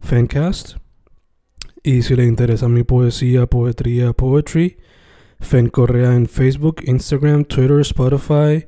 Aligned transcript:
Fancast. 0.00 0.76
Y 1.82 2.02
si 2.02 2.16
le 2.16 2.26
interesa 2.26 2.68
mi 2.68 2.82
poesía, 2.82 3.46
poetría, 3.46 4.12
poetry, 4.12 4.76
Fen 5.40 5.68
Correa 5.68 6.14
en 6.14 6.26
Facebook, 6.26 6.82
Instagram, 6.84 7.44
Twitter, 7.44 7.80
Spotify, 7.80 8.66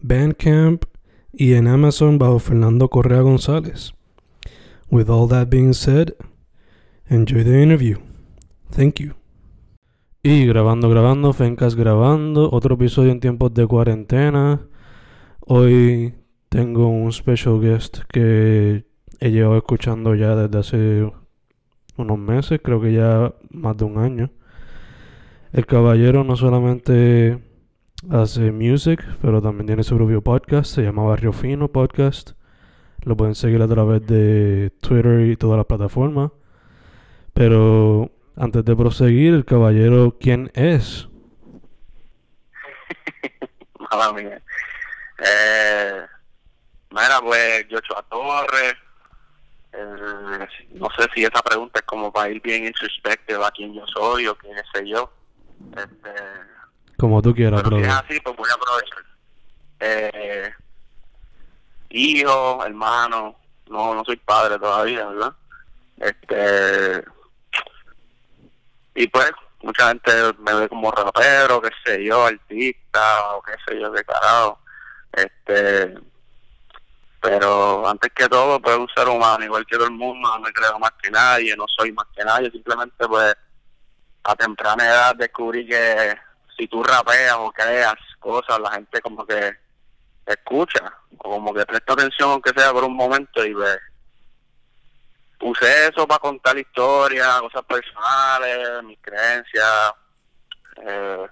Bandcamp 0.00 0.84
y 1.32 1.54
en 1.54 1.68
Amazon 1.68 2.18
bajo 2.18 2.38
Fernando 2.38 2.88
Correa 2.88 3.20
González. 3.20 3.92
With 4.90 5.10
all 5.10 5.28
that 5.28 5.48
being 5.50 5.74
said, 5.74 6.14
enjoy 7.08 7.44
the 7.44 7.62
interview. 7.62 7.98
Thank 8.70 9.00
you. 9.00 9.14
Y 10.22 10.46
grabando, 10.46 10.88
grabando, 10.88 11.32
Fencast 11.32 11.76
grabando, 11.76 12.50
otro 12.50 12.74
episodio 12.74 13.12
en 13.12 13.20
tiempos 13.20 13.54
de 13.54 13.66
cuarentena. 13.66 14.66
Hoy 15.40 16.14
tengo 16.48 16.88
un 16.88 17.12
special 17.12 17.60
guest 17.60 17.98
que 18.10 18.87
he 19.20 19.30
llevado 19.30 19.56
escuchando 19.56 20.14
ya 20.14 20.34
desde 20.36 20.58
hace 20.58 21.12
unos 21.96 22.18
meses, 22.18 22.60
creo 22.62 22.80
que 22.80 22.92
ya 22.92 23.32
más 23.50 23.76
de 23.76 23.84
un 23.84 23.98
año. 23.98 24.30
El 25.52 25.66
caballero 25.66 26.24
no 26.24 26.36
solamente 26.36 27.42
hace 28.10 28.52
music, 28.52 29.04
pero 29.20 29.42
también 29.42 29.66
tiene 29.66 29.82
su 29.82 29.96
propio 29.96 30.22
podcast, 30.22 30.74
se 30.74 30.82
llama 30.82 31.04
Barrio 31.04 31.32
Fino 31.32 31.68
Podcast. 31.68 32.32
Lo 33.02 33.16
pueden 33.16 33.34
seguir 33.34 33.62
a 33.62 33.68
través 33.68 34.06
de 34.06 34.72
Twitter 34.80 35.28
y 35.28 35.36
todas 35.36 35.56
las 35.56 35.66
plataformas. 35.66 36.30
Pero 37.32 38.10
antes 38.36 38.64
de 38.64 38.76
proseguir, 38.76 39.34
el 39.34 39.44
caballero, 39.44 40.16
¿quién 40.20 40.50
es? 40.54 41.08
Mala 43.90 44.12
mía. 44.12 44.42
Eh, 45.18 46.02
mira, 46.90 47.20
pues, 47.22 47.66
Joshua 47.70 48.04
Torres. 48.10 48.74
Eh, 49.72 50.48
no 50.72 50.88
sé 50.96 51.06
si 51.14 51.24
esa 51.24 51.42
pregunta 51.42 51.80
es 51.80 51.84
como 51.84 52.12
para 52.12 52.30
ir 52.30 52.40
bien 52.40 52.66
introspective 52.66 53.44
a 53.44 53.50
quién 53.50 53.74
yo 53.74 53.86
soy 53.86 54.26
o 54.26 54.36
quién 54.36 54.56
sé 54.72 54.88
yo. 54.88 55.12
Este, 55.76 56.14
Como 56.96 57.20
tú 57.20 57.34
quieras, 57.34 57.62
pero 57.62 57.76
si 57.76 57.82
es 57.82 57.88
así, 57.88 58.20
pues 58.20 58.36
voy 58.36 58.48
a 58.50 58.54
aprovechar. 58.54 59.04
Eh, 59.80 60.52
hijo, 61.90 62.64
hermano, 62.64 63.36
no, 63.68 63.94
no 63.94 64.04
soy 64.04 64.16
padre 64.16 64.58
todavía, 64.58 65.06
¿verdad? 65.06 65.32
Este, 65.98 67.04
y 68.94 69.06
pues, 69.08 69.30
mucha 69.62 69.88
gente 69.88 70.12
me 70.38 70.54
ve 70.54 70.68
como 70.68 70.90
rapero, 70.90 71.60
qué 71.60 71.70
sé 71.84 72.04
yo, 72.04 72.26
artista, 72.26 73.34
o 73.34 73.42
qué 73.42 73.52
sé 73.66 73.80
yo, 73.80 73.92
qué 73.92 74.04
carajo. 74.04 74.58
Este, 75.12 75.94
pero 77.20 77.88
antes 77.88 78.12
que 78.14 78.28
todo, 78.28 78.60
pues 78.60 78.76
un 78.76 78.88
ser 78.94 79.08
humano, 79.08 79.44
igual 79.44 79.66
que 79.66 79.76
todo 79.76 79.86
el 79.86 79.92
mundo, 79.92 80.28
no 80.28 80.40
me 80.40 80.52
creo 80.52 80.78
más 80.78 80.92
que 81.02 81.10
nadie, 81.10 81.56
no 81.56 81.66
soy 81.68 81.92
más 81.92 82.06
que 82.14 82.24
nadie, 82.24 82.50
simplemente 82.50 83.06
pues 83.08 83.34
a 84.24 84.36
temprana 84.36 84.84
edad 84.84 85.16
descubrí 85.16 85.66
que 85.66 86.16
si 86.56 86.68
tú 86.68 86.82
rapeas 86.82 87.36
o 87.38 87.50
creas 87.50 87.94
cosas, 88.18 88.58
la 88.60 88.70
gente 88.72 89.00
como 89.00 89.26
que 89.26 89.56
escucha, 90.26 90.92
o 91.18 91.30
como 91.30 91.54
que 91.54 91.64
presta 91.64 91.92
atención 91.92 92.30
aunque 92.30 92.52
sea 92.56 92.72
por 92.72 92.84
un 92.84 92.94
momento 92.94 93.44
y 93.44 93.54
pues 93.54 93.78
usé 95.40 95.88
eso 95.88 96.06
para 96.06 96.18
contar 96.18 96.58
historias, 96.58 97.40
cosas 97.40 97.62
personales, 97.64 98.82
mis 98.84 98.98
creencias, 99.00 99.92
eh, 100.82 101.26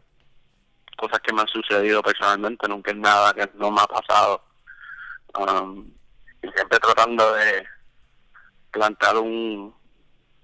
cosas 0.96 1.20
que 1.20 1.32
me 1.32 1.42
han 1.42 1.48
sucedido 1.48 2.02
personalmente, 2.02 2.68
nunca 2.68 2.90
es 2.90 2.96
nada 2.96 3.34
que 3.34 3.50
no 3.54 3.70
me 3.70 3.80
ha 3.80 3.86
pasado. 3.86 4.42
Um, 5.38 5.90
y 6.42 6.48
siempre 6.48 6.78
tratando 6.78 7.34
de 7.34 7.64
plantar 8.70 9.16
un, 9.16 9.74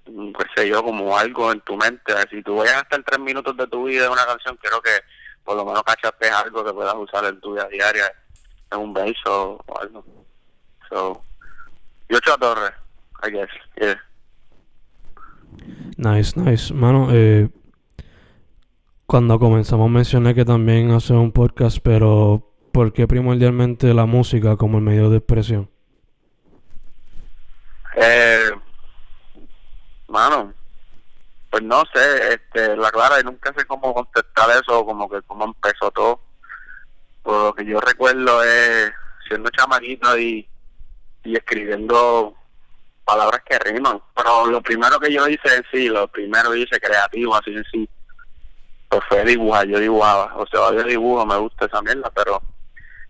un, 0.07 0.33
qué 0.33 0.45
sé 0.57 0.69
yo, 0.69 0.83
como 0.83 1.17
algo 1.17 1.53
en 1.53 1.61
tu 1.61 1.77
mente. 1.77 2.13
Si 2.31 2.43
tú 2.43 2.57
vayas 2.57 2.77
a 2.77 2.81
estar 2.81 3.03
tres 3.05 3.21
minutos 3.21 3.57
de 3.57 3.67
tu 3.67 3.85
vida 3.85 4.07
en 4.07 4.13
una 4.13 4.27
canción, 4.27 4.57
quiero 4.61 4.81
que 4.81 4.91
por 5.45 5.57
lo 5.57 5.65
menos 5.65 5.83
cachaste 5.83 6.29
algo 6.31 6.65
que 6.65 6.73
puedas 6.73 6.95
usar 6.95 7.25
en 7.25 7.41
tu 7.41 7.55
vida 7.55 7.69
diaria, 7.69 8.13
en 8.71 8.79
un 8.79 8.95
beso 8.95 9.63
o 9.67 9.81
algo. 9.81 10.05
So, 10.89 11.25
yo 12.09 12.21
Torres, 12.21 12.73
I 13.25 13.31
guess, 13.31 13.49
yeah. 13.81 14.01
Nice, 15.97 16.39
nice. 16.39 16.73
Mano, 16.73 17.09
eh, 17.13 17.49
cuando 19.07 19.39
comenzamos 19.39 19.91
mencioné 19.91 20.35
que 20.35 20.45
también 20.45 20.91
hace 20.91 21.13
un 21.13 21.33
podcast, 21.33 21.79
pero 21.83 22.52
¿por 22.73 22.93
qué 22.93 23.07
primordialmente 23.07 23.95
la 23.95 24.07
música 24.07 24.57
como 24.57 24.79
el 24.79 24.85
medio 24.85 25.11
de 25.11 25.19
expresión? 25.19 25.71
Eh, 27.97 28.51
mano, 30.09 30.53
pues 31.51 31.63
no 31.63 31.83
sé, 31.93 32.35
este, 32.35 32.77
la 32.77 32.91
clara, 32.91 33.21
y 33.21 33.25
nunca 33.25 33.53
sé 33.57 33.65
cómo 33.67 33.93
contestar 33.95 34.51
eso, 34.51 34.85
como 34.85 35.09
que 35.09 35.21
cómo 35.23 35.45
empezó 35.45 35.91
todo. 35.91 36.21
Por 37.23 37.45
lo 37.45 37.55
que 37.55 37.65
yo 37.65 37.79
recuerdo 37.81 38.43
es 38.43 38.91
siendo 39.29 39.51
chamaquito 39.51 40.19
y, 40.19 40.49
y 41.25 41.37
escribiendo 41.37 42.35
palabras 43.05 43.43
que 43.49 43.59
riman. 43.59 44.01
Pero 44.15 44.47
lo 44.47 44.63
primero 44.63 44.99
que 44.99 45.13
yo 45.13 45.29
hice 45.29 45.57
en 45.57 45.65
sí, 45.71 45.89
lo 45.89 46.09
primero 46.09 46.51
que 46.51 46.61
hice 46.61 46.81
creativo, 46.81 47.35
así 47.35 47.55
en 47.55 47.65
sí, 47.71 47.89
pues 48.89 49.03
fue 49.09 49.25
dibujar, 49.25 49.67
yo 49.67 49.79
dibujaba. 49.79 50.35
O 50.37 50.47
sea, 50.47 50.73
yo 50.73 50.83
dibujo, 50.83 51.25
me 51.27 51.37
gusta 51.37 51.67
esa 51.67 51.83
mierda, 51.83 52.11
pero 52.15 52.43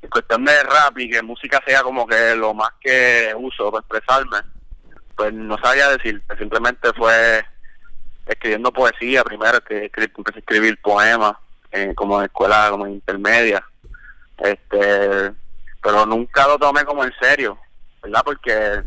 en 0.02 0.10
cuestión 0.10 0.44
de 0.44 0.62
rap 0.64 0.98
y 0.98 1.08
que 1.08 1.22
música 1.22 1.62
sea 1.66 1.82
como 1.82 2.06
que 2.06 2.34
lo 2.34 2.52
más 2.54 2.70
que 2.80 3.32
uso 3.36 3.70
para 3.70 3.80
expresarme, 3.80 4.38
pues 5.16 5.32
no 5.32 5.56
sabía 5.58 5.88
decirte, 5.88 6.36
simplemente 6.36 6.92
fue 6.94 7.44
escribiendo 8.26 8.72
poesía 8.72 9.22
primero, 9.24 9.60
que 9.60 9.90
empecé 9.94 10.36
a 10.36 10.40
escribir 10.40 10.80
poemas, 10.80 11.34
eh, 11.70 11.92
como 11.94 12.18
en 12.18 12.26
escuela, 12.26 12.68
como 12.70 12.86
intermedia, 12.86 13.64
este, 14.38 15.32
pero 15.82 16.06
nunca 16.06 16.46
lo 16.46 16.58
tomé 16.58 16.84
como 16.84 17.04
en 17.04 17.12
serio, 17.20 17.58
¿verdad? 18.02 18.22
Porque 18.24 18.82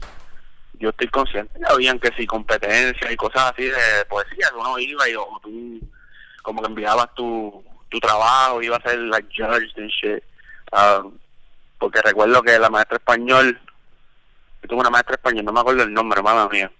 yo 0.73 0.89
estoy 0.89 1.07
consciente 1.07 1.57
que 1.57 1.65
habían 1.73 1.99
que 1.99 2.11
si 2.15 2.27
competencias 2.27 3.11
y 3.11 3.15
cosas 3.15 3.51
así 3.51 3.63
de 3.63 4.05
poesía, 4.09 4.47
uno 4.57 4.77
iba 4.77 5.09
y 5.09 5.15
o 5.15 5.27
tú 5.41 5.79
como 6.41 6.61
que 6.61 6.67
enviabas 6.67 7.13
tu, 7.15 7.63
tu 7.89 7.99
trabajo, 7.99 8.61
ibas 8.61 8.85
a 8.85 8.89
ser 8.89 8.99
like 8.99 9.27
judged 9.35 9.77
and 9.77 9.89
shit. 9.89 10.23
Um, 10.71 11.17
porque 11.77 12.01
recuerdo 12.01 12.41
que 12.41 12.57
la 12.57 12.69
maestra 12.69 12.97
español, 12.97 13.59
yo 14.61 14.67
tuve 14.67 14.79
una 14.79 14.89
maestra 14.89 15.15
español, 15.15 15.45
no 15.45 15.53
me 15.53 15.59
acuerdo 15.59 15.83
el 15.83 15.93
nombre, 15.93 16.21
mamá 16.21 16.47
mía. 16.49 16.71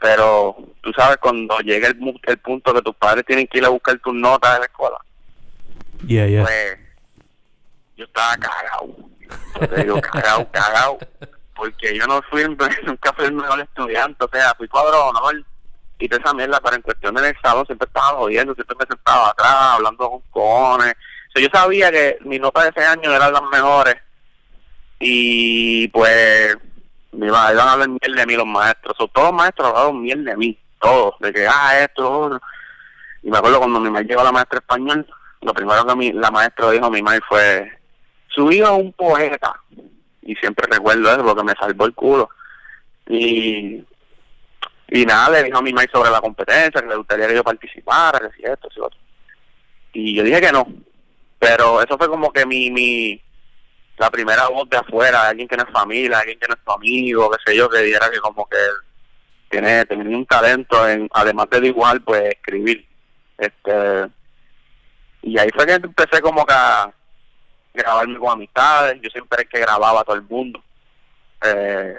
Pero 0.00 0.56
tú 0.82 0.92
sabes, 0.92 1.16
cuando 1.16 1.58
llega 1.60 1.88
el, 1.88 2.20
el 2.22 2.38
punto 2.38 2.74
que 2.74 2.82
tus 2.82 2.94
padres 2.96 3.24
tienen 3.24 3.46
que 3.46 3.58
ir 3.58 3.64
a 3.64 3.70
buscar 3.70 3.98
tus 3.98 4.14
notas 4.14 4.54
de 4.54 4.58
la 4.60 4.64
escuela, 4.66 4.98
Yeah, 6.04 6.26
yeah. 6.26 6.42
pues 6.42 6.78
yo 7.96 8.04
estaba 8.04 8.36
cagado. 8.36 8.96
Yo 9.60 9.68
te 9.68 9.82
digo, 9.82 10.00
cagado, 10.00 10.48
cagado. 10.50 10.98
Porque 11.54 11.96
yo 11.96 12.06
no 12.06 12.20
fui, 12.30 12.44
nunca 12.84 13.12
fui 13.14 13.24
el 13.24 13.32
mejor 13.32 13.60
estudiante, 13.60 14.24
o 14.24 14.28
sea, 14.30 14.54
fui 14.56 14.68
cuadro 14.68 15.06
honor 15.06 15.42
y 15.98 16.08
toda 16.08 16.22
esa 16.22 16.34
mierda, 16.34 16.60
pero 16.60 16.76
en 16.76 16.82
cuestión 16.82 17.14
del 17.14 17.34
salón 17.40 17.64
siempre 17.64 17.86
estaba 17.86 18.18
jodiendo, 18.18 18.54
siempre 18.54 18.76
me 18.78 18.86
sentaba 18.86 19.30
atrás, 19.30 19.54
hablando 19.54 20.10
con 20.10 20.20
cojones. 20.30 20.94
Yo 21.40 21.48
sabía 21.52 21.90
que 21.90 22.18
mis 22.24 22.40
notas 22.40 22.64
de 22.64 22.70
ese 22.70 22.88
año 22.88 23.14
eran 23.14 23.32
las 23.32 23.42
mejores 23.42 23.96
y 24.98 25.88
pues 25.88 26.56
me 27.12 27.26
iban, 27.26 27.58
a 27.58 27.72
hablar 27.72 27.88
miel 27.88 28.14
de 28.14 28.26
mí 28.26 28.34
los 28.34 28.46
maestros. 28.46 28.96
Todos 28.96 29.28
los 29.28 29.32
maestros 29.32 29.68
hablaban 29.68 30.02
miel 30.02 30.24
de 30.24 30.36
mí, 30.36 30.58
todos, 30.80 31.14
de 31.20 31.32
que, 31.32 31.46
ah, 31.46 31.80
esto, 31.80 32.40
Y 33.22 33.30
me 33.30 33.38
acuerdo 33.38 33.58
cuando 33.58 33.80
mi 33.80 33.90
madre 33.90 34.06
llegó 34.06 34.20
a 34.20 34.24
la 34.24 34.32
maestra 34.32 34.58
español, 34.58 35.06
lo 35.42 35.54
primero 35.54 35.86
que 35.86 35.96
mi, 35.96 36.12
la 36.12 36.30
maestra 36.30 36.70
dijo 36.70 36.86
a 36.86 36.90
mi 36.90 37.02
madre 37.02 37.20
fue, 37.28 37.70
su 38.28 38.50
hijo 38.50 38.66
es 38.66 38.84
un 38.84 38.92
poeta. 38.92 39.60
Y 40.22 40.34
siempre 40.36 40.66
recuerdo 40.70 41.10
eso 41.10 41.24
porque 41.24 41.44
me 41.44 41.52
salvó 41.52 41.86
el 41.86 41.94
culo. 41.94 42.28
Y, 43.08 43.84
y 44.88 45.06
nada, 45.06 45.30
le 45.30 45.44
dijo 45.44 45.58
a 45.58 45.62
mi 45.62 45.72
madre 45.72 45.90
sobre 45.92 46.10
la 46.10 46.20
competencia, 46.20 46.80
que 46.80 46.88
le 46.88 46.96
gustaría 46.96 47.28
que 47.28 47.34
yo 47.34 47.44
participara, 47.44 48.18
que 48.18 48.36
si 48.36 48.42
esto, 48.44 48.68
si 48.74 48.80
otro. 48.80 48.98
Y 49.92 50.14
yo 50.14 50.22
dije 50.22 50.40
que 50.40 50.52
no. 50.52 50.66
Pero 51.38 51.82
eso 51.82 51.98
fue 51.98 52.08
como 52.08 52.32
que 52.32 52.46
mi, 52.46 52.70
mi, 52.70 53.22
la 53.98 54.10
primera 54.10 54.48
voz 54.48 54.68
de 54.70 54.78
afuera, 54.78 55.28
alguien 55.28 55.48
que 55.48 55.56
no 55.56 55.64
es 55.64 55.70
familia, 55.70 56.18
alguien 56.18 56.38
que 56.38 56.48
no 56.48 56.54
es 56.54 56.64
tu 56.64 56.72
amigo, 56.72 57.30
qué 57.30 57.38
sé 57.46 57.56
yo, 57.56 57.68
que 57.68 57.80
dijera 57.80 58.10
que 58.10 58.20
como 58.20 58.46
que 58.48 58.56
tiene, 59.50 59.84
tiene 59.86 60.16
un 60.16 60.26
talento 60.26 60.88
en, 60.88 61.08
además 61.12 61.48
de 61.50 61.66
igual, 61.66 62.00
pues 62.02 62.22
escribir. 62.34 62.86
Este 63.38 64.08
y 65.22 65.38
ahí 65.38 65.48
fue 65.54 65.66
que 65.66 65.72
empecé 65.72 66.20
como 66.20 66.46
que 66.46 66.54
a 66.54 66.92
grabarme 67.74 68.18
con 68.18 68.30
amistades, 68.30 69.00
yo 69.02 69.10
siempre 69.10 69.42
el 69.42 69.48
que 69.48 69.58
grababa 69.58 70.00
a 70.00 70.04
todo 70.04 70.16
el 70.16 70.22
mundo. 70.22 70.62
Eh, 71.42 71.96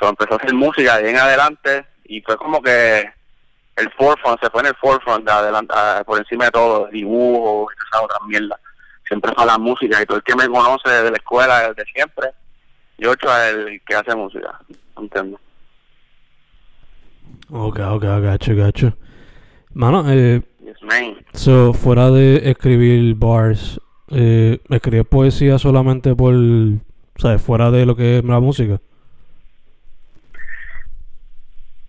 empezó 0.00 0.34
a 0.34 0.36
hacer 0.36 0.54
música 0.54 0.98
de 0.98 1.06
ahí 1.06 1.10
en 1.14 1.18
adelante 1.18 1.86
y 2.04 2.20
fue 2.20 2.36
como 2.36 2.62
que 2.62 3.10
el 3.76 3.90
forefront, 3.92 4.40
se 4.40 4.50
fue 4.50 4.62
en 4.62 4.68
el 4.68 4.74
forefront 4.76 5.24
de 5.24 5.32
adelante, 5.32 5.74
por 6.04 6.18
encima 6.18 6.46
de 6.46 6.50
todo, 6.50 6.86
dibujo 6.88 7.68
y 7.70 7.74
esa 7.88 8.02
otra 8.02 8.18
mierda 8.26 8.58
siempre 9.06 9.32
fue 9.34 9.46
la 9.46 9.58
música 9.58 10.02
y 10.02 10.06
todo 10.06 10.18
el 10.18 10.24
que 10.24 10.34
me 10.34 10.48
conoce 10.48 10.88
desde 10.88 11.10
la 11.10 11.16
escuela, 11.16 11.68
desde 11.68 11.90
siempre, 11.92 12.30
yo 12.98 13.12
es 13.12 13.18
el 13.52 13.80
que 13.86 13.94
hace 13.94 14.14
música, 14.14 14.60
entiendo. 14.96 15.38
Ok, 17.50 17.78
ok, 17.78 18.02
gacho, 18.02 18.56
gacho. 18.56 18.96
Mano, 19.74 20.04
eh, 20.08 20.42
yes, 20.64 20.82
man. 20.82 21.16
so, 21.32 21.72
fuera 21.72 22.10
de 22.10 22.50
escribir 22.50 23.14
bars, 23.14 23.80
eh, 24.10 24.58
¿escribes 24.70 25.06
poesía 25.06 25.58
solamente 25.58 26.14
por, 26.14 26.34
sabes, 27.16 27.42
fuera 27.42 27.70
de 27.70 27.86
lo 27.86 27.94
que 27.94 28.18
es 28.18 28.24
la 28.24 28.40
música? 28.40 28.80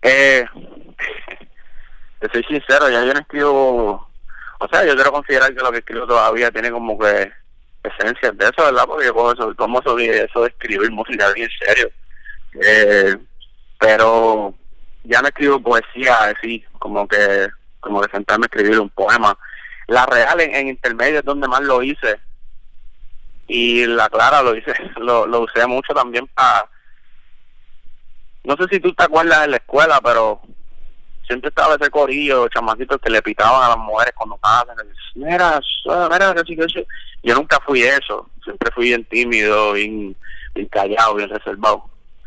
Eh, 0.02 0.44
te 2.20 2.28
soy 2.30 2.44
sincero, 2.44 2.88
ya 2.88 3.04
yo 3.04 3.14
no 3.14 3.20
escribo 3.20 4.08
o 4.60 4.68
sea, 4.68 4.84
yo 4.84 4.94
quiero 4.94 5.12
considerar 5.12 5.54
que 5.54 5.62
lo 5.62 5.70
que 5.70 5.78
escribo 5.78 6.06
todavía 6.06 6.50
tiene 6.50 6.70
como 6.70 6.98
que 6.98 7.32
esencias 7.84 8.36
de 8.36 8.44
eso, 8.44 8.64
¿verdad? 8.64 8.84
Porque 8.86 9.06
yo 9.06 9.32
eso, 9.32 9.54
tomo 9.54 9.80
eso 9.80 9.94
de, 9.94 10.24
eso 10.24 10.42
de 10.42 10.48
escribir 10.48 10.90
música 10.90 11.32
bien 11.32 11.48
serio. 11.64 11.88
Eh, 12.60 13.16
pero 13.78 14.52
ya 15.04 15.22
no 15.22 15.28
escribo 15.28 15.60
poesía 15.60 16.24
así, 16.24 16.64
como 16.80 17.06
que 17.06 17.48
como 17.78 18.02
de 18.02 18.10
sentarme 18.10 18.46
a 18.46 18.50
escribir 18.52 18.80
un 18.80 18.90
poema. 18.90 19.38
La 19.86 20.04
real 20.06 20.40
en, 20.40 20.54
en 20.54 20.68
intermedio 20.68 21.20
es 21.20 21.24
donde 21.24 21.46
más 21.46 21.60
lo 21.60 21.80
hice. 21.82 22.18
Y 23.46 23.86
la 23.86 24.10
clara 24.10 24.42
lo 24.42 24.56
hice, 24.56 24.74
lo, 24.96 25.24
lo 25.26 25.42
usé 25.42 25.66
mucho 25.66 25.94
también 25.94 26.26
para... 26.28 26.68
No 28.42 28.56
sé 28.56 28.64
si 28.70 28.80
tú 28.80 28.92
te 28.92 29.04
acuerdas 29.04 29.42
de 29.42 29.48
la 29.48 29.56
escuela, 29.58 30.00
pero 30.02 30.40
siempre 31.28 31.50
estaba 31.50 31.76
ese 31.76 31.90
corillo, 31.90 32.48
chamacitos 32.48 32.98
que 33.00 33.10
le 33.10 33.22
pitaban 33.22 33.62
a 33.62 33.68
las 33.68 33.78
mujeres 33.78 34.14
cuando 34.16 34.36
pasan. 34.38 34.76
Mira, 35.14 35.60
mira, 36.10 36.34
Yo 37.22 37.34
nunca 37.34 37.60
fui 37.60 37.82
eso. 37.82 38.28
Siempre 38.42 38.70
fui 38.74 38.86
bien 38.86 39.04
tímido, 39.04 39.74
bien, 39.74 40.16
callado, 40.70 41.14
bien 41.14 41.28
reservado. 41.28 41.84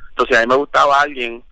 Entonces 0.09 0.37
a 0.37 0.41
mí 0.41 0.47
me 0.47 0.55
gustaba 0.55 1.01
alguien 1.01 1.43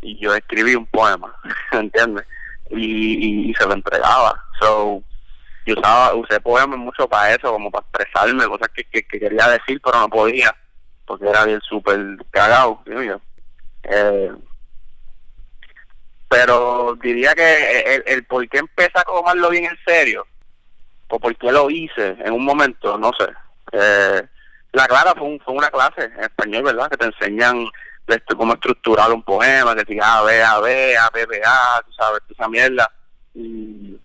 y 0.00 0.18
yo 0.18 0.34
escribí 0.34 0.74
un 0.74 0.86
poema, 0.86 1.32
¿entiendes? 1.72 2.26
Y, 2.70 3.50
y, 3.50 3.54
se 3.54 3.66
lo 3.66 3.74
entregaba. 3.74 4.42
So, 4.58 5.02
yo 5.66 5.74
usaba, 5.76 6.14
usé 6.14 6.40
poemas 6.40 6.78
mucho 6.78 7.06
para 7.06 7.34
eso, 7.34 7.52
como 7.52 7.70
para 7.70 7.84
expresarme, 7.84 8.46
cosas 8.46 8.68
que, 8.74 8.84
que, 8.84 9.02
quería 9.02 9.48
decir, 9.48 9.80
pero 9.84 10.00
no 10.00 10.08
podía, 10.08 10.56
porque 11.04 11.28
era 11.28 11.44
bien 11.44 11.60
súper 11.60 12.00
cagado, 12.30 12.82
yo. 12.86 13.20
Eh, 13.84 14.32
pero 16.32 16.96
diría 17.02 17.34
que 17.34 17.94
el, 17.94 18.04
el 18.06 18.24
por 18.24 18.48
qué 18.48 18.56
empecé 18.56 18.92
a 18.94 19.04
tomarlo 19.04 19.50
bien 19.50 19.66
en 19.66 19.76
serio, 19.84 20.26
o 21.08 21.20
por 21.20 21.36
qué 21.36 21.52
lo 21.52 21.68
hice 21.68 22.16
en 22.24 22.32
un 22.32 22.42
momento, 22.42 22.96
no 22.96 23.10
sé. 23.18 23.26
Eh, 23.72 24.22
la 24.72 24.86
clara 24.86 25.12
fue, 25.14 25.38
fue 25.44 25.52
una 25.52 25.68
clase 25.68 26.04
en 26.04 26.20
español, 26.20 26.62
¿verdad? 26.62 26.88
Que 26.88 26.96
te 26.96 27.04
enseñan 27.04 27.66
cómo 28.34 28.54
estructurar 28.54 29.12
un 29.12 29.22
poema, 29.22 29.74
que 29.74 29.84
diga 29.84 30.20
A, 30.20 30.22
B, 30.22 30.42
A, 30.42 30.58
B, 30.60 30.96
A, 30.96 31.10
B, 31.10 31.26
B, 31.26 31.42
A, 31.44 31.82
tú 31.86 31.92
sabes, 31.92 32.22
esa 32.30 32.48
mierda. 32.48 32.90
Y 33.34 34.00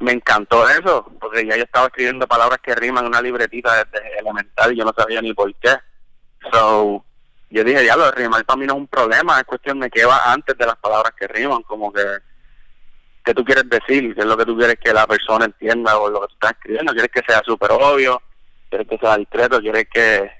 me 0.00 0.12
encantó 0.12 0.68
eso, 0.68 1.10
porque 1.18 1.46
ya 1.46 1.56
yo 1.56 1.62
estaba 1.62 1.86
escribiendo 1.86 2.26
palabras 2.26 2.58
que 2.62 2.74
riman 2.74 3.04
en 3.04 3.08
una 3.08 3.22
libretita 3.22 3.84
desde 3.84 4.18
elemental 4.18 4.70
y 4.70 4.76
yo 4.76 4.84
no 4.84 4.92
sabía 4.94 5.22
ni 5.22 5.32
por 5.32 5.54
qué. 5.54 5.76
So, 6.52 7.05
yo 7.50 7.64
dije, 7.64 7.84
ya 7.84 7.96
lo 7.96 8.06
de 8.06 8.12
rimar 8.12 8.44
para 8.44 8.58
mí 8.58 8.66
no 8.66 8.74
es 8.74 8.80
un 8.80 8.86
problema, 8.88 9.38
es 9.38 9.44
cuestión 9.44 9.80
de 9.80 9.90
qué 9.90 10.04
va 10.04 10.32
antes 10.32 10.56
de 10.56 10.66
las 10.66 10.76
palabras 10.76 11.12
que 11.18 11.28
riman, 11.28 11.62
como 11.62 11.92
que 11.92 12.04
qué 13.24 13.34
tú 13.34 13.44
quieres 13.44 13.68
decir, 13.68 14.14
qué 14.14 14.20
es 14.20 14.26
lo 14.26 14.36
que 14.36 14.44
tú 14.44 14.56
quieres 14.56 14.76
que 14.82 14.92
la 14.92 15.06
persona 15.06 15.46
entienda 15.46 15.98
o 15.98 16.08
lo 16.10 16.20
que 16.20 16.26
tú 16.28 16.34
estás 16.34 16.52
escribiendo, 16.52 16.92
quieres 16.92 17.10
que 17.12 17.22
sea 17.26 17.42
súper 17.44 17.72
obvio, 17.72 18.22
quieres 18.68 18.88
que 18.88 18.98
sea 18.98 19.16
discreto, 19.16 19.60
quieres 19.60 19.88
que 19.92 20.30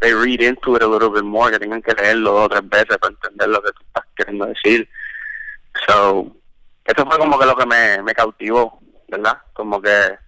they 0.00 0.12
read 0.12 0.40
into 0.40 0.76
it 0.76 0.82
a 0.82 0.86
little 0.86 1.08
bit 1.08 1.24
more, 1.24 1.50
que 1.50 1.58
tengan 1.58 1.80
que 1.80 1.94
leerlo 1.94 2.32
dos 2.32 2.46
o 2.46 2.48
tres 2.48 2.68
veces 2.68 2.98
para 2.98 3.14
entender 3.14 3.48
lo 3.48 3.62
que 3.62 3.72
tú 3.72 3.82
estás 3.86 4.04
queriendo 4.14 4.46
decir. 4.46 4.88
So, 5.86 6.36
eso 6.84 7.06
fue 7.06 7.18
como 7.18 7.38
que 7.38 7.46
lo 7.46 7.56
que 7.56 7.66
me, 7.66 8.02
me 8.02 8.14
cautivó, 8.14 8.78
¿verdad? 9.08 9.38
Como 9.54 9.80
que 9.80 10.18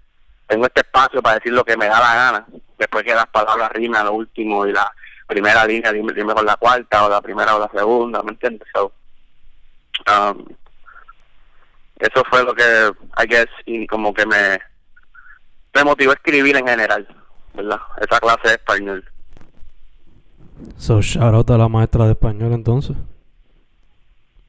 tengo 0.46 0.64
este 0.66 0.80
espacio 0.80 1.20
para 1.20 1.36
decir 1.36 1.52
lo 1.52 1.64
que 1.64 1.76
me 1.76 1.86
da 1.86 2.00
la 2.00 2.14
gana, 2.14 2.46
después 2.78 3.04
que 3.04 3.14
las 3.14 3.26
palabras 3.26 3.70
riman 3.72 4.02
a 4.02 4.04
lo 4.04 4.12
último 4.14 4.66
y 4.66 4.72
la 4.72 4.90
primera 5.26 5.67
línea, 5.67 5.93
dime, 5.93 6.12
dime 6.12 6.34
con 6.34 6.46
la 6.46 6.56
cuarta 6.56 7.05
o 7.05 7.08
la 7.08 7.20
primera 7.20 7.56
o 7.56 7.58
la 7.58 7.69
segunda, 7.69 8.23
¿me 8.23 8.31
entiendes? 8.31 8.69
So, 8.73 8.93
um, 10.06 10.44
eso 11.99 12.23
fue 12.31 12.44
lo 12.44 12.55
que, 12.55 12.93
I 13.19 13.26
guess, 13.26 13.49
y 13.64 13.87
como 13.87 14.12
que 14.14 14.26
me, 14.26 14.61
me 15.75 15.84
motivó 15.84 16.12
a 16.12 16.14
escribir 16.14 16.56
en 16.56 16.67
general, 16.67 17.06
¿verdad? 17.55 17.81
Esa 18.00 18.20
clase 18.20 18.49
de 18.49 18.55
español. 18.55 19.05
So, 20.76 21.00
shout 21.02 21.34
out 21.34 21.50
a 21.50 21.58
la 21.58 21.69
maestra 21.69 22.05
de 22.05 22.12
español 22.12 22.52
entonces. 22.52 22.96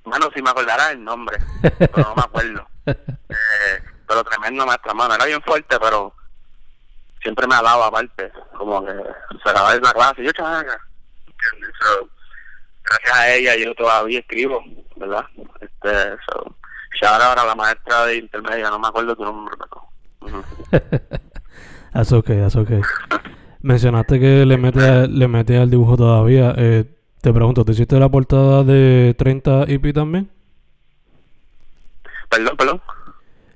Bueno, 0.04 0.30
si 0.34 0.42
me 0.42 0.50
acordara 0.50 0.92
el 0.92 1.04
nombre, 1.04 1.38
pero 1.62 1.92
no 1.98 2.16
me 2.16 2.22
acuerdo. 2.22 2.68
Eh, 3.30 3.84
pero 4.07 4.24
tremenda 4.24 4.66
maestra, 4.66 4.94
mano. 4.94 5.14
Era 5.16 5.26
bien 5.26 5.42
fuerte, 5.42 5.78
pero 5.78 6.14
siempre 7.28 7.46
me 7.46 7.56
alaba 7.56 7.88
aparte, 7.88 8.31
como 8.57 8.86
que 8.86 8.94
se 9.44 9.50
acaba 9.50 9.74
de 9.74 9.81
la 9.81 9.92
clase, 9.92 10.24
yo 10.24 10.31
chaga, 10.31 10.80
so, 11.81 12.10
gracias 12.86 13.18
a 13.18 13.36
ella 13.36 13.56
yo 13.57 13.76
todavía 13.76 14.19
escribo, 14.19 14.64
¿verdad? 14.96 15.26
Este, 15.60 16.16
so, 16.26 16.56
shout 16.94 17.22
ahora 17.22 17.42
a 17.42 17.48
la 17.48 17.56
maestra 17.56 18.06
de 18.06 18.16
intermedia, 18.19 18.69
no 18.69 18.80
me 18.80 18.88
acuerdo 18.88 19.14
tu 19.14 19.26
nombre, 19.26 19.56
pero... 19.57 19.84
Uh 20.22 20.44
that's 21.94 22.14
okay, 22.14 22.38
that's 22.38 22.56
okay. 22.56 22.80
Mencionaste 23.62 24.22
que 24.22 24.46
le 24.46 24.56
mete, 24.56 25.10
le 25.10 25.28
mete 25.28 25.57
al 25.57 25.69
dibujo 25.69 25.98
todavía. 25.98 26.54
Eh, 26.56 26.86
te 27.22 27.34
pregunto, 27.34 27.66
¿te 27.66 27.74
hiciste 27.74 28.00
la 28.00 28.07
portada 28.07 28.64
de 28.64 29.16
30 29.18 29.66
IP 29.68 29.94
también? 29.94 30.30
Perdón, 32.30 32.56
perdón. 32.56 32.81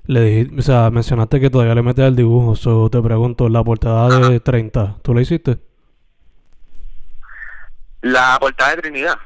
Le 0.04 0.20
dije, 0.20 0.58
o 0.58 0.62
sea, 0.62 0.90
mencionaste 0.90 1.40
que 1.40 1.50
todavía 1.50 1.74
le 1.74 1.82
metes 1.82 2.04
al 2.04 2.16
dibujo. 2.16 2.56
So, 2.56 2.90
te 2.90 3.00
pregunto, 3.00 3.48
la 3.48 3.62
portada 3.62 4.28
de 4.28 4.40
30, 4.40 4.96
¿tú 5.02 5.14
la 5.14 5.20
hiciste? 5.20 5.58
La 8.00 8.36
portada 8.40 8.74
de 8.74 8.82
Trinidad. 8.82 9.16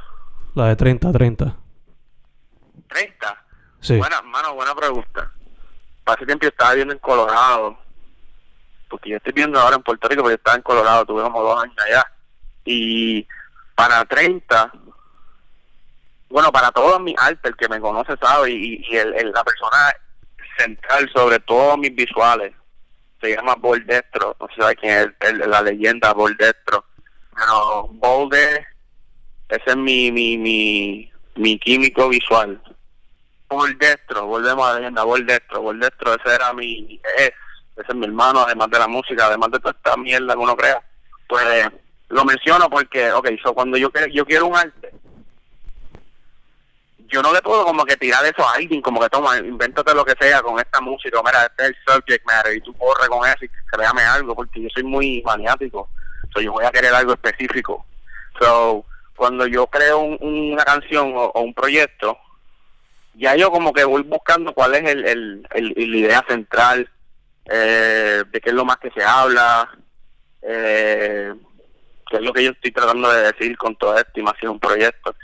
La 0.55 0.67
de 0.67 0.77
30, 0.77 1.13
30. 1.13 1.57
¿30? 2.89 3.37
Sí. 3.81 3.97
Buena, 3.97 4.21
mano, 4.23 4.55
buena 4.55 4.75
pregunta. 4.75 5.33
Hace 6.05 6.27
tiempo 6.27 6.43
yo 6.43 6.51
estaba 6.51 6.75
viendo 6.75 6.93
en 6.93 7.01
Colorado. 7.01 7.79
Porque 8.89 9.11
yo 9.11 9.17
estoy 9.17 9.33
viendo 9.33 9.59
ahora 9.59 9.77
en 9.77 9.83
Puerto 9.83 10.09
Rico, 10.09 10.23
porque 10.23 10.35
yo 10.35 10.37
estaba 10.37 10.57
en 10.57 10.63
Colorado, 10.63 11.07
tuve 11.07 11.23
como 11.23 11.43
dos 11.43 11.63
años 11.63 11.77
allá. 11.87 12.07
Y 12.65 13.27
para 13.75 14.05
30, 14.05 14.73
bueno, 16.29 16.53
para 16.53 16.71
todos 16.71 17.01
mis 17.01 17.19
arte, 17.19 17.49
el 17.49 17.57
que 17.57 17.69
me 17.69 17.81
conoce 17.81 18.17
sabe, 18.21 18.51
y, 18.51 18.85
y 18.89 18.97
el, 18.97 19.15
el, 19.15 19.33
la 19.33 19.43
persona 19.43 19.93
central 20.57 21.11
sobre 21.15 21.39
todos 21.41 21.79
mis 21.79 21.95
visuales. 21.95 22.53
Se 23.21 23.35
llama 23.35 23.55
Boldestro, 23.55 24.37
no 24.39 24.49
sé 24.49 24.77
quién 24.77 25.15
es 25.21 25.47
la 25.47 25.63
leyenda 25.63 26.13
Boldestro. 26.13 26.85
Pero 27.35 27.89
Bolde, 27.93 28.67
ese 29.49 29.63
es 29.67 29.77
mi, 29.77 30.11
mi, 30.11 30.37
mi, 30.39 31.13
mi 31.37 31.59
químico 31.59 32.09
visual. 32.09 32.61
Boldestro, 33.49 34.27
volvemos 34.27 34.67
a 34.67 34.73
la 34.73 34.79
leyenda, 34.79 35.05
Boldestro, 35.05 35.63
Boldestro, 35.63 36.15
ese 36.15 36.35
era 36.35 36.53
mi, 36.53 37.01
es, 37.19 37.31
ese 37.77 37.87
es 37.89 37.95
mi 37.95 38.07
hermano, 38.07 38.41
además 38.41 38.71
de 38.71 38.79
la 38.79 38.89
música, 38.89 39.27
además 39.27 39.51
de 39.53 39.61
toda 39.61 39.75
esta 39.77 39.97
mierda 39.97 40.35
que 40.35 40.41
uno 40.41 40.57
crea. 40.57 40.83
Pues 41.29 41.45
lo 42.09 42.25
menciono 42.25 42.69
porque, 42.71 43.13
ok, 43.13 43.29
so 43.43 43.55
cuando 43.55 43.77
yo, 43.77 43.91
yo 44.13 44.25
quiero 44.25 44.47
un 44.47 44.57
arte, 44.57 44.86
yo 47.17 47.23
no 47.23 47.33
le 47.33 47.41
puedo 47.41 47.65
como 47.65 47.87
que 47.87 47.97
tirar 47.97 48.23
eso 48.27 48.47
a 48.47 48.57
alguien, 48.57 48.83
como 48.83 49.01
que 49.01 49.09
toma, 49.09 49.39
invéntate 49.39 49.95
lo 49.95 50.05
que 50.05 50.13
sea 50.21 50.43
con 50.43 50.59
esta 50.59 50.83
música, 50.83 51.19
mira, 51.25 51.47
este 51.47 51.63
es 51.63 51.69
el 51.71 51.77
subject 51.87 52.27
matter, 52.27 52.55
y 52.55 52.61
tú 52.61 52.75
corre 52.75 53.09
con 53.09 53.27
eso 53.27 53.43
y 53.43 53.49
créame 53.71 54.03
algo, 54.03 54.35
porque 54.35 54.61
yo 54.61 54.69
soy 54.69 54.83
muy 54.83 55.23
maniático, 55.25 55.89
so 56.35 56.43
yo 56.43 56.53
voy 56.53 56.67
a 56.67 56.71
querer 56.71 56.93
algo 56.93 57.15
específico. 57.15 57.87
So, 58.39 58.85
cuando 59.17 59.47
yo 59.47 59.67
creo 59.69 60.01
una 60.01 60.63
canción 60.63 61.15
o, 61.17 61.41
un 61.41 61.55
proyecto, 61.55 62.19
ya 63.15 63.35
yo 63.35 63.51
como 63.51 63.73
que 63.73 63.85
voy 63.85 64.03
buscando 64.03 64.53
cuál 64.53 64.75
es 64.75 64.85
el, 64.85 65.47
el, 65.55 65.95
idea 65.95 66.23
central, 66.29 66.87
eh, 67.47 68.25
de 68.31 68.41
qué 68.43 68.51
es 68.51 68.55
lo 68.55 68.67
más 68.67 68.77
que 68.77 68.91
se 68.91 69.03
habla, 69.03 69.71
eh, 70.43 71.33
qué 72.11 72.17
es 72.19 72.23
lo 72.23 72.35
que 72.35 72.45
yo 72.45 72.51
estoy 72.51 72.73
tratando 72.73 73.11
de 73.11 73.33
decir 73.33 73.57
con 73.57 73.75
toda 73.77 74.03
esta 74.03 74.21
y 74.43 74.47
un 74.47 74.61
proyecto. 74.61 75.15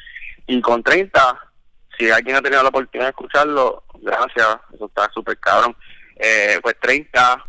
Y 0.46 0.58
con 0.62 0.82
30, 0.82 1.51
si 2.02 2.10
alguien 2.10 2.36
ha 2.36 2.42
tenido 2.42 2.62
la 2.62 2.68
oportunidad 2.68 3.06
de 3.06 3.10
escucharlo, 3.10 3.84
gracias, 4.00 4.58
eso 4.74 4.86
está 4.86 5.08
súper 5.14 5.38
cabrón. 5.38 5.76
Eh, 6.16 6.58
pues 6.60 6.74
30. 6.80 7.44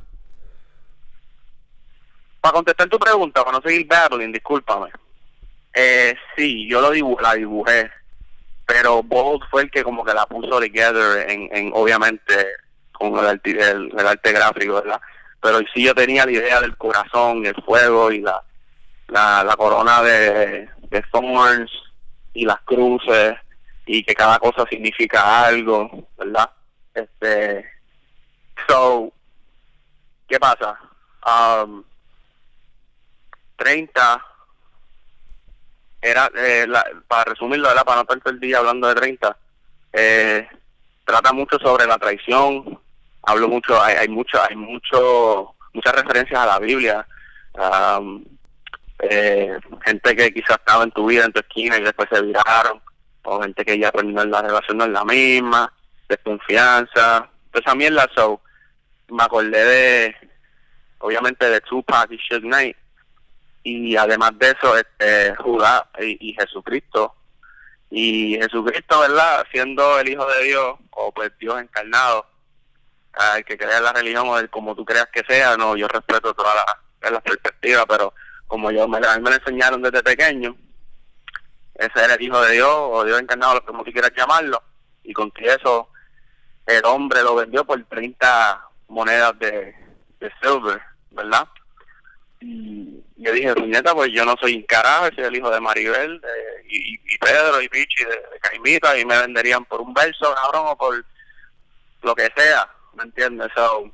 Para 2.39 2.53
contestar 2.53 2.87
tu 2.87 2.99
pregunta, 2.99 3.43
para 3.43 3.57
no 3.57 3.63
seguir 3.63 3.87
battling, 3.87 4.31
discúlpame. 4.31 4.91
Eh, 5.73 6.15
sí, 6.35 6.69
yo 6.69 6.81
lo 6.81 6.91
la 7.19 7.33
dibujé, 7.33 7.89
pero 8.67 9.01
Bolt 9.01 9.43
fue 9.49 9.63
el 9.63 9.71
que 9.71 9.83
como 9.83 10.03
que 10.05 10.13
la 10.13 10.27
puso 10.27 10.59
together 10.59 11.29
en, 11.29 11.49
en 11.51 11.71
obviamente 11.73 12.45
con 12.91 13.17
el 13.17 13.25
arte, 13.25 13.51
el, 13.51 14.07
arte 14.07 14.33
gráfico, 14.33 14.75
¿verdad? 14.75 15.01
Pero 15.41 15.61
sí 15.73 15.83
yo 15.83 15.95
tenía 15.95 16.25
la 16.25 16.31
idea 16.31 16.61
del 16.61 16.77
corazón, 16.77 17.43
el 17.45 17.55
fuego 17.63 18.11
y 18.11 18.19
la, 18.19 18.43
la, 19.07 19.55
corona 19.57 20.03
de 20.03 20.69
thorns 21.11 21.71
y 22.33 22.45
las 22.45 22.61
cruces 22.61 23.35
y 23.85 24.03
que 24.03 24.13
cada 24.13 24.39
cosa 24.39 24.65
significa 24.69 25.45
algo, 25.45 26.07
¿verdad? 26.17 26.49
Este, 26.93 27.65
so, 28.67 29.11
¿qué 30.27 30.39
pasa? 30.39 30.79
Um, 31.25 31.83
30 33.57 34.25
era, 36.01 36.29
eh, 36.35 36.67
para 37.07 37.31
resumirlo, 37.31 37.69
¿verdad? 37.69 37.85
para 37.85 38.01
no 38.01 38.05
perder 38.05 38.33
el 38.33 38.39
día 38.39 38.57
hablando 38.57 38.87
de 38.87 38.95
30, 38.95 39.37
eh, 39.93 40.47
trata 41.05 41.31
mucho 41.31 41.57
sobre 41.59 41.85
la 41.85 41.97
traición, 41.97 42.77
hablo 43.23 43.47
mucho, 43.47 43.81
hay, 43.81 43.95
hay 43.95 44.09
mucho, 44.09 44.37
hay 44.41 44.55
mucho, 44.55 45.55
muchas 45.73 45.95
referencias 45.95 46.39
a 46.39 46.45
la 46.45 46.59
Biblia, 46.59 47.07
um, 47.97 48.23
eh, 48.99 49.57
gente 49.85 50.15
que 50.15 50.33
quizás 50.33 50.57
estaba 50.57 50.83
en 50.83 50.91
tu 50.91 51.05
vida, 51.05 51.25
en 51.25 51.31
tu 51.31 51.39
esquina 51.39 51.77
y 51.77 51.83
después 51.83 52.09
se 52.11 52.21
viraron, 52.21 52.81
o 53.23 53.41
gente 53.41 53.65
que 53.65 53.79
ya 53.79 53.91
pues, 53.91 54.05
la 54.05 54.41
relación 54.41 54.77
no 54.77 54.85
es 54.85 54.91
la 54.91 55.05
misma, 55.05 55.71
desconfianza, 56.07 57.29
toda 57.51 57.61
esa 57.65 57.75
mierda, 57.75 58.09
so, 58.15 58.41
me 59.09 59.23
acordé 59.23 59.63
de, 59.65 60.15
obviamente 60.99 61.49
de 61.49 61.61
Tupac 61.61 62.11
y 62.11 62.17
Suge 62.17 62.41
Knight, 62.41 62.77
y 63.63 63.95
además 63.95 64.31
de 64.39 64.51
eso, 64.51 64.77
este, 64.77 65.35
Judá 65.35 65.89
y, 65.99 66.33
Jesucristo, 66.33 67.15
y 67.89 68.35
Jesucristo, 68.41 68.99
¿verdad? 68.99 69.45
Siendo 69.51 69.99
el 69.99 70.09
Hijo 70.09 70.25
de 70.25 70.43
Dios, 70.43 70.75
o 70.91 71.11
pues 71.11 71.31
Dios 71.39 71.61
encarnado, 71.61 72.25
el 73.37 73.45
que 73.45 73.57
crea 73.57 73.79
la 73.79 73.93
religión 73.93 74.27
o 74.27 74.39
el, 74.39 74.49
como 74.49 74.75
tú 74.75 74.83
creas 74.83 75.07
que 75.13 75.23
sea, 75.27 75.55
no, 75.55 75.77
yo 75.77 75.87
respeto 75.87 76.33
todas 76.33 76.55
las 76.55 77.11
la 77.11 77.21
perspectivas, 77.21 77.85
pero 77.87 78.13
como 78.47 78.71
yo 78.71 78.87
me, 78.87 78.97
a 79.05 79.17
mí 79.17 79.23
me 79.23 79.35
enseñaron 79.35 79.81
desde 79.81 80.03
pequeño, 80.03 80.55
ese 81.75 82.03
era 82.03 82.13
el 82.13 82.21
hijo 82.21 82.41
de 82.41 82.53
Dios 82.53 82.69
o 82.71 83.03
Dios 83.03 83.19
encarnado, 83.19 83.63
como 83.65 83.83
tú 83.83 83.91
quieras 83.91 84.11
llamarlo, 84.15 84.61
y 85.03 85.13
con 85.13 85.31
que 85.31 85.45
eso 85.47 85.89
el 86.65 86.85
hombre 86.85 87.21
lo 87.21 87.35
vendió 87.35 87.65
por 87.65 87.83
30 87.83 88.69
monedas 88.87 89.37
de, 89.39 89.75
de 90.19 90.31
silver, 90.41 90.81
¿verdad? 91.11 91.47
Y 92.39 93.01
yo 93.17 93.31
dije, 93.31 93.53
nieta, 93.55 93.93
pues 93.93 94.11
yo 94.11 94.25
no 94.25 94.35
soy 94.39 94.63
carajo, 94.63 95.07
soy 95.15 95.23
el 95.25 95.35
hijo 95.35 95.49
de 95.49 95.59
Maribel 95.59 96.21
y, 96.67 96.95
y, 96.95 97.17
Pedro 97.17 97.61
y 97.61 97.69
Pichi 97.69 98.03
de, 98.03 98.09
de, 98.09 98.39
Caimita 98.41 98.97
y 98.97 99.05
me 99.05 99.17
venderían 99.17 99.63
por 99.65 99.81
un 99.81 99.93
verso, 99.93 100.33
cabrón, 100.35 100.67
o 100.67 100.77
por 100.77 101.05
lo 102.01 102.15
que 102.15 102.29
sea, 102.35 102.69
¿me 102.95 103.03
entiendes? 103.03 103.49
So, 103.55 103.89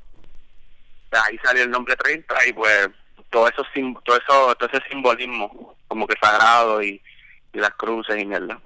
de 1.12 1.18
ahí 1.18 1.38
salió 1.42 1.64
el 1.64 1.70
nombre 1.70 1.96
30 1.96 2.46
y 2.46 2.52
pues 2.52 2.88
todo 3.30 3.48
eso, 3.48 3.64
todo 4.04 4.16
eso, 4.16 4.54
todo 4.56 4.68
ese 4.72 4.82
simbolismo 4.88 5.76
como 5.86 6.06
que 6.06 6.16
sagrado 6.20 6.82
y 6.82 7.00
y 7.52 7.58
las 7.58 7.70
cruces 7.70 8.20
y 8.20 8.26
mierda. 8.26 8.60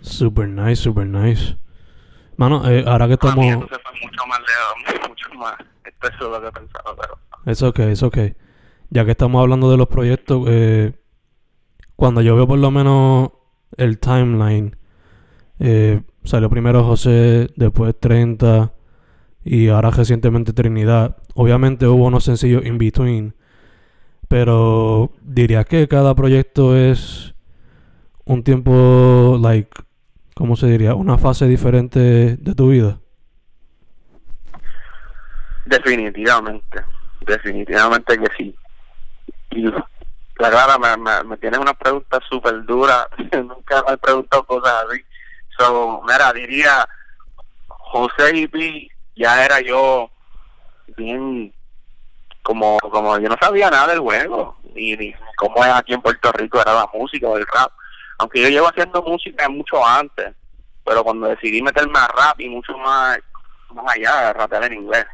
Super 0.00 0.48
nice, 0.48 0.76
super 0.76 1.06
nice. 1.06 1.56
Mano, 2.36 2.68
eh, 2.68 2.84
ahora 2.86 3.06
que 3.06 3.14
estamos... 3.14 3.44
mucho 3.44 4.26
más 4.26 4.40
lejos, 4.40 5.08
mucho 5.08 5.34
más. 5.34 5.54
Esto 5.84 6.08
es 6.08 6.20
lo 6.20 6.42
que 6.42 6.60
pero... 7.00 7.18
Es 7.46 7.62
ok, 7.62 7.78
es 7.80 8.02
ok. 8.02 8.18
Ya 8.90 9.04
que 9.04 9.12
estamos 9.12 9.40
hablando 9.40 9.70
de 9.70 9.76
los 9.76 9.88
proyectos, 9.88 10.44
eh, 10.48 10.92
cuando 11.96 12.20
yo 12.20 12.36
veo 12.36 12.46
por 12.46 12.58
lo 12.58 12.70
menos 12.70 13.30
el 13.76 13.98
timeline, 13.98 14.76
eh, 15.58 16.02
salió 16.24 16.50
primero 16.50 16.84
José, 16.84 17.48
después 17.56 17.94
30 17.98 18.72
y 19.44 19.68
ahora 19.68 19.90
recientemente 19.90 20.52
Trinidad. 20.52 21.16
Obviamente 21.34 21.86
hubo 21.86 22.06
unos 22.06 22.24
sencillos 22.24 22.64
in 22.64 22.78
between, 22.78 23.34
pero 24.28 25.12
diría 25.22 25.64
que 25.64 25.86
cada 25.86 26.14
proyecto 26.14 26.76
es 26.76 27.33
un 28.24 28.42
tiempo, 28.42 29.38
like, 29.40 29.70
¿cómo 30.34 30.56
se 30.56 30.66
diría? 30.66 30.94
Una 30.94 31.18
fase 31.18 31.46
diferente 31.46 32.36
de 32.36 32.54
tu 32.54 32.68
vida. 32.68 32.98
Definitivamente, 35.66 36.84
definitivamente 37.26 38.18
que 38.18 38.26
sí. 38.36 38.56
Y 39.50 39.62
la 39.62 40.50
Clara 40.50 40.78
me, 40.78 41.24
me, 41.24 41.36
tiene 41.36 41.58
una 41.58 41.74
pregunta 41.74 42.18
súper 42.28 42.64
dura, 42.64 43.08
nunca 43.32 43.82
me 43.86 43.94
he 43.94 43.98
preguntado 43.98 44.44
cosas 44.44 44.84
así. 44.88 45.04
So, 45.58 46.02
mira, 46.06 46.32
diría, 46.32 46.86
José 47.68 48.36
y 48.36 48.48
Pi, 48.48 48.90
ya 49.14 49.44
era 49.44 49.60
yo 49.60 50.10
bien, 50.96 51.54
como, 52.42 52.78
como 52.80 53.18
yo 53.18 53.28
no 53.28 53.36
sabía 53.40 53.70
nada 53.70 53.88
del 53.88 54.00
juego, 54.00 54.56
ni, 54.74 54.96
ni 54.96 55.14
cómo 55.36 55.64
es 55.64 55.70
aquí 55.70 55.94
en 55.94 56.02
Puerto 56.02 56.32
Rico 56.32 56.60
era 56.60 56.74
la 56.74 56.90
música 56.92 57.28
o 57.28 57.36
el 57.36 57.46
rap 57.46 57.70
aunque 58.18 58.42
yo 58.42 58.48
llevo 58.48 58.68
haciendo 58.68 59.02
música 59.02 59.48
mucho 59.48 59.84
antes, 59.84 60.34
pero 60.84 61.02
cuando 61.02 61.28
decidí 61.28 61.62
meterme 61.62 61.98
a 61.98 62.08
rap 62.08 62.40
y 62.40 62.48
mucho 62.48 62.76
más, 62.78 63.18
más 63.72 63.94
allá 63.94 64.32
rapear 64.32 64.64
en 64.64 64.74
inglés, 64.74 65.06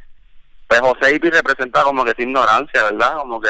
pues 0.66 0.80
José 0.80 1.14
Ipi 1.14 1.30
representa 1.30 1.82
como 1.82 2.04
que 2.04 2.12
esa 2.12 2.22
ignorancia, 2.22 2.84
¿verdad? 2.84 3.16
Como 3.16 3.40
que 3.40 3.48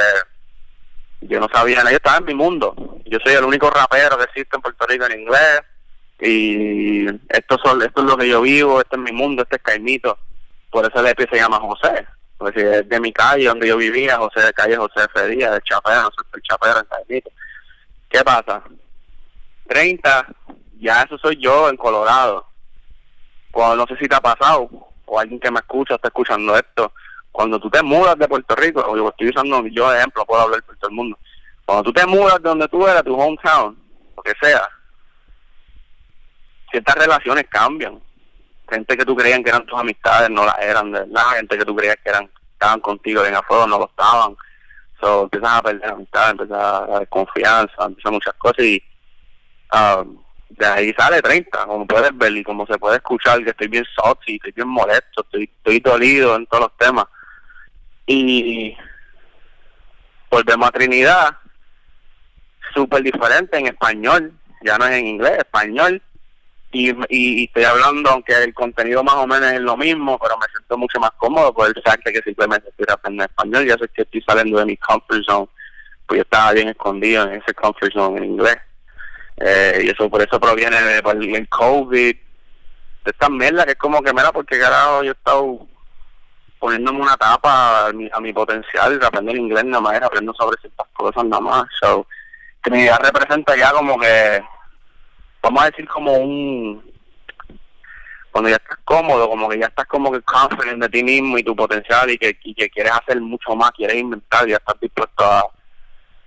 yo 1.22 1.38
no 1.38 1.48
sabía 1.52 1.78
nada, 1.78 1.90
yo 1.90 1.96
estaba 1.96 2.18
en 2.18 2.24
mi 2.24 2.34
mundo. 2.34 2.74
Yo 3.04 3.18
soy 3.22 3.34
el 3.34 3.44
único 3.44 3.70
rapero 3.70 4.16
que 4.16 4.24
existe 4.24 4.56
en 4.56 4.62
Puerto 4.62 4.86
Rico 4.86 5.06
en 5.06 5.20
inglés 5.20 5.60
y 6.20 7.06
esto, 7.28 7.58
son, 7.62 7.82
esto 7.82 8.00
es 8.02 8.06
lo 8.06 8.16
que 8.16 8.28
yo 8.28 8.40
vivo, 8.40 8.80
este 8.80 8.96
es 8.96 9.02
mi 9.02 9.12
mundo, 9.12 9.42
este 9.42 9.56
es 9.56 9.62
Caimito. 9.62 10.18
Por 10.70 10.86
eso 10.86 11.00
el 11.00 11.08
EP 11.08 11.28
se 11.30 11.36
llama 11.36 11.58
José. 11.60 12.06
Porque 12.38 12.78
es 12.78 12.88
de 12.88 13.00
mi 13.00 13.12
calle 13.12 13.48
donde 13.48 13.68
yo 13.68 13.76
vivía, 13.76 14.16
José 14.16 14.40
de 14.40 14.52
calle 14.54 14.76
José 14.76 15.06
Fedía, 15.12 15.50
de 15.50 15.60
Chapero, 15.60 16.08
soy 16.14 16.40
Chapero 16.42 16.78
en 16.78 16.86
Caimito. 16.86 17.30
¿Qué 18.08 18.24
pasa? 18.24 18.62
30, 19.70 20.26
ya 20.80 21.02
eso 21.02 21.16
soy 21.18 21.36
yo 21.36 21.68
en 21.68 21.76
Colorado. 21.76 22.44
Cuando 23.52 23.76
no 23.76 23.86
sé 23.86 23.96
si 24.00 24.08
te 24.08 24.16
ha 24.16 24.20
pasado, 24.20 24.68
o 25.06 25.18
alguien 25.20 25.38
que 25.38 25.50
me 25.50 25.60
escucha 25.60 25.94
está 25.94 26.08
escuchando 26.08 26.56
esto, 26.56 26.92
cuando 27.30 27.60
tú 27.60 27.70
te 27.70 27.80
mudas 27.80 28.18
de 28.18 28.26
Puerto 28.26 28.56
Rico, 28.56 28.84
o 28.84 28.96
yo 28.96 29.08
estoy 29.08 29.28
usando 29.28 29.64
yo 29.68 29.88
de 29.90 29.98
ejemplo, 29.98 30.26
puedo 30.26 30.42
hablar 30.42 30.60
por 30.64 30.76
todo 30.76 30.90
el 30.90 30.96
mundo, 30.96 31.16
cuando 31.64 31.84
tú 31.84 31.92
te 31.92 32.04
mudas 32.04 32.42
de 32.42 32.48
donde 32.48 32.66
tú 32.66 32.84
eras, 32.84 33.04
tu 33.04 33.14
hometown, 33.14 33.78
lo 34.16 34.22
que 34.24 34.32
sea, 34.42 34.68
ciertas 36.72 36.96
relaciones 36.96 37.46
cambian. 37.48 38.00
Gente 38.68 38.96
que 38.96 39.04
tú 39.04 39.14
creías 39.14 39.40
que 39.40 39.50
eran 39.50 39.66
tus 39.66 39.78
amistades 39.78 40.30
no 40.30 40.44
las 40.44 40.58
eran 40.60 40.90
de 40.90 41.00
verdad, 41.00 41.36
gente 41.36 41.58
que 41.58 41.64
tú 41.64 41.76
creías 41.76 41.96
que 42.02 42.10
eran 42.10 42.28
estaban 42.52 42.80
contigo 42.80 43.24
en 43.24 43.36
afuera 43.36 43.66
no 43.66 43.78
lo 43.78 43.84
estaban. 43.86 44.36
So, 45.00 45.22
empiezas 45.22 45.50
a 45.50 45.62
perder 45.62 45.90
amistad, 45.90 46.30
empiezas 46.30 46.58
a 46.60 46.98
desconfianza, 46.98 47.84
empiezan 47.86 48.12
muchas 48.12 48.34
cosas 48.34 48.64
y 48.64 48.82
Ah, 49.70 50.04
de 50.48 50.66
ahí 50.66 50.92
sale 50.92 51.22
30, 51.22 51.66
como 51.66 51.86
puedes 51.86 52.16
ver 52.16 52.36
y 52.36 52.42
como 52.42 52.66
se 52.66 52.78
puede 52.78 52.96
escuchar, 52.96 53.42
que 53.44 53.50
estoy 53.50 53.68
bien 53.68 53.84
salty, 53.96 54.36
estoy 54.36 54.52
bien 54.52 54.68
molesto, 54.68 55.22
estoy, 55.22 55.44
estoy 55.44 55.80
dolido 55.80 56.36
en 56.36 56.46
todos 56.46 56.64
los 56.64 56.76
temas. 56.76 57.06
Y 58.06 58.76
volvemos 60.30 60.68
a 60.68 60.72
Trinidad, 60.72 61.36
súper 62.74 63.02
diferente 63.02 63.58
en 63.58 63.68
español, 63.68 64.32
ya 64.62 64.76
no 64.76 64.86
es 64.86 64.98
en 64.98 65.06
inglés, 65.06 65.38
español. 65.38 66.02
Y, 66.72 66.92
y, 67.08 67.44
estoy 67.44 67.64
hablando, 67.64 68.10
aunque 68.10 68.32
el 68.32 68.54
contenido 68.54 69.02
más 69.02 69.16
o 69.16 69.26
menos 69.26 69.52
es 69.52 69.60
lo 69.60 69.76
mismo, 69.76 70.18
pero 70.18 70.36
me 70.38 70.46
siento 70.52 70.78
mucho 70.78 71.00
más 71.00 71.10
cómodo 71.16 71.52
por 71.52 71.68
el 71.68 71.82
saber 71.82 72.00
que 72.00 72.22
simplemente 72.22 72.68
estoy 72.68 72.86
aprendiendo 72.88 73.24
español. 73.24 73.66
Ya 73.66 73.76
sé 73.76 73.88
que 73.88 74.02
estoy 74.02 74.22
saliendo 74.22 74.58
de 74.58 74.66
mi 74.66 74.76
comfort 74.76 75.24
zone 75.24 75.48
pues 76.10 76.18
yo 76.18 76.22
estaba 76.22 76.52
bien 76.52 76.68
escondido 76.68 77.22
en 77.22 77.40
ese 77.40 77.54
comfort 77.54 77.92
zone 77.92 78.18
en 78.18 78.24
inglés. 78.24 78.56
Eh, 79.40 79.82
y 79.84 79.88
eso 79.88 80.10
por 80.10 80.22
eso 80.22 80.38
proviene 80.38 80.80
de, 80.82 81.02
del 81.02 81.48
COVID, 81.48 82.14
de 82.14 83.10
esta 83.10 83.28
mierda 83.30 83.64
que 83.64 83.72
es 83.72 83.78
como 83.78 84.02
que, 84.02 84.12
mira, 84.12 84.30
porque 84.32 84.58
carajo 84.58 85.02
yo 85.02 85.10
he 85.10 85.14
estado 85.14 85.66
poniéndome 86.58 87.00
una 87.00 87.16
tapa 87.16 87.86
a 87.86 87.92
mi, 87.92 88.08
a 88.12 88.20
mi 88.20 88.32
potencial 88.34 88.98
y 89.00 89.04
aprender 89.04 89.36
inglés 89.36 89.64
nada 89.64 89.80
más, 89.80 90.02
aprendo 90.02 90.34
sobre 90.34 90.60
ciertas 90.60 90.86
cosas 90.92 91.24
nada 91.24 91.40
más. 91.40 91.64
So, 91.80 92.06
Trinidad 92.62 93.00
representa 93.02 93.56
ya 93.56 93.72
como 93.72 93.98
que, 93.98 94.42
vamos 95.42 95.62
a 95.62 95.70
decir 95.70 95.88
como 95.88 96.12
un, 96.12 96.92
cuando 98.30 98.50
ya 98.50 98.56
estás 98.56 98.78
cómodo, 98.84 99.28
como 99.28 99.48
que 99.48 99.58
ya 99.58 99.66
estás 99.66 99.86
como 99.86 100.12
que 100.12 100.20
confident 100.20 100.82
de 100.82 100.88
ti 100.90 101.02
mismo 101.02 101.38
y 101.38 101.42
tu 101.42 101.56
potencial 101.56 102.10
y 102.10 102.18
que, 102.18 102.34
que 102.34 102.68
quieres 102.68 102.92
hacer 102.92 103.18
mucho 103.20 103.56
más, 103.56 103.70
quieres 103.72 103.96
inventar, 103.96 104.46
ya 104.46 104.56
estás 104.56 104.78
dispuesto 104.78 105.24
a, 105.24 105.44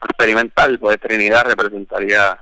experimentar, 0.06 0.78
pues 0.80 1.00
Trinidad 1.00 1.46
representaría 1.46 2.38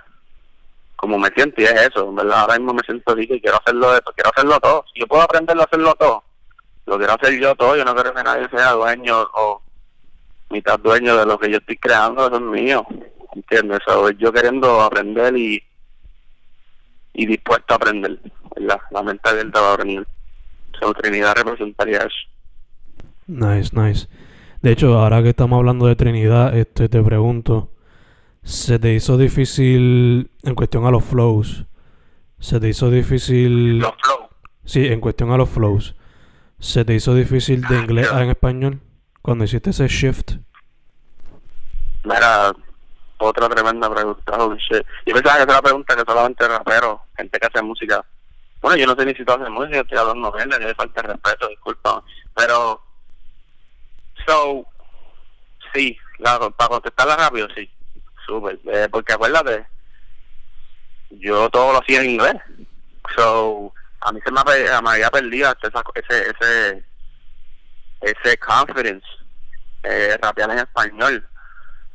como 1.02 1.18
me 1.18 1.30
siento 1.30 1.60
y 1.60 1.64
es 1.64 1.74
eso, 1.74 2.14
¿verdad? 2.14 2.42
Ahora 2.42 2.60
mismo 2.60 2.76
me 2.76 2.84
siento 2.86 3.12
así 3.12 3.28
que 3.28 3.42
quiero 3.42 3.58
hacerlo 3.58 3.92
de, 3.92 4.02
quiero 4.16 4.30
hacerlo 4.30 4.60
todo. 4.60 4.86
Si 4.94 5.00
yo 5.00 5.08
puedo 5.08 5.24
aprenderlo 5.24 5.64
a 5.64 5.66
hacerlo 5.66 5.96
todo, 5.96 6.24
lo 6.86 6.98
quiero 7.00 7.14
hacer 7.14 7.40
yo 7.40 7.56
todo, 7.56 7.76
yo 7.76 7.84
no 7.84 7.96
quiero 7.96 8.14
que 8.14 8.22
nadie 8.22 8.48
sea 8.50 8.74
dueño 8.74 9.20
o 9.34 9.64
mitad 10.52 10.80
dueño 10.80 11.18
de 11.18 11.26
lo 11.26 11.40
que 11.40 11.50
yo 11.50 11.58
estoy 11.58 11.78
creando, 11.78 12.28
eso 12.28 12.36
es 12.36 12.42
mío, 12.42 12.86
¿entiendes? 13.34 13.80
Eso 13.88 14.12
yo 14.12 14.32
queriendo 14.32 14.80
aprender 14.80 15.36
y, 15.36 15.64
y 17.14 17.26
dispuesto 17.26 17.74
a 17.74 17.78
aprender, 17.78 18.20
¿verdad? 18.56 18.80
La 18.92 19.02
mente 19.02 19.28
abierta 19.28 19.60
va 19.60 19.74
a 19.74 19.78
venir. 19.78 20.06
So, 20.80 20.94
Trinidad 20.94 21.34
representaría 21.36 21.98
eso. 21.98 22.30
Nice, 23.26 23.72
nice. 23.74 24.08
De 24.62 24.72
hecho, 24.72 25.00
ahora 25.00 25.24
que 25.24 25.30
estamos 25.30 25.58
hablando 25.58 25.88
de 25.88 25.96
Trinidad, 25.96 26.56
este 26.56 26.90
te 26.90 27.02
pregunto, 27.02 27.72
¿se 28.44 28.80
te 28.80 28.94
hizo 28.94 29.18
difícil 29.18 30.32
en 30.44 30.56
cuestión 30.56 30.86
a 30.86 30.92
los 30.92 31.04
flows? 31.04 31.66
¿Se 32.40 32.60
te 32.60 32.70
hizo 32.70 32.90
difícil... 32.90 33.80
Los 33.80 33.94
flows. 34.02 34.30
Sí, 34.66 34.88
en 34.88 35.00
cuestión 35.00 35.32
a 35.32 35.38
los 35.38 35.50
flows. 35.50 35.96
¿Se 36.60 36.86
te 36.86 36.94
hizo 36.94 37.16
difícil 37.16 37.62
de 37.62 37.80
inglés 37.80 38.12
a 38.12 38.22
en 38.24 38.30
español 38.30 38.82
cuando 39.22 39.44
hiciste 39.44 39.72
ese 39.72 39.88
shift? 39.88 40.34
Mira, 42.04 42.54
otra 43.18 43.50
tremenda 43.50 43.94
pregunta. 43.94 44.38
Yo 45.06 45.14
pensaba 45.14 45.38
que 45.38 45.44
era 45.44 45.54
la 45.54 45.62
pregunta 45.62 45.96
que 45.96 46.04
solamente 46.06 46.48
raperos, 46.48 47.00
gente 47.16 47.40
que 47.40 47.48
hace 47.48 47.62
música. 47.62 48.04
Bueno, 48.62 48.78
yo 48.78 48.86
no 48.88 48.96
sé 48.96 49.06
ni 49.06 49.14
si 49.14 49.26
tú 49.26 49.32
haces 49.34 49.50
música, 49.50 49.80
estoy 49.80 49.98
hablando 49.98 50.30
novelas, 50.30 50.60
que 50.60 50.76
falta 50.76 51.02
de 51.02 51.08
respeto, 51.10 51.48
disculpa. 51.48 52.04
Pero, 52.36 52.82
so, 54.28 54.66
sí, 55.74 55.98
claro, 56.18 56.52
para 56.52 56.70
contestarla 56.70 57.18
rápido, 57.18 57.48
sí, 57.56 57.70
súper. 58.32 58.60
Eh, 58.66 58.88
porque 58.90 59.14
acuérdate, 59.14 59.68
yo 61.10 61.50
todo 61.50 61.74
lo 61.74 61.80
hacía 61.80 62.02
en 62.02 62.12
inglés. 62.12 62.36
So, 63.16 63.74
a 64.00 64.12
mí 64.12 64.20
se 64.24 64.32
me, 64.32 64.42
me 64.82 64.90
había 64.90 65.10
perdido 65.10 65.54
esa, 65.62 65.84
ese, 65.96 66.32
ese, 66.32 66.86
ese 68.02 68.38
confidence, 68.38 69.06
eh, 69.84 70.18
rapear 70.22 70.52
en 70.52 70.60
español. 70.60 71.28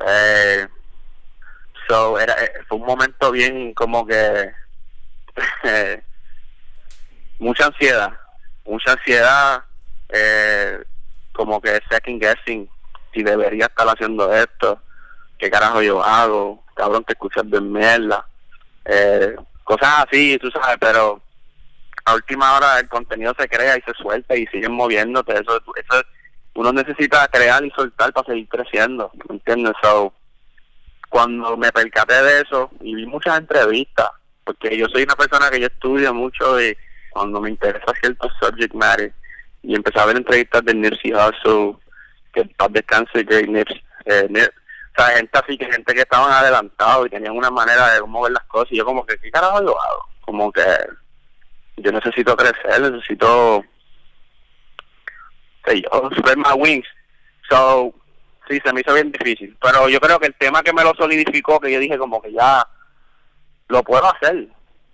Eh, 0.07 0.69
so, 1.89 2.19
era, 2.21 2.35
eh, 2.45 2.53
fue 2.69 2.79
un 2.79 2.87
momento 2.87 3.31
bien 3.31 3.73
como 3.73 4.07
que 4.07 4.53
eh, 5.65 6.03
mucha 7.39 7.67
ansiedad, 7.67 8.13
mucha 8.67 8.93
ansiedad, 8.93 9.65
eh, 10.11 10.85
como 11.33 11.61
que 11.61 11.81
second 11.91 12.21
guessing 12.21 12.69
si 13.15 13.23
debería 13.23 13.67
estar 13.67 13.89
haciendo 13.89 14.33
esto, 14.35 14.83
qué 15.39 15.51
carajo 15.51 15.83
yo 15.83 16.03
hago, 16.03 16.63
cabrón 16.75 17.05
que 17.05 17.13
escuchas 17.13 17.49
de 17.51 17.61
mierda, 17.61 18.27
eh, 18.85 19.37
cosas 19.65 20.07
así, 20.07 20.39
tú 20.39 20.51
sabes, 20.51 20.77
pero 20.81 21.21
a 22.05 22.15
última 22.15 22.57
hora 22.57 22.79
el 22.79 22.89
contenido 22.89 23.35
se 23.39 23.49
crea 23.49 23.77
y 23.77 23.83
se 23.83 23.93
suelta 23.95 24.37
y 24.37 24.47
siguen 24.47 24.73
moviéndote. 24.73 25.33
Eso, 25.35 25.61
eso 25.75 26.03
uno 26.55 26.73
necesita 26.73 27.27
crear 27.29 27.65
y 27.65 27.71
soltar 27.71 28.13
para 28.13 28.27
seguir 28.29 28.49
creciendo, 28.49 29.11
¿me 29.29 29.37
entiendes? 29.37 29.75
So, 29.83 30.13
cuando 31.09 31.57
me 31.57 31.71
percaté 31.73 32.15
de 32.23 32.41
eso 32.43 32.71
y 32.81 32.95
vi 32.95 33.07
muchas 33.07 33.39
entrevistas, 33.39 34.09
porque 34.45 34.77
yo 34.77 34.87
soy 34.89 35.03
una 35.03 35.17
persona 35.17 35.51
que 35.51 35.61
yo 35.61 35.67
estudio 35.67 36.15
mucho 36.15 36.61
y 36.61 36.77
cuando 37.11 37.41
me 37.41 37.51
interesa 37.51 37.93
cierto 38.01 38.29
subject 38.41 38.75
matter 38.75 39.13
y 39.63 39.75
empecé 39.75 39.99
a 39.99 40.07
ver 40.07 40.17
entrevistas 40.17 40.65
de 40.65 40.75
Nipsey 40.75 41.13
Hussle, 41.13 41.77
que 42.33 42.45
paz 42.57 42.73
descanse 42.73 43.25
Great 43.25 43.49
Nips, 43.49 43.75
eh, 44.05 44.29
gente 45.05 45.39
así 45.39 45.59
que 45.59 45.71
gente 45.71 45.95
que 45.95 46.01
estaban 46.01 46.33
adelantados 46.33 47.07
y 47.07 47.11
tenían 47.11 47.37
una 47.37 47.51
manera 47.51 47.93
de 47.93 48.01
cómo 48.01 48.23
ver 48.23 48.33
las 48.33 48.45
cosas 48.45 48.73
y 48.73 48.77
yo 48.77 48.85
como 48.85 49.05
que, 49.05 49.19
¿qué 49.19 49.31
carajo 49.31 49.63
yo 49.63 49.81
hago? 49.81 50.09
Como 50.23 50.51
que 50.53 50.65
yo 51.77 51.93
necesito 51.93 52.37
crecer, 52.37 52.81
necesito 52.81 53.65
sé 55.67 55.83
yo, 55.83 56.11
spread 56.17 56.37
my 56.37 56.53
wings. 56.57 56.87
So, 57.49 57.93
sí, 58.49 58.61
se 58.65 58.73
me 58.73 58.81
hizo 58.81 58.95
bien 58.95 59.13
difícil. 59.13 59.57
Pero 59.61 59.89
yo 59.89 60.01
creo 60.01 60.19
que 60.19 60.27
el 60.27 60.35
tema 60.35 60.63
que 60.63 60.73
me 60.73 60.85
lo 60.85 60.95
solidificó, 60.95 61.61
que 61.61 61.73
yo 61.73 61.79
dije 61.79 61.99
como 61.99 62.21
que 62.21 62.33
ya 62.33 62.67
lo 63.69 63.83
puedo 63.83 64.07
hacer. 64.15 64.49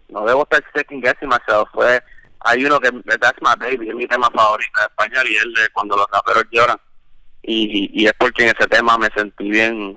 No 0.09 0.25
debo 0.25 0.43
estar 0.43 0.63
second 0.75 1.03
guessing 1.03 1.29
myself. 1.29 1.69
Fue, 1.73 2.03
hay 2.41 2.65
uno 2.65 2.81
que, 2.81 2.91
that's 3.19 3.41
my 3.41 3.55
baby, 3.59 3.89
es 3.89 3.95
mi 3.95 4.07
tema 4.07 4.31
favorito 4.31 4.81
de 4.81 4.87
español 4.87 5.27
y 5.29 5.37
es 5.37 5.45
de 5.45 5.69
cuando 5.73 5.97
los 5.97 6.07
raperos 6.11 6.45
lloran. 6.51 6.79
Y, 7.43 7.91
y 8.01 8.07
es 8.07 8.13
porque 8.19 8.45
en 8.45 8.55
ese 8.57 8.69
tema 8.69 8.97
me 8.99 9.09
sentí 9.17 9.51
bien 9.51 9.97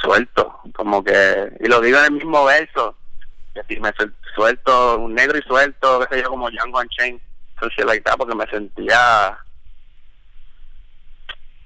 suelto, 0.00 0.60
como 0.74 1.02
que, 1.02 1.52
y 1.60 1.68
lo 1.68 1.80
digo 1.80 1.98
en 1.98 2.04
el 2.04 2.12
mismo 2.12 2.44
verso, 2.44 2.96
decir, 3.54 3.80
me 3.80 3.92
suelto, 4.34 4.98
un 4.98 5.14
negro 5.14 5.38
y 5.38 5.42
suelto, 5.42 6.00
qué 6.00 6.16
sé 6.16 6.22
yo, 6.22 6.30
como 6.30 6.50
Django 6.50 6.80
Unchained, 6.80 7.20
so 7.60 7.68
shit 7.70 7.86
like 7.86 8.02
that, 8.02 8.16
porque 8.16 8.34
me 8.34 8.46
sentía, 8.46 9.38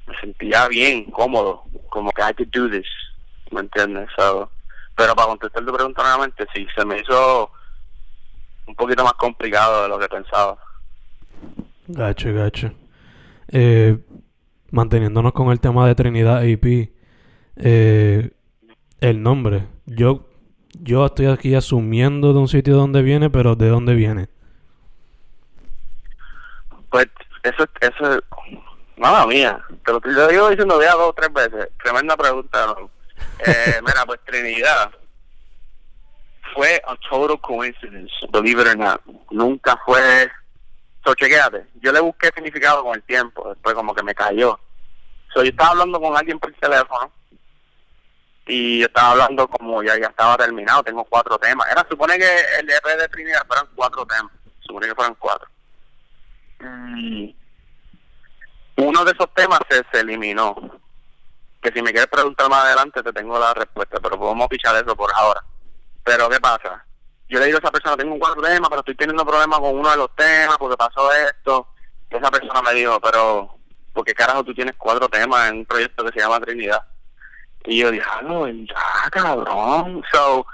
me 0.07 0.21
sentía 0.21 0.69
bien, 0.69 1.11
cómodo, 1.11 1.65
como 1.89 2.13
que 2.13 2.23
I 2.23 2.33
could 2.35 2.49
do 2.53 2.71
this, 2.71 2.87
¿me 3.51 3.61
entiendes? 3.61 4.09
Pero 4.17 5.15
para 5.15 5.29
contestar 5.29 5.65
tu 5.65 5.73
pregunta 5.73 6.03
nuevamente, 6.03 6.47
sí, 6.55 6.67
se 6.77 6.85
me 6.85 7.01
hizo 7.01 7.51
un 8.67 8.75
poquito 8.77 9.03
más 9.03 9.15
complicado 9.15 9.83
de 9.83 9.89
lo 9.89 9.99
que 9.99 10.09
pensaba. 10.09 10.57
Gacho, 11.89 12.33
gacho. 12.33 12.73
Eh, 13.49 13.99
manteniéndonos 14.71 15.33
con 15.33 15.51
el 15.51 15.61
tema 15.61 15.87
de 15.87 15.95
Trinidad 15.95 16.39
AP, 16.39 16.93
eh, 17.57 18.31
el 19.01 19.23
nombre. 19.23 19.67
Yo 19.87 20.31
yo 20.79 21.07
estoy 21.07 21.27
aquí 21.27 21.55
asumiendo 21.55 22.33
de 22.33 22.39
un 22.39 22.49
sitio 22.49 22.77
donde 22.77 23.03
viene, 23.03 23.31
pero 23.31 23.57
¿de 23.57 23.69
dónde 23.69 23.95
viene? 23.95 24.29
Pues 26.91 27.07
eso, 27.43 27.67
eso, 27.81 28.23
nada 28.97 29.27
mía, 29.27 29.61
te 29.85 29.93
lo, 29.93 30.01
lo 30.03 30.29
digo 30.29 30.51
diciendo 30.51 30.81
ya 30.81 30.93
dos 30.93 31.11
o 31.11 31.13
tres 31.13 31.33
veces, 31.33 31.69
tremenda 31.83 32.17
pregunta. 32.17 32.67
¿no? 32.67 32.91
Eh, 33.47 33.81
mira, 33.87 34.05
pues 34.07 34.21
Trinidad 34.25 34.91
fue 36.55 36.81
a 36.87 36.97
total 37.09 37.41
coincidence, 37.41 38.13
believe 38.33 38.63
it 38.63 38.69
or 38.69 38.77
not. 38.77 39.01
Nunca 39.31 39.79
fue, 39.85 40.29
so 41.11 41.15
chequéate, 41.15 41.67
yo 41.81 41.93
le 41.93 42.01
busqué 42.01 42.31
significado 42.35 42.85
con 42.85 42.95
el 42.95 43.03
tiempo, 43.03 43.49
después 43.49 43.75
como 43.75 43.95
que 43.95 44.03
me 44.03 44.15
cayó. 44.15 44.59
So, 45.33 45.43
yo 45.43 45.51
estaba 45.51 45.71
hablando 45.71 46.01
con 46.01 46.17
alguien 46.17 46.39
por 46.39 46.53
teléfono 46.55 47.13
y 48.47 48.81
yo 48.81 48.87
estaba 48.87 49.13
hablando 49.13 49.49
como 49.49 49.83
ya 49.83 49.99
ya 49.99 50.07
estaba 50.07 50.37
terminado, 50.37 50.83
tengo 50.83 51.05
cuatro 51.05 51.39
temas. 51.39 51.69
Era, 51.71 51.87
supone 51.89 52.19
que 52.19 52.41
el 52.59 52.71
EP 52.71 52.99
de 52.99 53.09
Trinidad 53.09 53.47
fueran 53.47 53.67
cuatro 53.75 54.07
temas, 54.07 54.33
supone 54.61 54.89
que 54.89 54.95
fueran 54.95 55.15
cuatro. 55.17 55.49
Y 56.97 57.35
uno 58.77 59.05
de 59.05 59.13
esos 59.13 59.33
temas 59.35 59.61
se, 59.69 59.83
se 59.93 60.01
eliminó. 60.01 60.55
Que 61.63 61.71
si 61.73 61.83
me 61.83 61.93
quieres 61.93 62.09
preguntar 62.11 62.49
más 62.49 62.65
adelante 62.65 63.03
te 63.03 63.13
tengo 63.13 63.39
la 63.39 63.53
respuesta, 63.53 64.01
pero 64.01 64.19
podemos 64.19 64.49
pichar 64.49 64.77
eso 64.77 64.97
por 64.97 65.13
ahora. 65.15 65.43
Pero 66.05 66.29
¿qué 66.29 66.41
pasa? 66.41 66.85
Yo 67.31 67.39
le 67.39 67.47
digo 67.47 67.59
a 67.59 67.61
esa 67.61 67.71
persona, 67.71 67.97
tengo 67.97 68.13
un 68.13 68.19
cuatro 68.19 68.43
temas, 68.43 68.69
pero 68.69 68.81
estoy 68.81 68.97
teniendo 68.97 69.25
problemas 69.25 69.61
con 69.61 69.79
uno 69.79 69.89
de 69.89 69.97
los 69.97 70.15
temas 70.17 70.59
porque 70.59 70.77
pasó 70.77 71.13
esto. 71.13 71.69
Esa 72.11 72.29
persona 72.29 72.61
me 72.61 72.75
dijo, 72.75 72.99
pero 73.01 73.57
¿por 73.93 74.05
qué 74.05 74.13
carajo 74.13 74.43
tú 74.43 74.53
tienes 74.53 74.75
cuatro 74.77 75.09
temas 75.09 75.49
en 75.49 75.59
un 75.59 75.65
proyecto 75.65 76.05
que 76.05 76.11
se 76.11 76.19
llama 76.19 76.41
Trinidad? 76.41 76.85
Y 77.67 77.79
yo 77.79 77.93
dije, 77.93 78.05
ah, 78.11 78.21
no, 78.23 78.49
ya, 78.49 79.11
cabrón. 79.13 80.03
So, 80.13 80.45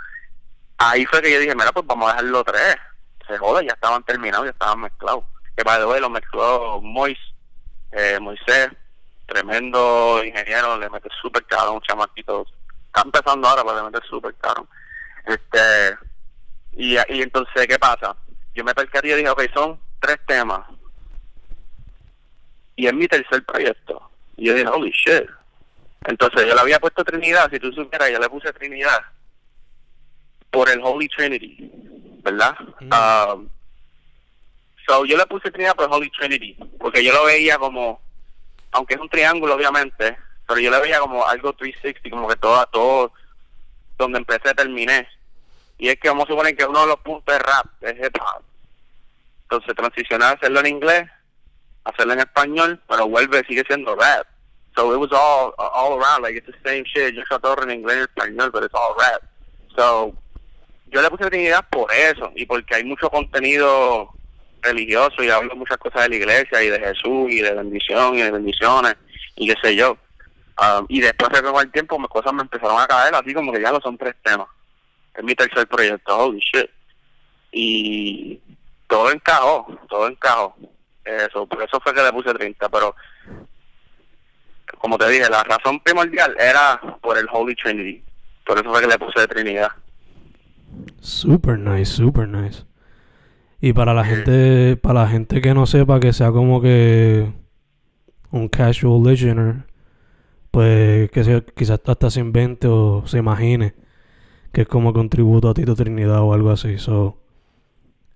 ahí 0.77 1.07
fue 1.07 1.23
que 1.23 1.33
yo 1.33 1.41
dije, 1.41 1.55
mira, 1.55 1.73
pues 1.73 1.87
vamos 1.87 2.11
a 2.11 2.13
dejarlo 2.13 2.45
tres. 2.45 2.77
Se 3.27 3.39
joda, 3.39 3.63
ya 3.63 3.73
estaban 3.73 4.03
terminados, 4.03 4.45
ya 4.45 4.51
estaban 4.51 4.81
mezclados. 4.81 5.25
Que 5.57 5.65
para 5.65 5.87
hoy 5.87 5.99
lo 5.99 6.11
mezcló 6.11 6.83
Mois, 6.83 7.19
eh, 7.93 8.19
Moisés, 8.21 8.69
tremendo 9.25 10.23
ingeniero, 10.23 10.77
le 10.77 10.91
mete 10.91 11.09
súper 11.23 11.43
caro, 11.47 11.73
un 11.73 11.81
chamaquito. 11.81 12.47
Está 12.89 13.01
empezando 13.03 13.49
ahora, 13.49 13.63
pero 13.65 13.77
le 13.77 13.91
mete 13.91 14.07
súper 14.07 14.35
caro. 14.35 14.69
Este, 15.25 15.97
y, 16.77 16.95
y 16.95 17.23
entonces, 17.23 17.67
¿qué 17.67 17.79
pasa? 17.79 18.17
Yo 18.55 18.65
me 18.65 18.75
percaté 18.75 19.09
y 19.09 19.15
dije, 19.15 19.31
ok, 19.31 19.43
son 19.53 19.81
tres 20.01 20.19
temas. 20.27 20.67
Y 22.77 22.87
es 22.87 22.93
mi 22.93 23.09
tercer 23.09 23.45
proyecto. 23.45 24.11
Y 24.37 24.47
yo 24.47 24.55
dije, 24.55 24.69
holy 24.69 24.91
shit 24.91 25.29
Entonces 26.07 26.47
yo 26.47 26.55
le 26.55 26.61
había 26.61 26.79
puesto 26.79 27.05
Trinidad, 27.05 27.51
si 27.51 27.59
tú 27.59 27.73
supieras, 27.73 28.11
yo 28.11 28.19
le 28.19 28.29
puse 28.29 28.53
Trinidad 28.53 29.01
por 30.51 30.71
el 30.71 30.81
Holy 30.83 31.09
Trinity, 31.09 31.71
¿verdad? 32.23 32.57
Um, 32.81 33.49
so 34.87 35.05
yo 35.05 35.17
le 35.17 35.27
puse 35.27 35.51
Trinidad 35.51 35.75
por 35.75 35.87
el 35.87 35.93
Holy 35.93 36.11
Trinity, 36.11 36.57
porque 36.79 37.05
yo 37.05 37.13
lo 37.13 37.25
veía 37.27 37.59
como, 37.59 38.01
aunque 38.73 38.95
es 38.95 39.01
un 39.01 39.09
triángulo 39.09 39.55
obviamente, 39.55 40.17
pero 40.47 40.61
yo 40.61 40.71
le 40.71 40.81
veía 40.81 41.01
como 41.01 41.27
algo 41.27 41.53
360, 41.53 42.09
como 42.11 42.29
que 42.29 42.37
todo, 42.37 42.65
todo 42.67 43.13
donde 43.99 44.19
empecé 44.19 44.55
terminé. 44.55 45.09
Y 45.79 45.89
es 45.89 45.97
que 46.01 46.09
vamos 46.09 46.25
a 46.25 46.29
suponer 46.29 46.57
que 46.57 46.65
uno 46.65 46.81
de 46.81 46.87
los 46.87 47.01
puntos 47.01 47.35
es 47.35 47.43
rap, 47.43 47.67
es 47.83 47.95
hip. 47.99 48.17
Entonces 49.43 49.75
transicionar 49.75 50.33
a 50.33 50.37
hacerlo 50.37 50.61
en 50.61 50.67
inglés, 50.67 51.09
hacerlo 51.85 52.15
en 52.15 52.21
español, 52.21 52.83
pero 52.89 53.09
vuelve, 53.09 53.45
sigue 53.47 53.63
siendo 53.67 53.95
rap. 53.95 54.27
So 54.75 54.93
it 54.93 54.99
was 54.99 55.11
all 55.13 55.55
all 55.57 55.99
around, 55.99 56.23
like 56.23 56.37
it's 56.37 56.47
the 56.47 56.69
same 56.69 56.85
shit. 56.85 57.15
Yo 57.15 57.39
todo 57.39 57.63
en 57.63 57.71
inglés 57.71 57.99
y 57.99 58.03
español, 58.03 58.51
pero 58.53 58.67
it's 58.67 58.75
all 58.75 58.95
rap. 58.99 59.23
So 59.75 60.15
yo 60.89 61.03
le 61.03 61.11
puse 61.11 61.29
Trinidad 61.31 61.67
por 61.71 61.93
eso 61.93 62.31
y 62.35 62.47
porque 62.47 62.77
hay 62.77 62.85
mucho 62.85 63.09
contenido 63.11 64.11
religioso 64.63 65.23
y 65.23 65.31
hablo 65.31 65.55
muchas 65.57 65.79
cosas 65.79 66.03
de 66.05 66.09
la 66.11 66.17
iglesia 66.17 66.63
y 66.63 66.69
de 66.69 66.79
Jesús 66.79 67.31
y 67.31 67.41
de 67.41 67.55
bendición 67.55 68.17
y 68.17 68.23
de 68.23 68.31
bendiciones 68.31 68.97
y 69.37 69.49
qué 69.49 69.55
sé 69.63 69.77
yo. 69.77 69.97
Um, 70.59 70.87
y 70.89 71.01
después 71.01 71.31
de 71.31 71.43
con 71.43 71.61
el 71.61 71.71
tiempo 71.71 71.99
cosas 72.09 72.33
me 72.33 72.43
empezaron 72.43 72.81
a 72.81 72.87
caer 72.87 73.15
así 73.15 73.35
como 73.35 73.53
que 73.53 73.61
ya 73.61 73.73
no 73.73 73.81
son 73.81 73.99
tres 73.99 74.15
temas. 74.23 74.49
Es 75.17 75.25
mi 75.25 75.35
tercer 75.35 75.67
proyecto, 75.67 76.17
holy 76.17 76.41
shit. 76.41 76.71
Y 77.53 78.41
todo 78.87 79.11
encajó, 79.11 79.67
todo 79.89 80.09
encajó. 80.09 80.55
Eso, 81.05 81.47
por 81.47 81.63
eso 81.63 81.81
fue 81.81 81.95
que 81.95 82.03
le 82.03 82.13
puse 82.13 82.35
30, 82.35 82.69
pero 82.69 82.95
como 84.79 84.99
te 84.99 85.09
dije, 85.09 85.29
la 85.31 85.43
razón 85.45 85.81
primordial 85.81 86.37
era 86.39 86.81
por 87.01 87.17
el 87.17 87.27
Holy 87.33 87.55
Trinity. 87.55 88.03
Por 88.45 88.59
eso 88.59 88.71
fue 88.71 88.81
que 88.81 88.89
le 88.89 88.99
puse 88.99 89.21
de 89.21 89.29
Trinidad. 89.29 89.69
Super 91.01 91.59
nice, 91.59 91.93
super 91.93 92.29
nice. 92.29 92.65
Y 93.61 93.73
para 93.73 93.95
la 93.95 94.05
gente, 94.05 94.77
para 94.77 95.03
la 95.03 95.09
gente 95.09 95.41
que 95.41 95.55
no 95.55 95.67
sepa 95.67 95.99
que 95.99 96.13
sea 96.13 96.31
como 96.31 96.61
que 96.61 97.33
un 98.31 98.49
casual 98.49 99.03
listener, 99.05 99.65
pues 100.51 101.11
que 101.11 101.25
se, 101.25 101.45
quizás 101.57 101.81
hasta 101.85 102.11
se 102.11 102.21
invente 102.21 102.67
o 102.69 103.05
se 103.07 103.19
imagine 103.19 103.75
que 104.57 104.63
es 104.63 104.69
como 104.69 104.95
que 104.95 105.01
un 105.01 105.11
tributo 105.11 105.51
a 105.51 105.53
Tito 105.53 105.77
Trinidad 105.77 106.23
o 106.23 106.33
algo 106.33 106.51
así. 106.51 106.79
So, 106.79 107.19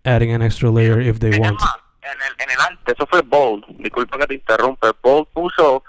adding 0.05 0.33
an 0.33 0.41
extra 0.41 0.71
layer 0.71 1.03
if 1.03 1.19
they 1.19 1.39
want. 1.39 1.61
En 2.01 2.11
el, 2.11 2.33
en 2.39 2.51
el 2.51 2.61
arte, 2.61 2.93
eso 2.93 3.07
fue 3.07 3.21
Bold. 3.21 3.67
Disculpa 3.77 4.17
que 4.17 4.27
te 4.27 4.35
interrumpe. 4.37 4.87
Bold 5.03 5.29
puso 5.35 5.85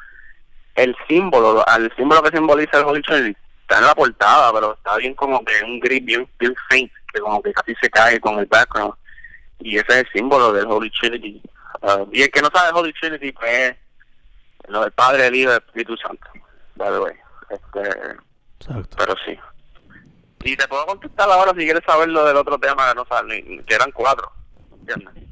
el 0.75 0.93
símbolo, 1.07 1.65
al 1.65 1.89
símbolo 1.95 2.21
que 2.21 2.35
simboliza 2.35 2.79
el 2.79 2.85
Holy 2.85 3.01
Trinity 3.01 3.37
está 3.61 3.79
en 3.79 3.85
la 3.85 3.95
portada, 3.95 4.51
pero 4.51 4.73
está 4.73 4.97
bien 4.97 5.13
como 5.15 5.41
que 5.45 5.53
un 5.63 5.79
gris 5.79 6.03
bien, 6.03 6.27
bien 6.37 6.53
faint, 6.69 6.91
que 7.13 7.21
como 7.21 7.41
que 7.41 7.53
casi 7.53 7.73
se 7.81 7.89
cae 7.89 8.19
con 8.19 8.37
el 8.37 8.45
background. 8.45 8.93
Y 9.59 9.77
ese 9.77 9.87
es 9.87 9.95
el 9.99 10.07
símbolo 10.11 10.51
del 10.51 10.65
Holy 10.65 10.91
Trinity. 10.99 11.41
Uh, 11.79 12.09
y 12.11 12.23
el 12.23 12.31
que 12.31 12.41
no 12.41 12.49
sabe 12.53 12.77
Holy 12.77 12.91
Trinity, 12.91 13.31
pues 13.31 13.73
lo 14.67 14.81
del 14.81 14.91
Padre, 14.91 15.27
el 15.27 15.35
Hijo 15.35 15.51
y 15.51 15.53
el 15.53 15.63
Espíritu 15.65 15.95
Santo. 15.95 16.27
By 16.75 16.91
the 16.91 16.99
way. 16.99 17.13
Este, 17.49 18.17
Exacto. 18.59 18.97
Pero 18.97 19.15
sí. 19.25 19.39
Y 20.43 20.55
te 20.55 20.67
puedo 20.67 20.85
contestar 20.85 21.29
ahora 21.29 21.51
si 21.51 21.65
quieres 21.65 21.83
saber 21.85 22.09
lo 22.09 22.25
del 22.25 22.37
otro 22.37 22.57
tema 22.57 22.89
que 22.89 22.95
no 22.95 23.05
sale, 23.05 23.63
que 23.65 23.75
eran 23.75 23.91
cuatro. 23.91 24.31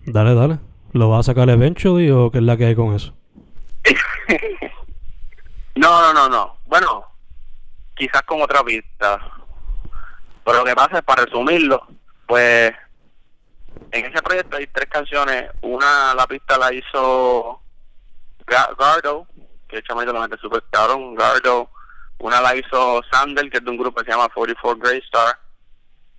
Dale, 0.06 0.36
dale. 0.36 0.60
¿Lo 0.94 1.10
vas 1.10 1.20
a 1.20 1.32
sacar 1.32 1.50
eventually 1.50 2.10
o 2.10 2.32
qué 2.32 2.40
es 2.40 2.44
la 2.44 2.58
que 2.58 2.66
hay 2.66 2.76
con 2.76 2.94
eso? 2.94 3.14
no, 5.76 6.02
no, 6.02 6.14
no, 6.14 6.30
no. 6.30 6.58
Bueno, 6.66 7.06
quizás 7.96 8.22
con 8.24 8.42
otra 8.42 8.64
pista. 8.64 9.20
Pero 10.44 10.60
lo 10.60 10.66
que 10.66 10.76
pasa 10.76 10.98
es, 10.98 11.04
para 11.04 11.26
resumirlo, 11.26 11.86
pues 12.28 12.74
en 13.92 14.06
ese 14.06 14.22
proyecto 14.22 14.58
hay 14.58 14.68
tres 14.68 14.90
canciones. 14.90 15.52
Una, 15.62 16.14
la 16.16 16.26
pista 16.28 16.58
la 16.58 16.74
hizo 16.74 17.62
Gardo, 18.48 19.28
que 19.68 19.78
es 19.78 19.84
chamaito 19.84 20.14
la 20.14 20.22
mente 20.22 20.38
super 20.38 20.64
cabrón, 20.72 21.16
Gardo. 21.16 21.70
Una 22.20 22.42
la 22.42 22.56
hizo 22.56 23.02
Sandel, 23.12 23.50
que 23.50 23.58
es 23.58 23.64
de 23.64 23.72
un 23.72 23.78
grupo 23.78 24.00
que 24.00 24.06
se 24.06 24.12
llama 24.12 24.30
44 24.30 24.80
Grey 24.80 25.00
Star. 25.00 25.40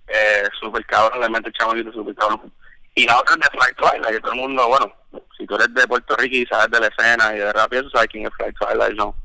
Eh, 0.07 0.49
super 0.59 0.85
cabrón, 0.85 1.21
la 1.21 1.29
mente 1.29 1.51
chamaito 1.53 1.91
super 1.91 2.15
cabrón. 2.15 2.51
Y 2.95 3.05
la 3.05 3.19
otra 3.19 3.35
es 3.35 3.39
de 3.39 3.57
Flight 3.57 3.77
Twilight, 3.77 4.15
que 4.15 4.19
todo 4.19 4.33
el 4.33 4.39
mundo, 4.39 4.67
bueno, 4.67 4.93
si 5.37 5.45
tú 5.47 5.55
eres 5.55 5.73
de 5.73 5.87
Puerto 5.87 6.15
Rico 6.17 6.35
y 6.35 6.45
sabes 6.45 6.69
de 6.69 6.79
la 6.79 6.87
escena 6.87 7.33
y 7.33 7.39
de 7.39 7.53
rap, 7.53 7.71
eso 7.71 7.89
sabes 7.89 8.09
quién 8.09 8.27
es 8.27 8.33
Flight 8.35 8.55
Twilight, 8.57 8.97
¿no? 8.97 9.15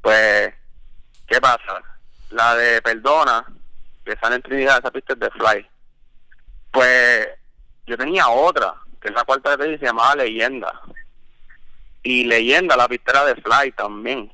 Pues, 0.00 0.54
¿qué 1.26 1.40
pasa? 1.40 1.82
la 2.30 2.54
de 2.56 2.82
Perdona, 2.82 3.44
que 4.04 4.16
sale 4.16 4.36
en 4.36 4.42
Trinidad, 4.42 4.78
esa 4.78 4.90
pista 4.90 5.12
es 5.12 5.18
de 5.20 5.30
Fly. 5.30 5.66
Pues 6.70 7.28
yo 7.86 7.96
tenía 7.96 8.28
otra, 8.28 8.74
que 9.00 9.08
es 9.08 9.14
la 9.14 9.24
cuarta 9.24 9.56
de 9.56 9.78
se 9.78 9.86
llamaba 9.86 10.16
Leyenda. 10.16 10.80
Y 12.02 12.24
Leyenda, 12.24 12.76
la 12.76 12.88
pista 12.88 13.12
era 13.12 13.24
de 13.26 13.36
Fly 13.36 13.72
también. 13.72 14.30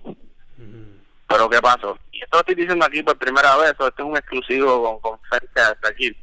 Pero 1.33 1.49
¿qué 1.49 1.61
pasó? 1.61 1.99
Y 2.12 2.23
esto 2.23 2.37
lo 2.37 2.40
estoy 2.40 2.55
diciendo 2.55 2.85
aquí 2.85 3.03
por 3.03 3.16
primera 3.18 3.57
vez, 3.57 3.71
esto 3.71 3.88
es 3.88 4.05
un 4.05 4.16
exclusivo 4.16 5.01
con, 5.01 5.01
con 5.01 5.21
hasta 5.31 5.88
aquí. 5.88 6.14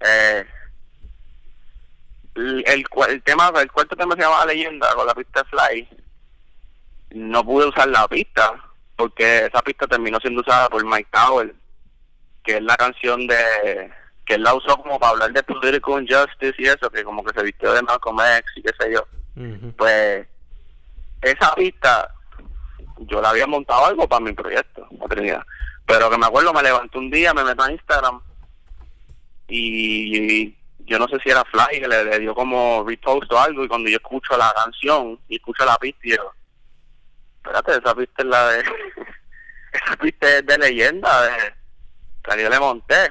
Eh, 0.00 0.46
el, 2.34 2.84
el, 3.08 3.22
tema, 3.22 3.52
el 3.60 3.70
cuarto 3.70 3.96
tema 3.96 4.14
se 4.14 4.22
llamaba 4.22 4.46
Leyenda 4.46 4.92
con 4.94 5.06
la 5.06 5.14
pista 5.14 5.44
Fly. 5.44 5.88
No 7.10 7.44
pude 7.44 7.66
usar 7.66 7.88
la 7.88 8.06
pista 8.08 8.52
porque 8.96 9.46
esa 9.46 9.62
pista 9.62 9.86
terminó 9.86 10.18
siendo 10.18 10.40
usada 10.40 10.68
por 10.68 10.84
Mike 10.84 11.08
Tower, 11.12 11.54
que 12.42 12.56
es 12.56 12.62
la 12.62 12.76
canción 12.76 13.26
de 13.26 13.92
que 14.26 14.34
él 14.34 14.42
la 14.42 14.54
usó 14.54 14.76
como 14.76 14.98
para 14.98 15.12
hablar 15.12 15.32
de 15.32 15.42
political 15.42 16.02
injustice 16.02 16.54
y 16.58 16.66
eso, 16.66 16.90
que 16.90 17.04
como 17.04 17.24
que 17.24 17.32
se 17.32 17.44
vistió 17.44 17.72
de 17.72 17.82
Malcolm 17.82 18.18
X 18.20 18.50
y 18.56 18.62
qué 18.62 18.72
sé 18.78 18.92
yo. 18.92 19.06
Pues 19.76 20.26
esa 21.22 21.54
pista 21.54 22.12
yo 23.00 23.20
la 23.20 23.30
había 23.30 23.46
montado 23.46 23.86
algo 23.86 24.08
para 24.08 24.24
mi 24.24 24.32
proyecto, 24.32 24.88
Trinidad. 25.08 25.44
Pero 25.86 26.10
que 26.10 26.18
me 26.18 26.26
acuerdo, 26.26 26.52
me 26.52 26.62
levanté 26.62 26.98
un 26.98 27.10
día, 27.10 27.32
me 27.32 27.44
metí 27.44 27.62
a 27.62 27.72
Instagram 27.72 28.20
y, 29.48 30.54
yo 30.80 30.98
no 30.98 31.06
sé 31.08 31.18
si 31.22 31.30
era 31.30 31.44
Fly 31.44 31.80
que 31.80 31.88
le, 31.88 32.18
dio 32.18 32.34
como 32.34 32.84
repost 32.86 33.30
o 33.32 33.38
algo 33.38 33.64
y 33.64 33.68
cuando 33.68 33.88
yo 33.90 33.96
escucho 33.96 34.36
la 34.36 34.52
canción 34.54 35.18
y 35.28 35.36
escucho 35.36 35.64
la 35.64 35.76
pista 35.76 36.00
y 36.02 36.10
yo, 36.16 36.32
espérate, 37.36 37.72
esa 37.72 37.94
pista 37.94 38.22
es 38.22 38.24
la 38.24 38.48
de. 38.48 38.58
esa 39.72 39.96
pista 40.00 40.38
es 40.38 40.46
de 40.46 40.58
leyenda, 40.58 41.22
de. 41.22 41.54
Que 42.22 42.42
yo 42.42 42.50
le 42.50 42.60
monté. 42.60 43.10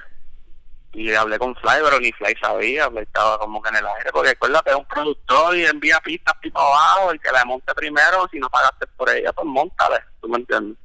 Y 0.97 1.13
hablé 1.13 1.37
con 1.37 1.55
Fly, 1.57 1.75
pero 1.83 1.99
ni 1.99 2.11
Fly 2.11 2.35
sabía, 2.41 2.89
estaba 2.95 3.37
como 3.37 3.61
que 3.61 3.69
en 3.69 3.75
el 3.75 3.85
aire, 3.85 4.09
porque 4.11 4.29
recuerda 4.29 4.63
que 4.65 4.71
es 4.71 4.75
un 4.75 4.85
productor 4.85 5.55
y 5.55 5.63
envía 5.63 5.99
pistas 5.99 6.33
tipo 6.41 6.59
abajo, 6.59 7.13
y 7.13 7.19
que 7.19 7.31
la 7.31 7.45
monte 7.45 7.71
primero, 7.75 8.27
si 8.31 8.39
no 8.39 8.49
pagaste 8.49 8.87
por 8.87 9.07
ella, 9.11 9.31
pues 9.31 9.45
montale, 9.45 9.99
¿tú 10.19 10.27
me 10.27 10.37
entiendes? 10.37 10.75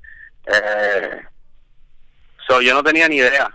Eh, 0.44 1.22
so, 2.46 2.60
yo 2.60 2.74
no 2.74 2.82
tenía 2.82 3.08
ni 3.08 3.16
idea 3.16 3.50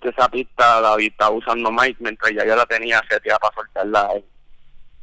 que 0.00 0.08
esa 0.08 0.28
pista 0.28 0.80
la 0.80 0.96
estaba 0.98 1.30
usando 1.30 1.70
Mike 1.70 1.98
mientras 2.00 2.32
ya 2.32 2.44
yo 2.44 2.56
la 2.56 2.66
tenía 2.66 3.00
seteada 3.08 3.38
para 3.38 3.54
soltarla 3.54 4.10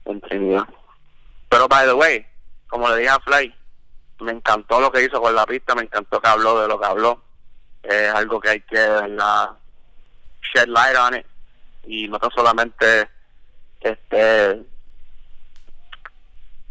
en 0.03 0.19
Trinidad. 0.19 0.67
Pero, 1.47 1.69
by 1.69 1.85
the 1.85 1.93
way, 1.93 2.27
como 2.67 2.89
le 2.89 2.97
dije 2.97 3.09
a 3.09 3.19
Fly, 3.21 3.55
me 4.19 4.33
encantó 4.33 4.81
lo 4.81 4.91
que 4.91 5.05
hizo 5.05 5.21
con 5.21 5.33
la 5.33 5.45
pista, 5.45 5.75
me 5.75 5.83
encantó 5.83 6.19
que 6.19 6.27
habló 6.27 6.59
de 6.62 6.67
lo 6.67 6.77
que 6.77 6.85
habló. 6.85 7.23
Es 7.83 8.13
algo 8.13 8.41
que 8.41 8.49
hay 8.49 8.62
que 8.63 8.75
la 8.75 9.55
shed 10.41 10.67
light 10.67 10.95
on 10.95 11.15
it 11.15 11.25
y 11.86 12.08
no 12.08 12.19
tan 12.19 12.32
solamente 12.32 13.10
este 13.82 14.62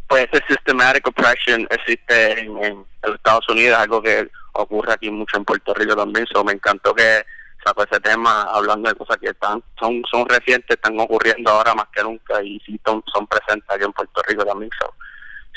pues 0.08 0.26
ese 0.32 0.42
systematic 0.48 1.06
oppression 1.06 1.66
existe 1.70 2.40
en, 2.40 2.86
Estados 3.02 3.48
Unidos, 3.48 3.78
algo 3.78 4.02
que 4.02 4.28
ocurre 4.54 4.92
aquí 4.92 5.10
mucho 5.10 5.36
en 5.36 5.44
Puerto 5.44 5.72
Rico 5.74 5.94
también, 5.94 6.26
so 6.26 6.42
me 6.42 6.52
encantó 6.52 6.94
que 6.94 7.24
sacó 7.64 7.84
ese 7.84 8.00
tema 8.00 8.42
hablando 8.42 8.88
de 8.88 8.96
cosas 8.96 9.18
que 9.18 9.28
están 9.28 9.62
son 9.78 10.02
son 10.10 10.28
recientes, 10.28 10.76
están 10.76 10.98
ocurriendo 10.98 11.50
ahora 11.50 11.74
más 11.74 11.86
que 11.94 12.02
nunca 12.02 12.42
y 12.42 12.58
sí 12.60 12.80
son, 12.84 13.02
son 13.12 13.26
presentes 13.26 13.68
aquí 13.70 13.84
en 13.84 13.92
Puerto 13.92 14.22
Rico 14.26 14.44
también. 14.44 14.70
So 14.80 14.92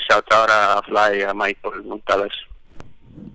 shout 0.08 0.32
out 0.32 0.50
a 0.50 0.82
Fly 0.82 1.22
a 1.22 1.34
Michael 1.34 1.82
Montales. 1.84 2.32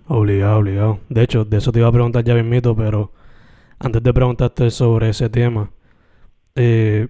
Obligado, 0.08 0.58
obligado. 0.58 1.00
De 1.10 1.24
hecho, 1.24 1.46
de 1.46 1.58
eso 1.58 1.72
te 1.72 1.80
iba 1.80 1.88
a 1.88 1.92
preguntar 1.92 2.24
ya 2.24 2.34
mismito, 2.34 2.76
pero 2.76 3.12
antes 3.80 4.04
de 4.04 4.14
preguntarte 4.14 4.72
sobre 4.72 5.10
ese 5.10 5.30
tema, 5.30 5.72
eh, 6.56 7.08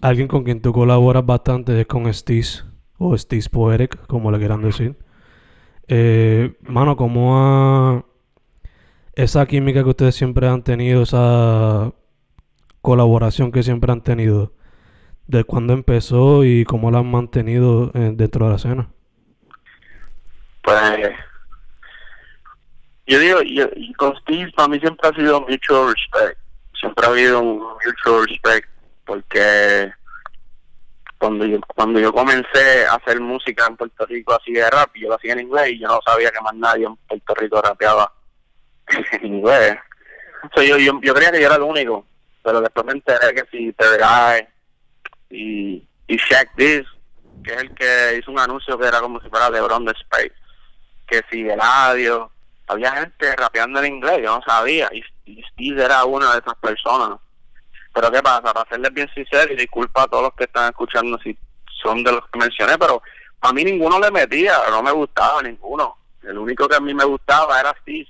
alguien 0.00 0.28
con 0.28 0.44
quien 0.44 0.60
tú 0.62 0.72
colaboras 0.72 1.24
bastante 1.26 1.80
es 1.80 1.86
con 1.86 2.12
Stis, 2.12 2.64
o 2.98 3.16
Stis 3.16 3.48
Poetic, 3.48 4.06
como 4.06 4.30
le 4.30 4.38
quieran 4.38 4.62
decir. 4.62 4.96
Eh, 5.88 6.56
mano, 6.62 6.96
¿cómo 6.96 7.38
ha 7.38 8.04
esa 9.18 9.44
química 9.46 9.82
que 9.82 9.90
ustedes 9.90 10.14
siempre 10.14 10.46
han 10.46 10.62
tenido, 10.62 11.02
esa 11.02 11.92
colaboración 12.80 13.50
que 13.50 13.64
siempre 13.64 13.90
han 13.90 14.02
tenido, 14.02 14.52
de 15.26 15.42
cuándo 15.42 15.72
empezó 15.72 16.44
y 16.44 16.64
cómo 16.64 16.92
la 16.92 17.00
han 17.00 17.10
mantenido 17.10 17.90
eh, 17.94 18.12
dentro 18.14 18.46
de 18.46 18.50
la 18.50 18.56
escena. 18.56 18.88
Pues 20.62 20.76
yo 23.08 23.18
digo, 23.18 23.40
yo, 23.42 23.66
con 23.96 24.14
Steve 24.18 24.52
para 24.54 24.68
mí 24.68 24.78
siempre 24.80 25.08
ha 25.08 25.14
sido 25.14 25.40
mutual 25.40 25.94
respect. 25.94 26.38
Siempre 26.78 27.06
ha 27.06 27.08
habido 27.08 27.40
un 27.40 27.58
mutual 27.58 28.28
respect 28.28 28.68
porque 29.06 29.90
cuando 31.16 31.46
yo, 31.46 31.58
cuando 31.74 31.98
yo 31.98 32.12
comencé 32.12 32.86
a 32.86 32.96
hacer 32.96 33.18
música 33.20 33.66
en 33.66 33.76
Puerto 33.76 34.04
Rico 34.04 34.34
así 34.34 34.52
de 34.52 34.68
rap, 34.70 34.90
yo 34.94 35.08
lo 35.08 35.14
hacía 35.14 35.32
en 35.32 35.40
inglés 35.40 35.70
y 35.70 35.78
yo 35.80 35.88
no 35.88 36.00
sabía 36.04 36.30
que 36.30 36.40
más 36.42 36.54
nadie 36.54 36.84
en 36.84 36.96
Puerto 36.96 37.34
Rico 37.34 37.62
rapeaba 37.62 38.12
en 39.12 39.26
inglés. 39.26 39.78
So, 40.54 40.62
yo, 40.62 40.76
yo, 40.76 41.00
yo 41.02 41.14
creía 41.14 41.32
que 41.32 41.40
yo 41.40 41.46
era 41.46 41.56
el 41.56 41.62
único, 41.62 42.06
pero 42.42 42.60
después 42.60 42.86
me 42.86 42.92
enteré 42.92 43.34
que 43.34 43.44
si 43.50 43.72
Third 43.72 44.46
y, 45.30 45.82
y 46.06 46.16
Shaq 46.16 46.54
This, 46.56 46.86
que 47.42 47.54
es 47.54 47.62
el 47.62 47.74
que 47.74 48.18
hizo 48.18 48.30
un 48.30 48.38
anuncio 48.38 48.78
que 48.78 48.86
era 48.86 49.00
como 49.00 49.18
si 49.20 49.28
fuera 49.30 49.50
LeBron 49.50 49.86
de 49.86 49.92
Space, 49.92 50.34
que 51.06 51.22
si 51.30 51.48
Eladio, 51.48 52.30
había 52.68 52.92
gente 52.92 53.36
rapeando 53.36 53.80
en 53.80 53.94
inglés, 53.94 54.20
yo 54.22 54.36
no 54.36 54.42
sabía, 54.42 54.88
y, 54.92 55.02
y 55.24 55.42
Steve 55.52 55.84
era 55.84 56.04
una 56.04 56.32
de 56.32 56.38
esas 56.40 56.54
personas. 56.56 57.18
Pero 57.94 58.10
¿qué 58.10 58.22
pasa? 58.22 58.52
Para 58.52 58.68
serles 58.68 58.92
bien 58.94 59.08
sincero, 59.14 59.52
y 59.52 59.56
disculpa 59.56 60.02
a 60.02 60.06
todos 60.06 60.24
los 60.24 60.34
que 60.34 60.44
están 60.44 60.70
escuchando 60.70 61.18
si 61.18 61.36
son 61.82 62.04
de 62.04 62.12
los 62.12 62.28
que 62.28 62.38
mencioné, 62.38 62.78
pero 62.78 63.02
a 63.40 63.52
mí 63.52 63.64
ninguno 63.64 63.98
le 63.98 64.10
metía, 64.10 64.56
no 64.70 64.82
me 64.82 64.92
gustaba 64.92 65.42
ninguno. 65.42 65.96
El 66.22 66.38
único 66.38 66.68
que 66.68 66.76
a 66.76 66.80
mí 66.80 66.92
me 66.92 67.04
gustaba 67.04 67.60
era 67.60 67.74
Steve. 67.82 68.08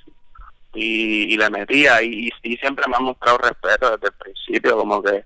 Y, 0.75 1.37
le 1.37 1.51
metía, 1.51 2.03
y, 2.03 2.31
Steve 2.38 2.59
siempre 2.61 2.85
me 2.88 2.97
ha 2.97 3.01
mostrado 3.01 3.38
respeto 3.38 3.90
desde 3.90 4.09
el 4.09 4.12
principio, 4.12 4.77
como 4.77 5.03
que 5.03 5.25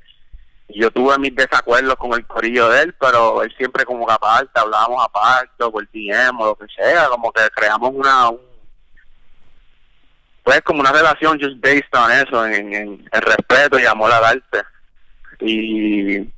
yo 0.68 0.90
tuve 0.90 1.18
mis 1.18 1.34
desacuerdos 1.34 1.96
con 1.96 2.14
el 2.14 2.26
corillo 2.26 2.68
de 2.70 2.82
él, 2.82 2.94
pero 2.98 3.42
él 3.42 3.52
siempre 3.56 3.84
como 3.84 4.06
que 4.06 4.12
aparte, 4.12 4.58
hablábamos 4.58 5.04
aparte, 5.04 5.70
por 5.70 5.86
DM 5.90 6.40
o 6.40 6.46
lo 6.46 6.54
que 6.54 6.66
sea, 6.74 7.08
como 7.08 7.30
que 7.32 7.42
creamos 7.54 7.90
una, 7.92 8.30
un, 8.30 8.40
pues 10.42 10.60
como 10.62 10.80
una 10.80 10.92
relación 10.92 11.38
just 11.40 11.60
based 11.60 11.94
on 11.94 12.10
eso, 12.10 12.46
en, 12.46 12.72
en, 12.72 13.08
en 13.12 13.22
respeto 13.22 13.78
y 13.78 13.86
amor 13.86 14.12
al 14.12 14.24
arte. 14.24 14.62
Y 15.40 16.28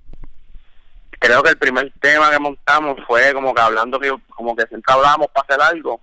creo 1.18 1.42
que 1.42 1.50
el 1.50 1.58
primer 1.58 1.92
tema 2.00 2.30
que 2.30 2.38
montamos 2.38 2.98
fue 3.06 3.32
como 3.32 3.54
que 3.54 3.60
hablando 3.62 3.98
que 3.98 4.14
como 4.28 4.54
que 4.54 4.66
siempre 4.66 4.92
hablábamos 4.92 5.28
para 5.28 5.46
hacer 5.46 5.74
algo. 5.74 6.00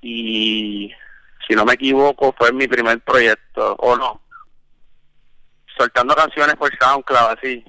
Y 0.00 0.92
si 1.46 1.54
no 1.54 1.64
me 1.64 1.74
equivoco 1.74 2.34
fue 2.38 2.52
mi 2.52 2.66
primer 2.66 3.00
proyecto 3.00 3.74
o 3.76 3.96
no. 3.96 4.22
Soltando 5.76 6.14
canciones 6.14 6.56
por 6.56 6.74
SoundCloud 6.78 7.36
así. 7.38 7.64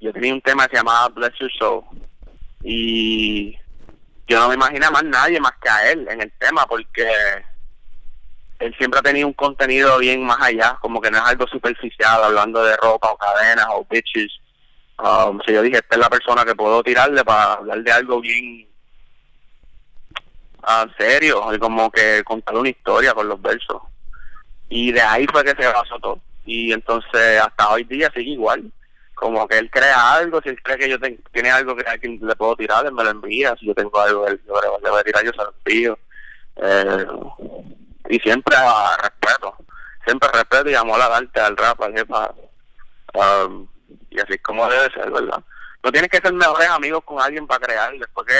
Yo 0.00 0.12
tenía 0.12 0.32
un 0.32 0.40
tema 0.40 0.66
que 0.66 0.76
se 0.76 0.82
llamaba 0.82 1.08
Bless 1.08 1.32
Your 1.40 1.52
Soul. 1.58 1.84
Y 2.62 3.56
yo 4.28 4.38
no 4.40 4.48
me 4.48 4.54
imaginé 4.54 4.90
más 4.90 5.04
nadie 5.04 5.40
más 5.40 5.52
que 5.60 5.68
a 5.68 5.90
él 5.90 6.06
en 6.08 6.22
el 6.22 6.32
tema 6.38 6.66
porque 6.66 7.08
él 8.58 8.74
siempre 8.78 9.00
ha 9.00 9.02
tenido 9.02 9.26
un 9.26 9.34
contenido 9.34 9.98
bien 9.98 10.24
más 10.24 10.40
allá, 10.40 10.78
como 10.80 11.00
que 11.00 11.10
no 11.10 11.18
es 11.18 11.24
algo 11.24 11.46
superficial, 11.46 12.24
hablando 12.24 12.62
de 12.64 12.76
ropa 12.76 13.10
o 13.10 13.16
cadenas 13.16 13.66
o 13.70 13.86
bitches. 13.88 14.40
Um, 14.98 15.40
so 15.44 15.52
yo 15.52 15.62
dije, 15.62 15.76
esta 15.76 15.96
es 15.96 16.00
la 16.00 16.08
persona 16.08 16.44
que 16.44 16.54
puedo 16.54 16.82
tirarle 16.82 17.22
para 17.24 17.54
hablar 17.54 17.82
de 17.82 17.92
algo 17.92 18.20
bien 18.20 18.66
uh, 20.62 20.88
serio, 20.98 21.52
y 21.52 21.58
como 21.58 21.90
que 21.90 22.22
contar 22.24 22.56
una 22.56 22.70
historia 22.70 23.12
con 23.12 23.28
los 23.28 23.40
versos. 23.40 23.82
Y 24.68 24.92
de 24.92 25.02
ahí 25.02 25.26
fue 25.30 25.44
que 25.44 25.54
se 25.62 25.70
basó 25.70 25.98
todo. 26.00 26.20
Y 26.44 26.72
entonces 26.72 27.40
hasta 27.40 27.70
hoy 27.70 27.84
día 27.84 28.10
sigue 28.14 28.32
igual. 28.32 28.72
Como 29.14 29.46
que 29.48 29.58
él 29.58 29.70
crea 29.70 30.14
algo, 30.14 30.40
si 30.42 30.50
él 30.50 30.62
cree 30.62 30.78
que 30.78 30.88
yo 30.88 30.98
tengo, 30.98 31.18
tiene 31.32 31.50
algo 31.50 31.74
que 31.74 31.84
le 32.08 32.36
puedo 32.36 32.56
tirar, 32.56 32.84
él 32.84 32.92
me 32.92 33.04
lo 33.04 33.10
envía. 33.10 33.54
Si 33.58 33.66
yo 33.66 33.74
tengo 33.74 33.98
algo, 34.00 34.26
él, 34.26 34.40
le 34.46 34.90
voy 34.90 35.00
a 35.00 35.04
tirar, 35.04 35.24
yo 35.24 35.32
se 35.32 35.38
lo 35.38 35.54
envío. 35.64 35.98
Eh, 36.56 37.06
y 38.08 38.18
siempre 38.20 38.56
a 38.56 38.96
respeto, 38.96 39.56
siempre 40.04 40.28
respeto 40.32 40.70
y 40.70 40.74
amor 40.74 41.00
al 41.00 41.12
arte, 41.12 41.40
al 41.40 41.56
rap, 41.56 41.80
al 41.82 41.98
hip 41.98 42.10
hop. 42.10 42.34
Um, 43.14 43.66
y 44.10 44.20
así 44.20 44.34
es 44.34 44.42
como 44.42 44.68
debe 44.68 44.90
ser, 44.92 45.10
¿verdad? 45.10 45.42
No 45.82 45.92
tienes 45.92 46.10
que 46.10 46.18
ser 46.18 46.32
mejores 46.32 46.68
amigos 46.68 47.02
con 47.04 47.20
alguien 47.20 47.46
para 47.46 47.64
crear, 47.64 47.92
después 47.98 48.26
que 48.26 48.34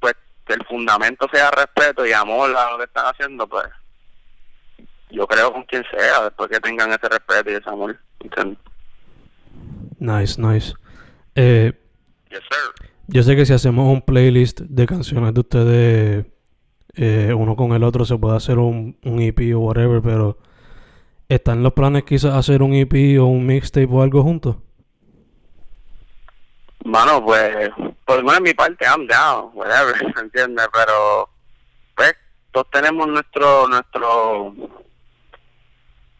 pues 0.00 0.14
el 0.48 0.64
fundamento 0.66 1.28
sea 1.32 1.50
respeto 1.50 2.04
y 2.04 2.12
amor 2.12 2.54
a 2.56 2.72
lo 2.72 2.78
que 2.78 2.84
están 2.84 3.06
haciendo, 3.06 3.46
pues 3.46 3.66
yo 5.10 5.26
creo 5.26 5.52
con 5.52 5.62
quien 5.64 5.84
sea, 5.90 6.24
después 6.24 6.50
que 6.50 6.60
tengan 6.60 6.90
ese 6.90 7.08
respeto 7.08 7.50
y 7.50 7.54
ese 7.54 7.68
amor. 7.68 7.98
¿entiendes? 8.20 8.58
Nice, 9.98 10.40
nice. 10.40 10.74
Eh, 11.34 11.72
Yes, 12.30 12.40
sir. 12.50 12.88
yo 13.08 13.22
sé 13.22 13.36
que 13.36 13.44
si 13.44 13.52
hacemos 13.52 13.86
un 13.92 14.00
playlist 14.00 14.60
de 14.60 14.86
canciones 14.86 15.34
de 15.34 15.40
ustedes, 15.40 16.26
eh, 16.94 17.32
uno 17.34 17.56
con 17.56 17.72
el 17.72 17.84
otro, 17.84 18.04
se 18.04 18.18
puede 18.18 18.36
hacer 18.36 18.58
un, 18.58 18.98
un 19.04 19.20
EP 19.20 19.54
o 19.56 19.60
whatever, 19.60 20.02
pero 20.02 20.38
¿están 21.28 21.62
los 21.62 21.72
planes 21.72 22.04
quizás 22.04 22.34
hacer 22.34 22.62
un 22.62 22.74
EP 22.74 23.18
o 23.20 23.26
un 23.26 23.46
mixtape 23.46 23.88
o 23.90 24.02
algo 24.02 24.22
juntos? 24.22 24.56
Mano, 26.84 27.24
pues, 27.24 27.70
por 28.04 28.16
lo 28.16 28.22
menos 28.22 28.38
en 28.38 28.42
mi 28.42 28.54
parte, 28.54 28.84
I'm 28.84 29.06
down, 29.06 29.50
whatever, 29.54 29.94
¿entiendes? 30.20 30.68
Pero, 30.72 31.28
pues, 31.96 32.14
todos 32.50 32.68
tenemos 32.70 33.06
nuestro, 33.08 33.68
nuestro, 33.68 34.54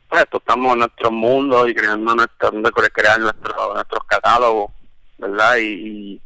pues, 0.08 0.24
todos 0.30 0.42
estamos 0.42 0.72
en 0.72 0.78
nuestro 0.78 1.10
mundo 1.10 1.68
y 1.68 1.74
creando 1.74 2.14
nuestro, 2.14 2.50
crear 2.92 3.20
nuestro, 3.20 3.74
nuestros 3.74 4.04
catálogos, 4.04 4.70
¿verdad? 5.18 5.56
Y 5.58 6.20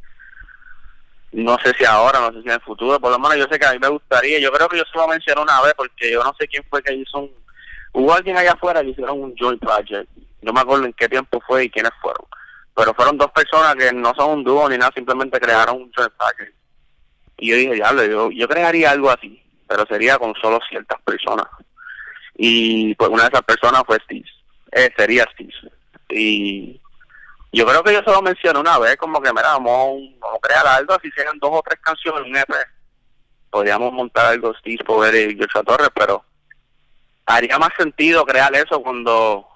no 1.42 1.56
sé 1.62 1.72
si 1.78 1.84
ahora, 1.84 2.20
no 2.20 2.32
sé 2.32 2.42
si 2.42 2.48
en 2.48 2.54
el 2.54 2.60
futuro, 2.60 2.98
por 2.98 3.10
lo 3.10 3.18
menos 3.18 3.36
yo 3.36 3.46
sé 3.50 3.58
que 3.58 3.66
a 3.66 3.72
mí 3.72 3.78
me 3.78 3.88
gustaría, 3.88 4.38
yo 4.38 4.50
creo 4.52 4.68
que 4.68 4.78
yo 4.78 4.84
solo 4.92 5.08
mencioné 5.08 5.42
una 5.42 5.60
vez 5.62 5.74
porque 5.76 6.10
yo 6.10 6.22
no 6.22 6.34
sé 6.38 6.48
quién 6.48 6.64
fue 6.68 6.82
que 6.82 6.94
hizo 6.94 7.18
un, 7.18 7.30
hubo 7.92 8.14
alguien 8.14 8.36
allá 8.36 8.52
afuera 8.52 8.82
que 8.82 8.90
hicieron 8.90 9.22
un 9.22 9.36
joint 9.36 9.60
project, 9.60 10.08
no 10.42 10.52
me 10.52 10.60
acuerdo 10.60 10.86
en 10.86 10.92
qué 10.92 11.08
tiempo 11.08 11.40
fue 11.46 11.64
y 11.64 11.70
quiénes 11.70 11.92
fueron 12.00 12.26
pero 12.76 12.92
fueron 12.92 13.16
dos 13.16 13.30
personas 13.30 13.74
que 13.74 13.90
no 13.90 14.12
son 14.14 14.38
un 14.38 14.44
dúo 14.44 14.68
ni 14.68 14.76
nada, 14.76 14.92
simplemente 14.94 15.40
crearon 15.40 15.76
un 15.76 15.92
joint 15.96 16.12
package. 16.12 16.52
Y 17.38 17.48
yo 17.50 17.56
dije, 17.56 17.72
diablo, 17.72 18.04
yo, 18.04 18.30
yo 18.30 18.46
crearía 18.46 18.90
algo 18.90 19.10
así, 19.10 19.42
pero 19.66 19.86
sería 19.86 20.18
con 20.18 20.34
solo 20.34 20.60
ciertas 20.68 21.00
personas. 21.00 21.46
Y 22.36 22.94
pues 22.96 23.08
una 23.08 23.22
de 23.22 23.28
esas 23.30 23.42
personas 23.44 23.82
fue 23.86 23.98
Steve, 24.04 24.28
eh, 24.72 24.90
sería 24.94 25.26
Steve. 25.32 25.54
Y 26.10 26.78
yo 27.52 27.66
creo 27.66 27.82
que 27.82 27.92
yo 27.92 28.02
solo 28.02 28.22
mencioné 28.22 28.58
una 28.58 28.78
vez, 28.78 28.96
como 28.96 29.20
que, 29.20 29.32
mira, 29.32 29.52
vamos, 29.52 30.00
vamos 30.18 30.38
a 30.38 30.46
crear 30.46 30.66
algo, 30.66 30.94
así 30.94 31.10
sean 31.12 31.38
dos 31.38 31.50
o 31.52 31.62
tres 31.62 31.80
canciones, 31.80 32.22
un 32.22 32.36
EP. 32.36 32.54
Podríamos 33.50 33.92
montar 33.92 34.26
algo 34.26 34.54
Steve, 34.54 34.84
Poder 34.84 35.30
y 35.30 35.38
Joshua 35.38 35.62
Torres, 35.62 35.88
pero 35.94 36.24
haría 37.24 37.58
más 37.58 37.70
sentido 37.78 38.24
crear 38.24 38.54
eso 38.54 38.82
cuando 38.82 39.46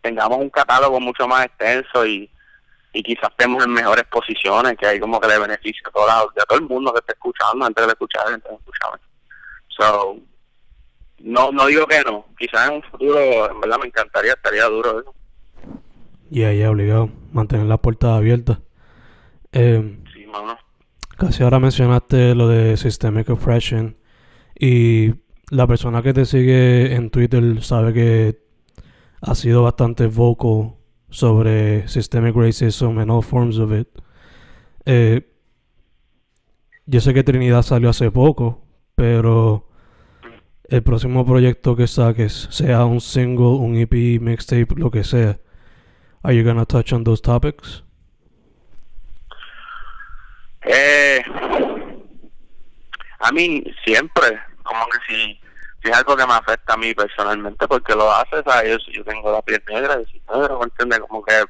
tengamos 0.00 0.38
un 0.38 0.50
catálogo 0.50 0.98
mucho 1.00 1.28
más 1.28 1.44
extenso 1.46 2.06
y, 2.06 2.30
y 2.92 3.02
quizás 3.02 3.30
estemos 3.30 3.64
en 3.64 3.72
mejores 3.72 4.04
posiciones, 4.04 4.76
que 4.76 4.86
hay 4.86 5.00
como 5.00 5.20
que 5.20 5.28
le 5.28 5.38
beneficia 5.38 5.82
a, 5.86 5.90
toda, 5.90 6.20
a 6.20 6.46
todo 6.48 6.58
el 6.58 6.64
mundo 6.66 6.92
que 6.92 7.00
esté 7.00 7.12
escuchando, 7.12 7.64
antes 7.64 7.86
de 7.86 7.92
escuchar, 7.92 8.26
antes 8.28 8.50
de 8.50 8.56
escuchar. 8.56 9.00
So, 9.68 10.16
no, 11.18 11.52
no 11.52 11.66
digo 11.66 11.86
que 11.86 12.00
no, 12.02 12.26
quizás 12.38 12.68
en 12.68 12.76
un 12.76 12.82
futuro, 12.82 13.50
en 13.50 13.60
verdad 13.60 13.78
me 13.78 13.86
encantaría, 13.86 14.32
estaría 14.32 14.64
duro 14.64 15.00
eso. 15.00 15.14
Yeah, 16.30 16.52
ya, 16.54 16.70
obligado. 16.70 17.10
Mantener 17.32 17.66
las 17.66 17.80
puertas 17.80 18.10
abiertas. 18.10 18.58
Eh, 19.52 19.98
Sí, 20.14 20.26
mano. 20.26 20.56
casi 21.16 21.42
ahora 21.42 21.58
mencionaste 21.58 22.34
lo 22.34 22.48
de 22.48 22.76
Systemic 22.76 23.28
Oppression 23.30 23.96
y 24.58 25.14
la 25.50 25.66
persona 25.66 26.02
que 26.02 26.12
te 26.12 26.24
sigue 26.24 26.94
en 26.94 27.10
Twitter 27.10 27.62
sabe 27.62 27.92
que 27.92 28.38
ha 29.20 29.34
sido 29.34 29.62
bastante 29.64 30.06
vocal 30.06 30.74
sobre 31.10 31.88
systemic 31.88 32.36
racism 32.36 32.98
and 32.98 33.10
all 33.10 33.22
forms 33.22 33.58
of 33.58 33.72
it. 33.72 33.88
Eh, 34.86 35.26
yo 36.86 37.00
sé 37.00 37.12
que 37.12 37.24
Trinidad 37.24 37.62
salió 37.62 37.90
hace 37.90 38.10
poco, 38.10 38.64
pero 38.94 39.68
el 40.68 40.82
próximo 40.82 41.26
proyecto 41.26 41.74
que 41.74 41.86
saques, 41.88 42.48
sea 42.50 42.84
un 42.84 43.00
single, 43.00 43.56
un 43.58 43.76
EP, 43.76 44.20
mixtape, 44.20 44.68
lo 44.76 44.90
que 44.90 45.02
sea, 45.04 45.40
are 46.22 46.32
you 46.32 46.42
gonna 46.44 46.66
touch 46.66 46.92
on 46.92 47.04
those 47.04 47.20
topics? 47.20 47.82
Eh, 50.62 51.22
a 53.20 53.32
mí 53.32 53.64
siempre, 53.84 54.40
como 54.62 54.86
que 54.86 54.98
si, 55.08 55.40
si 55.82 55.90
es 55.90 55.96
algo 55.96 56.16
que 56.16 56.26
me 56.26 56.34
afecta 56.34 56.74
a 56.74 56.76
mí 56.76 56.94
personalmente, 56.94 57.66
porque 57.66 57.94
lo 57.94 58.12
hace, 58.12 58.42
¿sabes? 58.44 58.78
Yo, 58.92 59.04
tengo 59.04 59.32
la 59.32 59.42
piel 59.42 59.62
negra, 59.68 60.00
y 60.00 60.06
si 60.06 60.22
¿me 60.28 60.64
entiendes? 60.64 61.00
Como 61.00 61.22
que 61.22 61.44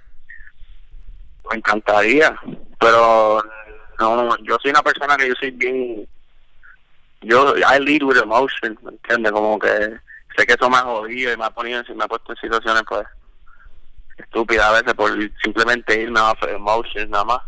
me 1.50 1.56
encantaría, 1.56 2.37
pero 2.78 3.42
no, 3.98 4.37
yo 4.38 4.56
soy 4.62 4.70
una 4.70 4.83
persona 4.83 5.16
que 5.16 5.28
yo 5.28 5.35
soy 5.38 5.50
bien, 5.50 6.09
yo, 7.22 7.56
I 7.56 7.80
lead 7.80 8.02
with 8.02 8.16
emotion, 8.16 8.78
¿me 8.83 8.90
entiendes? 8.90 9.33
Como 9.33 9.59
que 9.59 9.98
sé 10.37 10.46
que 10.46 10.54
eso 10.54 10.70
me 10.70 10.76
ha 10.76 10.83
jodido 10.83 11.33
y 11.33 11.37
me 11.37 11.44
ha 11.44 11.50
ponido, 11.50 11.83
me 11.94 12.04
ha 12.04 12.09
puesto 12.09 12.33
en 12.33 12.38
situaciones, 12.38 12.83
pues, 12.88 13.06
estúpidas 14.20 14.66
a 14.66 14.72
veces 14.72 14.94
por 14.94 15.11
simplemente 15.42 16.00
irme 16.00 16.20
a 16.20 16.35
emotions 16.48 17.09
nada 17.09 17.24
más, 17.24 17.40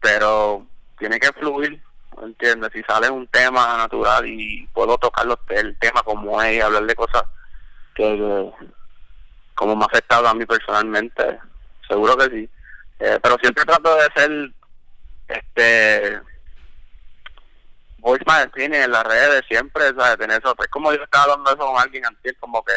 pero 0.00 0.66
tiene 0.98 1.18
que 1.18 1.32
fluir, 1.32 1.82
¿entiendes? 2.22 2.70
Si 2.72 2.82
sale 2.82 3.10
un 3.10 3.26
tema 3.28 3.76
natural 3.76 4.26
y 4.26 4.66
puedo 4.72 4.96
tocar 4.98 5.26
el 5.48 5.76
tema 5.78 6.02
como 6.02 6.40
es 6.42 6.56
y 6.56 6.60
hablar 6.60 6.84
de 6.84 6.94
cosas 6.94 7.24
que, 7.94 8.52
como 9.54 9.76
me 9.76 9.84
ha 9.84 9.86
afectado 9.86 10.28
a 10.28 10.34
mí 10.34 10.44
personalmente, 10.46 11.38
seguro 11.88 12.16
que 12.16 12.24
sí. 12.26 12.50
Eh, 13.00 13.18
pero 13.22 13.36
siempre 13.40 13.64
trato 13.64 13.94
de 13.96 14.08
ser, 14.14 14.50
este, 15.28 16.20
voice 17.98 18.24
my 18.26 18.64
en 18.64 18.90
las 18.90 19.04
redes, 19.04 19.42
siempre, 19.48 19.86
¿sabes? 19.96 20.18
Tener 20.18 20.38
eso. 20.38 20.54
Es 20.58 20.68
como 20.68 20.92
yo 20.92 21.02
estaba 21.02 21.24
hablando 21.24 21.50
eso 21.50 21.72
con 21.72 21.80
alguien 21.80 22.04
antes, 22.06 22.34
como 22.38 22.62
que, 22.64 22.72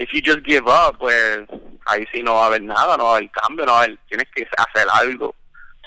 if 0.00 0.08
you 0.14 0.22
just 0.22 0.42
give 0.44 0.66
up, 0.66 0.98
pues 0.98 1.40
ahí 1.86 2.06
sí 2.12 2.22
no 2.22 2.34
va 2.34 2.44
a 2.44 2.46
haber 2.46 2.62
nada, 2.62 2.96
no 2.96 3.04
va 3.04 3.12
a 3.12 3.16
haber 3.16 3.30
cambio, 3.30 3.66
no 3.66 3.74
tienes 4.08 4.26
que 4.34 4.48
hacer 4.56 4.88
algo. 4.94 5.34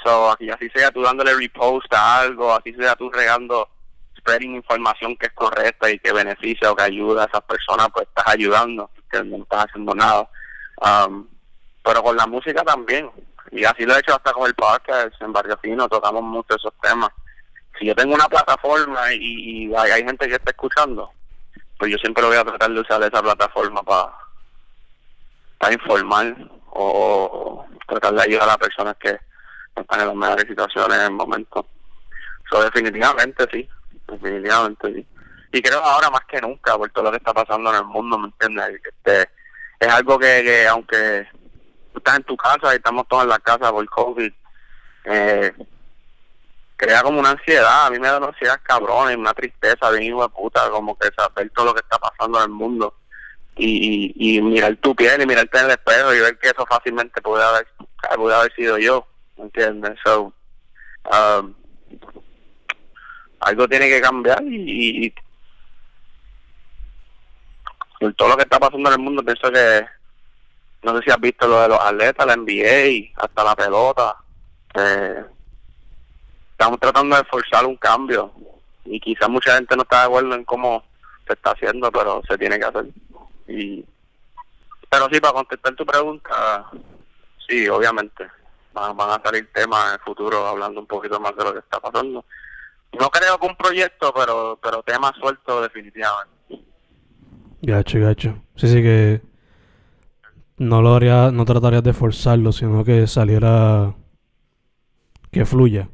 So, 0.03 0.31
aquí 0.31 0.49
así 0.49 0.69
sea 0.69 0.91
tú 0.91 1.01
dándole 1.01 1.33
repost 1.33 1.91
a 1.93 2.19
algo, 2.19 2.53
así 2.53 2.73
sea 2.73 2.95
tú 2.95 3.09
regando, 3.09 3.69
spreading 4.17 4.55
información 4.55 5.15
que 5.15 5.27
es 5.27 5.33
correcta 5.33 5.89
y 5.89 5.97
que 5.97 6.11
beneficia 6.11 6.71
o 6.71 6.75
que 6.75 6.83
ayuda 6.83 7.23
a 7.23 7.27
esas 7.27 7.41
personas, 7.41 7.87
pues 7.91 8.07
estás 8.07 8.27
ayudando, 8.27 8.89
que 9.11 9.23
no 9.23 9.37
estás 9.37 9.65
haciendo 9.65 9.95
nada. 9.95 10.29
Um, 10.77 11.27
pero 11.83 12.03
con 12.03 12.15
la 12.15 12.27
música 12.27 12.63
también, 12.63 13.09
y 13.51 13.63
así 13.63 13.85
lo 13.85 13.95
he 13.95 13.99
hecho 13.99 14.13
hasta 14.13 14.31
con 14.31 14.47
el 14.47 14.53
podcast 14.53 15.19
en 15.21 15.33
Barrio 15.33 15.57
Fino, 15.61 15.89
tocamos 15.89 16.23
mucho 16.23 16.55
esos 16.55 16.73
temas. 16.81 17.09
Si 17.79 17.85
yo 17.85 17.95
tengo 17.95 18.13
una 18.13 18.27
plataforma 18.27 19.11
y, 19.13 19.73
hay, 19.75 20.03
gente 20.03 20.27
que 20.27 20.35
está 20.35 20.51
escuchando, 20.51 21.11
pues 21.77 21.91
yo 21.91 21.97
siempre 21.97 22.25
voy 22.25 22.37
a 22.37 22.43
tratar 22.43 22.71
de 22.71 22.79
usar 22.79 23.01
esa 23.03 23.21
plataforma 23.21 23.81
para 23.83 25.73
informar 25.73 26.35
o 26.69 27.65
tratar 27.87 28.13
de 28.13 28.21
ayudar 28.23 28.43
a 28.43 28.47
las 28.47 28.57
personas 28.57 28.95
que 28.99 29.17
están 29.75 30.01
en 30.01 30.07
las 30.07 30.15
mejores 30.15 30.45
situaciones 30.47 30.97
en 30.97 31.05
el 31.05 31.11
momento. 31.11 31.67
So, 32.49 32.63
definitivamente 32.63 33.45
sí, 33.51 33.67
definitivamente 34.07 34.93
sí. 34.93 35.07
Y 35.51 35.61
creo 35.61 35.79
ahora 35.79 36.09
más 36.09 36.21
que 36.25 36.41
nunca, 36.41 36.77
por 36.77 36.89
todo 36.91 37.05
lo 37.05 37.11
que 37.11 37.17
está 37.17 37.33
pasando 37.33 37.69
en 37.69 37.77
el 37.77 37.85
mundo, 37.85 38.17
¿me 38.17 38.27
entiendes? 38.27 38.81
Este, 38.83 39.29
es 39.79 39.87
algo 39.87 40.17
que, 40.17 40.41
que 40.43 40.67
aunque 40.67 41.27
tú 41.91 41.99
estás 41.99 42.17
en 42.17 42.23
tu 42.23 42.35
casa 42.35 42.73
y 42.73 42.77
estamos 42.77 43.07
todos 43.07 43.23
en 43.23 43.29
la 43.29 43.39
casa 43.39 43.71
por 43.71 43.87
COVID, 43.87 44.31
eh, 45.05 45.53
crea 46.83 47.01
como 47.01 47.19
una 47.19 47.31
ansiedad, 47.31 47.87
a 47.87 47.89
mí 47.89 47.99
me 47.99 48.07
da 48.07 48.17
una 48.17 48.27
ansiedad 48.27 48.59
cabrón 48.63 49.11
y 49.11 49.15
una 49.15 49.33
tristeza 49.33 49.89
bien 49.91 50.03
hijo 50.03 50.21
de 50.23 50.29
puta, 50.29 50.69
como 50.69 50.97
que 50.97 51.09
saber 51.15 51.49
todo 51.51 51.67
lo 51.67 51.73
que 51.73 51.79
está 51.79 51.97
pasando 51.97 52.37
en 52.39 52.43
el 52.43 52.49
mundo 52.49 52.95
y, 53.55 54.13
y, 54.15 54.41
mirar 54.41 54.75
tu 54.77 54.95
piel 54.95 55.21
y 55.21 55.25
mirarte 55.25 55.59
en 55.59 55.65
el 55.65 55.71
espejo 55.71 56.13
y 56.13 56.19
ver 56.19 56.37
que 56.39 56.47
eso 56.47 56.65
fácilmente 56.67 57.21
puede 57.21 57.43
haber, 57.43 57.67
puede 58.15 58.35
haber 58.35 58.53
sido 58.55 58.77
yo, 58.77 59.07
¿entiendes? 59.37 59.97
So, 60.03 60.33
um, 61.11 61.53
algo 63.39 63.67
tiene 63.67 63.87
que 63.89 64.01
cambiar 64.01 64.43
y, 64.43 65.05
y, 65.05 65.13
por 67.99 68.13
todo 68.15 68.29
lo 68.29 68.37
que 68.37 68.43
está 68.43 68.59
pasando 68.59 68.89
en 68.89 68.93
el 68.93 68.99
mundo 68.99 69.23
pienso 69.23 69.51
que 69.51 69.85
no 70.83 70.97
sé 70.97 71.03
si 71.05 71.11
has 71.11 71.19
visto 71.19 71.47
lo 71.47 71.61
de 71.61 71.69
los 71.69 71.79
atletas, 71.79 72.25
la 72.25 72.35
NBA, 72.35 73.13
hasta 73.15 73.43
la 73.43 73.55
pelota. 73.55 74.17
Eh, 74.75 75.23
estamos 76.63 76.79
tratando 76.79 77.17
de 77.17 77.25
forzar 77.25 77.65
un 77.65 77.75
cambio 77.75 78.31
y 78.85 78.97
quizás 78.97 79.27
mucha 79.27 79.55
gente 79.55 79.75
no 79.75 79.81
está 79.81 79.99
de 79.99 80.05
acuerdo 80.05 80.33
en 80.33 80.45
cómo 80.45 80.81
se 81.27 81.33
está 81.33 81.51
haciendo, 81.51 81.91
pero 81.91 82.21
se 82.25 82.37
tiene 82.37 82.57
que 82.57 82.63
hacer. 82.63 82.85
Y, 83.49 83.83
pero 84.89 85.09
sí, 85.11 85.19
para 85.19 85.33
contestar 85.33 85.75
tu 85.75 85.85
pregunta, 85.85 86.65
sí, 87.45 87.67
obviamente, 87.67 88.29
van, 88.71 88.95
van 88.95 89.09
a 89.09 89.21
salir 89.21 89.51
temas 89.51 89.87
en 89.87 89.93
el 89.95 89.99
futuro 89.99 90.47
hablando 90.47 90.79
un 90.79 90.87
poquito 90.87 91.19
más 91.19 91.35
de 91.35 91.43
lo 91.43 91.51
que 91.51 91.59
está 91.59 91.81
pasando. 91.81 92.23
No 92.97 93.09
creo 93.09 93.37
que 93.37 93.47
un 93.47 93.57
proyecto, 93.57 94.13
pero 94.13 94.57
pero 94.63 94.83
temas 94.83 95.11
sueltos 95.19 95.63
definitivamente. 95.63 96.31
Gacho, 97.61 97.99
gacho. 97.99 98.37
Sí, 98.55 98.69
sí 98.69 98.81
que 98.81 99.21
no 100.59 100.81
lo 100.81 100.95
haría, 100.95 101.29
no 101.31 101.43
tratarías 101.43 101.83
de 101.83 101.91
forzarlo, 101.91 102.53
sino 102.53 102.85
que 102.85 103.05
saliera 103.07 103.93
que 105.29 105.45
fluya. 105.45 105.89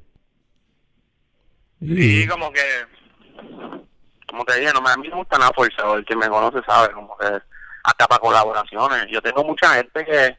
Y 1.82 2.28
como 2.28 2.52
que 2.52 2.62
como 4.30 4.46
te 4.46 4.60
dije, 4.60 4.72
no 4.74 4.82
me, 4.82 4.92
a 4.92 4.98
mí 4.98 5.08
no 5.08 5.16
me 5.16 5.22
gusta 5.22 5.38
nada 5.38 5.52
forzado, 5.54 5.96
el 5.96 6.06
que 6.06 6.16
me 6.16 6.30
conoce 6.30 6.62
sabe, 6.64 6.94
como 6.94 7.18
que 7.18 7.26
hasta 7.84 8.08
para 8.08 8.22
colaboraciones. 8.22 9.08
Yo 9.10 9.22
tengo 9.22 9.44
mucha 9.44 9.74
gente 9.76 10.06
que 10.06 10.38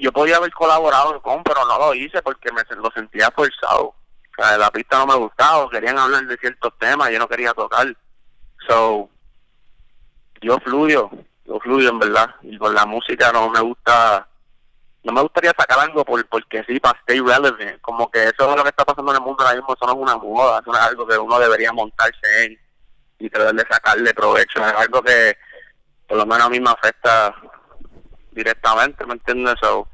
yo 0.00 0.12
podía 0.12 0.36
haber 0.36 0.52
colaborado 0.52 1.20
con, 1.22 1.42
pero 1.42 1.64
no 1.64 1.78
lo 1.78 1.94
hice 1.94 2.20
porque 2.22 2.52
me 2.52 2.62
lo 2.76 2.90
sentía 2.90 3.30
forzado. 3.30 3.86
O 3.86 4.42
sea, 4.42 4.58
la 4.58 4.70
pista 4.70 4.98
no 4.98 5.06
me 5.06 5.14
gustaba, 5.14 5.68
querían 5.70 5.98
hablar 5.98 6.26
de 6.26 6.36
ciertos 6.36 6.76
temas, 6.78 7.10
yo 7.10 7.18
no 7.18 7.28
quería 7.28 7.54
tocar. 7.54 7.96
So, 8.66 9.08
yo 10.42 10.58
fluyo, 10.58 11.08
yo 11.46 11.58
fluyo 11.60 11.88
en 11.88 11.98
verdad. 11.98 12.34
Y 12.42 12.58
con 12.58 12.74
la 12.74 12.84
música 12.84 13.32
no 13.32 13.48
me 13.48 13.60
gusta 13.60 14.28
no 15.06 15.12
me 15.12 15.22
gustaría 15.22 15.52
sacar 15.56 15.78
algo 15.78 16.04
por, 16.04 16.26
porque 16.26 16.64
sí, 16.66 16.80
para 16.80 16.98
stay 17.00 17.20
relevant. 17.20 17.80
Como 17.80 18.10
que 18.10 18.24
eso 18.24 18.50
es 18.50 18.56
lo 18.56 18.62
que 18.64 18.70
está 18.70 18.84
pasando 18.84 19.12
en 19.12 19.18
el 19.18 19.22
mundo 19.22 19.44
ahora 19.44 19.54
mismo, 19.54 19.72
eso 19.72 19.86
no 19.86 19.92
es 19.92 19.98
una 19.98 20.16
moda, 20.16 20.58
eso 20.60 20.74
es 20.74 20.80
algo 20.80 21.06
que 21.06 21.16
uno 21.16 21.38
debería 21.38 21.72
montarse 21.72 22.44
en 22.44 22.58
y 23.18 23.30
tratar 23.30 23.54
de 23.54 23.64
sacarle 23.70 24.12
provecho. 24.12 24.58
Es 24.58 24.72
algo 24.72 25.00
que 25.02 25.38
por 26.08 26.18
lo 26.18 26.26
menos 26.26 26.46
a 26.46 26.50
mí 26.50 26.58
me 26.58 26.70
afecta 26.70 27.32
directamente, 28.32 29.06
¿me 29.06 29.14
entiendes? 29.14 29.54
So, 29.62 29.88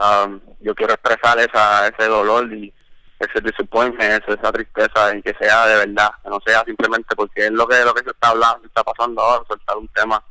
um, 0.00 0.40
yo 0.60 0.74
quiero 0.74 0.94
expresar 0.94 1.38
esa, 1.38 1.88
ese 1.88 2.08
dolor 2.08 2.50
y 2.52 2.72
ese 3.18 3.40
disappointment, 3.42 4.24
esa 4.26 4.52
tristeza 4.52 5.14
y 5.14 5.22
que 5.22 5.34
sea 5.38 5.66
de 5.66 5.86
verdad, 5.86 6.10
que 6.22 6.30
no 6.30 6.40
sea 6.46 6.64
simplemente 6.64 7.14
porque 7.14 7.44
es 7.44 7.52
lo 7.52 7.68
que 7.68 7.84
lo 7.84 7.92
que 7.92 8.04
se 8.04 8.10
está 8.10 8.30
hablando, 8.30 8.66
está 8.66 8.82
pasando 8.82 9.20
ahora, 9.20 9.44
soltar 9.46 9.76
un 9.76 9.88
tema 9.88 10.22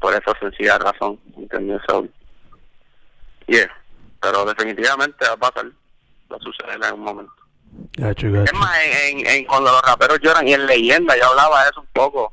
por 0.00 0.12
esa 0.12 0.36
sencilla 0.40 0.78
razón, 0.78 1.20
¿entiendes? 1.36 1.80
So, 1.88 2.08
Yeah, 3.48 3.68
pero 4.20 4.44
definitivamente 4.44 5.26
va 5.26 5.32
a 5.32 5.36
pasar, 5.36 5.66
va 6.30 6.36
a 6.36 6.40
suceder 6.40 6.76
en 6.76 6.84
algún 6.84 7.04
momento. 7.04 7.32
Es 7.96 8.54
más, 8.54 8.78
en, 8.84 9.26
en, 9.26 9.44
cuando 9.46 9.72
los 9.72 9.82
raperos 9.82 10.20
lloran, 10.20 10.46
y 10.46 10.52
en 10.52 10.66
leyenda, 10.66 11.16
yo 11.16 11.28
hablaba 11.30 11.64
de 11.64 11.70
eso 11.70 11.80
un 11.80 11.88
poco, 11.88 12.32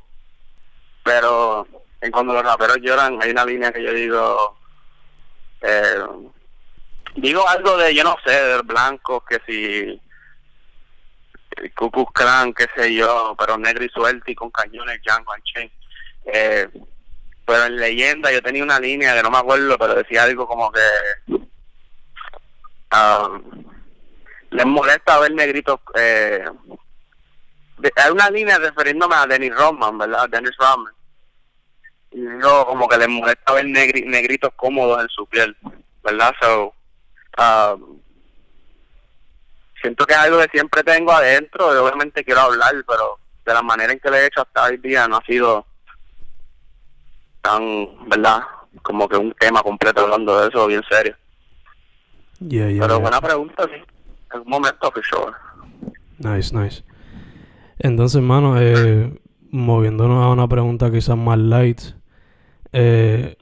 pero 1.02 1.66
en 2.00 2.10
cuando 2.10 2.34
los 2.34 2.42
raperos 2.42 2.78
lloran 2.82 3.18
hay 3.22 3.30
una 3.30 3.44
línea 3.44 3.72
que 3.72 3.82
yo 3.82 3.92
digo, 3.92 4.58
eh, 5.62 6.04
digo 7.16 7.48
algo 7.48 7.76
de, 7.78 7.94
yo 7.94 8.04
no 8.04 8.16
sé, 8.24 8.32
del 8.32 8.62
blanco, 8.62 9.24
que 9.24 9.40
si 9.46 10.00
Ku 11.74 11.90
Klux 11.90 12.12
Klan, 12.12 12.52
qué 12.52 12.66
sé 12.76 12.94
yo, 12.94 13.34
pero 13.38 13.56
negro 13.56 13.84
y 13.84 13.88
suelto 13.88 14.30
y 14.30 14.34
con 14.34 14.50
cañones, 14.50 15.00
Django. 15.02 15.32
Eh, 16.26 16.68
pero 17.46 17.64
en 17.64 17.76
leyenda 17.76 18.32
yo 18.32 18.42
tenía 18.42 18.64
una 18.64 18.80
línea 18.80 19.14
que 19.14 19.22
no 19.22 19.30
me 19.30 19.38
acuerdo, 19.38 19.78
pero 19.78 19.94
decía 19.94 20.24
algo 20.24 20.48
como 20.48 20.70
que 20.72 20.80
um, 22.92 23.64
les 24.50 24.66
molesta 24.66 25.20
ver 25.20 25.32
negritos. 25.32 25.78
Eh, 25.94 26.44
hay 27.94 28.10
una 28.10 28.30
línea 28.30 28.58
refiriéndome 28.58 29.14
a 29.14 29.26
Dennis 29.26 29.54
Rodman, 29.54 29.96
¿verdad? 29.96 30.28
Dennis 30.28 30.56
Rodman. 30.58 30.92
Y 32.10 32.20
digo 32.20 32.66
como 32.66 32.88
que 32.88 32.98
les 32.98 33.08
molesta 33.08 33.52
ver 33.52 33.66
negritos 33.66 34.50
cómodos 34.56 35.02
en 35.02 35.08
su 35.08 35.24
piel, 35.26 35.56
¿verdad? 36.02 36.34
So, 36.40 36.74
um, 37.38 38.00
siento 39.80 40.04
que 40.04 40.14
es 40.14 40.18
algo 40.18 40.40
que 40.40 40.48
siempre 40.48 40.82
tengo 40.82 41.12
adentro 41.12 41.72
y 41.72 41.76
obviamente 41.76 42.24
quiero 42.24 42.40
hablar, 42.40 42.74
pero 42.88 43.20
de 43.44 43.54
la 43.54 43.62
manera 43.62 43.92
en 43.92 44.00
que 44.00 44.10
lo 44.10 44.16
he 44.16 44.26
hecho 44.26 44.40
hasta 44.40 44.64
hoy 44.64 44.78
día 44.78 45.06
no 45.06 45.18
ha 45.18 45.24
sido 45.24 45.64
¿verdad? 48.06 48.42
Como 48.82 49.08
que 49.08 49.16
un 49.16 49.32
tema 49.38 49.62
completo 49.62 50.02
hablando 50.02 50.40
de 50.40 50.48
eso, 50.48 50.66
bien 50.66 50.82
serio. 50.88 51.14
Pero 52.38 53.00
buena 53.00 53.20
pregunta, 53.20 53.64
sí. 53.64 53.82
En 54.34 54.40
un 54.40 54.48
momento, 54.48 54.90
for 54.90 55.02
sure. 55.04 55.32
Nice, 56.18 56.54
nice. 56.54 56.82
Entonces, 57.78 58.16
hermano, 58.16 58.60
eh, 58.60 59.18
moviéndonos 59.50 60.24
a 60.24 60.28
una 60.28 60.46
pregunta 60.48 60.90
quizás 60.90 61.16
más 61.16 61.38
light. 61.38 61.80
Eh, 62.72 63.36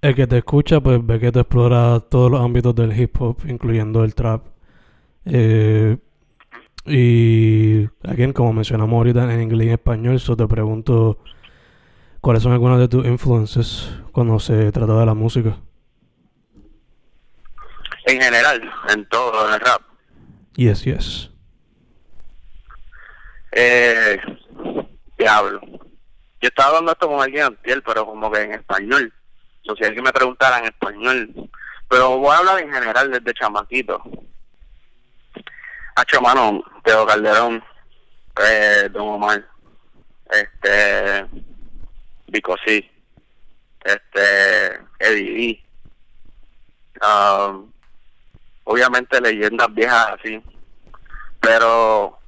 El 0.00 0.16
que 0.16 0.26
te 0.26 0.38
escucha, 0.38 0.80
pues 0.80 1.04
ve 1.06 1.20
que 1.20 1.30
te 1.30 1.40
explora 1.40 2.00
todos 2.00 2.28
los 2.28 2.40
ámbitos 2.40 2.74
del 2.74 2.98
hip 2.98 3.14
hop, 3.20 3.38
incluyendo 3.46 4.02
el 4.02 4.16
trap. 4.16 4.46
Eh, 5.24 5.96
y, 6.84 7.84
again, 8.02 8.32
como 8.32 8.52
mencionamos 8.52 8.96
ahorita 8.96 9.32
en 9.32 9.42
inglés 9.42 9.66
y 9.66 9.68
en 9.68 9.74
español, 9.74 10.16
eso 10.16 10.36
te 10.36 10.48
pregunto 10.48 11.18
¿Cuáles 12.22 12.44
son 12.44 12.52
algunas 12.52 12.78
de 12.78 12.86
tus 12.86 13.04
influencias 13.04 13.90
cuando 14.12 14.38
se 14.38 14.70
trata 14.70 14.94
de 14.94 15.06
la 15.06 15.12
música? 15.12 15.56
En 18.06 18.20
general, 18.20 18.62
en 18.90 19.08
todo, 19.08 19.48
en 19.48 19.54
el 19.54 19.60
rap. 19.60 19.82
Yes, 20.54 20.84
yes. 20.84 21.30
Eh, 23.50 24.20
diablo. 25.18 25.60
Yo 26.40 26.48
estaba 26.48 26.68
hablando 26.68 26.92
esto 26.92 27.08
con 27.08 27.20
alguien 27.20 27.42
antier, 27.46 27.82
pero 27.82 28.06
como 28.06 28.30
que 28.30 28.42
en 28.42 28.52
español. 28.52 29.12
O 29.68 29.74
si 29.74 29.82
alguien 29.82 30.04
me 30.04 30.12
preguntara 30.12 30.60
en 30.60 30.66
español. 30.66 31.50
Pero 31.88 32.18
voy 32.18 32.36
a 32.36 32.38
hablar 32.38 32.60
en 32.60 32.72
general 32.72 33.10
desde 33.10 33.34
chamaquito. 33.34 34.00
Hacho, 35.96 36.20
mano, 36.20 36.62
Teo 36.84 37.04
Calderón, 37.04 37.64
eh, 38.48 38.88
Don 38.92 39.08
Omar, 39.08 39.44
este, 40.30 41.26
Vico 42.32 42.56
sí, 42.66 42.90
este, 43.84 44.80
Eddie 44.98 45.62
um, 47.02 47.70
obviamente 48.64 49.20
leyendas 49.20 49.72
viejas 49.74 50.14
así, 50.18 50.42
pero 51.38 52.18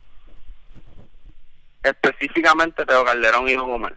específicamente 1.83 2.85
Teo 2.85 3.03
Calderón 3.03 3.49
y 3.49 3.55
Don 3.55 3.71
Omar. 3.71 3.97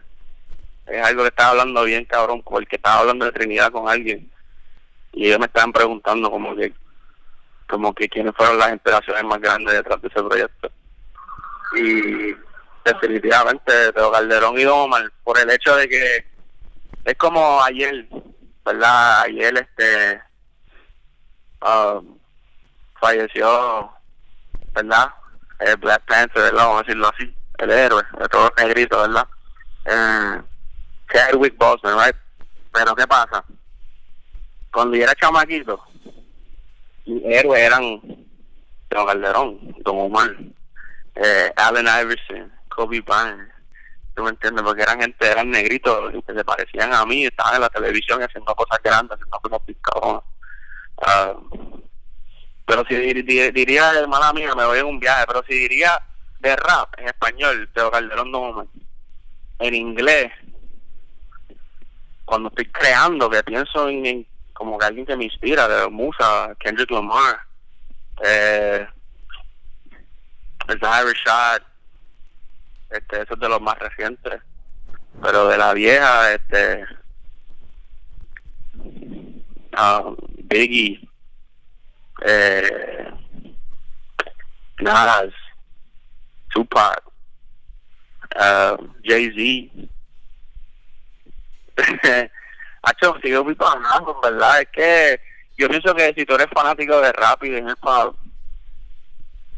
Es 0.86 1.04
algo 1.04 1.22
que 1.24 1.28
estaba 1.28 1.50
hablando 1.50 1.84
bien, 1.84 2.06
cabrón, 2.06 2.42
porque 2.42 2.76
estaba 2.76 3.00
hablando 3.00 3.26
de 3.26 3.32
Trinidad 3.32 3.70
con 3.70 3.86
alguien 3.86 4.30
y 5.12 5.26
ellos 5.26 5.38
me 5.38 5.44
estaban 5.46 5.72
preguntando 5.72 6.30
como 6.30 6.56
que 6.56 6.72
como 7.68 7.92
que 7.92 8.08
quiénes 8.08 8.34
fueron 8.34 8.56
las 8.56 8.72
inspiraciones 8.72 9.24
más 9.24 9.42
grandes 9.42 9.74
detrás 9.74 10.00
de 10.00 10.08
ese 10.08 10.22
proyecto. 10.22 10.72
Y 11.76 12.47
definitivamente 12.92 13.92
Teo 13.92 14.10
Calderón 14.10 14.58
y 14.58 14.64
Don 14.64 14.80
Omar, 14.80 15.10
por 15.24 15.38
el 15.38 15.50
hecho 15.50 15.76
de 15.76 15.88
que 15.88 16.24
es 17.04 17.14
como 17.16 17.62
ayer, 17.62 18.06
¿verdad? 18.64 19.22
Ayer 19.22 19.54
este 19.56 20.22
um, 21.62 22.18
falleció, 23.00 23.90
¿verdad? 24.74 25.08
El 25.60 25.76
Black 25.76 26.02
Panther, 26.06 26.42
¿verdad? 26.42 26.64
Vamos 26.64 26.80
a 26.80 26.82
decirlo 26.82 27.08
así, 27.08 27.34
el 27.58 27.70
héroe 27.70 28.02
de 28.18 28.28
todos 28.28 28.50
los 28.50 28.66
negritos, 28.66 29.08
¿verdad? 29.08 29.28
Eh, 29.86 30.42
Chadwick 31.12 31.56
Boseman, 31.56 32.06
¿right? 32.06 32.16
Pero 32.72 32.94
¿qué 32.94 33.06
pasa? 33.06 33.44
Cuando 34.72 34.96
yo 34.96 35.04
era 35.04 35.14
chamaquito, 35.14 35.82
mis 37.06 37.24
héroes 37.24 37.62
eran 37.62 38.00
Don 38.90 39.06
Calderón, 39.06 39.58
Don 39.78 39.98
Omar, 39.98 40.36
eh, 41.14 41.52
Allen 41.56 41.86
Iverson, 41.86 42.57
Kobe 42.78 43.02
¿tú 44.14 44.22
me 44.22 44.30
entiendes? 44.30 44.62
Porque 44.62 44.82
eran 44.82 45.00
gente, 45.00 45.26
eran 45.26 45.50
negritos 45.50 46.12
que 46.24 46.32
se 46.32 46.44
parecían 46.44 46.94
a 46.94 47.04
mí, 47.04 47.26
estaban 47.26 47.56
en 47.56 47.62
la 47.62 47.68
televisión 47.70 48.22
haciendo 48.22 48.54
cosas 48.54 48.78
grandes, 48.84 49.16
haciendo 49.16 49.38
cosas 49.40 49.60
picadonas. 49.66 50.22
Uh, 50.96 51.80
pero 52.64 52.84
si 52.88 52.94
diría, 52.94 53.92
hermana 53.94 54.32
mía, 54.32 54.54
me 54.54 54.64
voy 54.64 54.78
en 54.78 54.86
un 54.86 55.00
viaje, 55.00 55.24
pero 55.26 55.42
si 55.48 55.54
diría 55.54 56.00
de 56.38 56.54
rap 56.54 56.94
en 56.98 57.08
español, 57.08 57.68
Teo 57.74 57.90
Calderón 57.90 58.32
Omar, 58.32 58.66
en 59.58 59.74
inglés, 59.74 60.30
cuando 62.24 62.48
estoy 62.50 62.66
creando, 62.66 63.28
que 63.28 63.42
pienso 63.42 63.88
en 63.88 64.24
como 64.52 64.78
que 64.78 64.86
alguien 64.86 65.06
que 65.06 65.16
me 65.16 65.24
inspira, 65.24 65.66
de 65.66 65.88
Musa, 65.88 66.54
Kendrick 66.60 66.90
Lamar, 66.90 67.40
eh, 68.22 68.86
el 70.68 70.80
Rashad, 70.80 71.62
este, 72.90 73.22
eso 73.22 73.34
es 73.34 73.40
de 73.40 73.48
los 73.48 73.60
más 73.60 73.78
recientes, 73.78 74.40
pero 75.22 75.48
de 75.48 75.58
la 75.58 75.72
vieja, 75.74 76.32
este, 76.32 76.84
um, 79.76 80.16
Biggie, 80.44 81.08
eh, 82.24 83.12
Nas, 84.80 85.30
Tupac, 86.50 87.02
uh, 88.36 88.76
Jay-Z, 89.04 89.88
Hacho, 92.82 93.16
sigo 93.22 93.44
muy 93.44 93.52
en 93.54 94.20
verdad. 94.20 94.60
Es 94.60 94.68
que 94.68 95.20
yo 95.56 95.68
pienso 95.68 95.94
que 95.94 96.14
si 96.14 96.24
tú 96.24 96.34
eres 96.34 96.46
fanático 96.54 97.00
de 97.00 97.12
rap 97.12 97.42
y 97.44 97.50
de 97.50 97.58
hip 97.58 97.78
hop, 97.82 98.16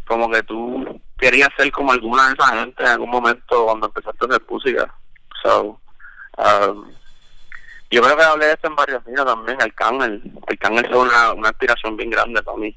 como 0.06 0.30
que 0.30 0.42
tú 0.42 0.99
querías 1.20 1.50
ser 1.56 1.70
como 1.70 1.92
alguna 1.92 2.28
de 2.28 2.32
esas 2.32 2.50
gente 2.50 2.82
en 2.82 2.88
algún 2.88 3.10
momento 3.10 3.66
cuando 3.66 3.86
empezaste 3.86 4.24
a 4.24 4.28
hacer 4.28 4.42
música. 4.48 4.94
So, 5.42 5.80
um, 6.38 6.90
yo 7.90 8.02
creo 8.02 8.16
que 8.16 8.22
hablé 8.22 8.46
de 8.46 8.52
esto 8.52 8.68
en 8.68 8.76
varios 8.76 9.04
videos 9.04 9.26
también, 9.26 9.58
el 9.60 9.66
Arcángel. 9.66 10.22
Arcángel 10.46 10.88
fue 10.88 10.98
una, 10.98 11.32
una 11.32 11.48
inspiración 11.48 11.96
bien 11.96 12.10
grande 12.10 12.42
para 12.42 12.56
mí. 12.56 12.74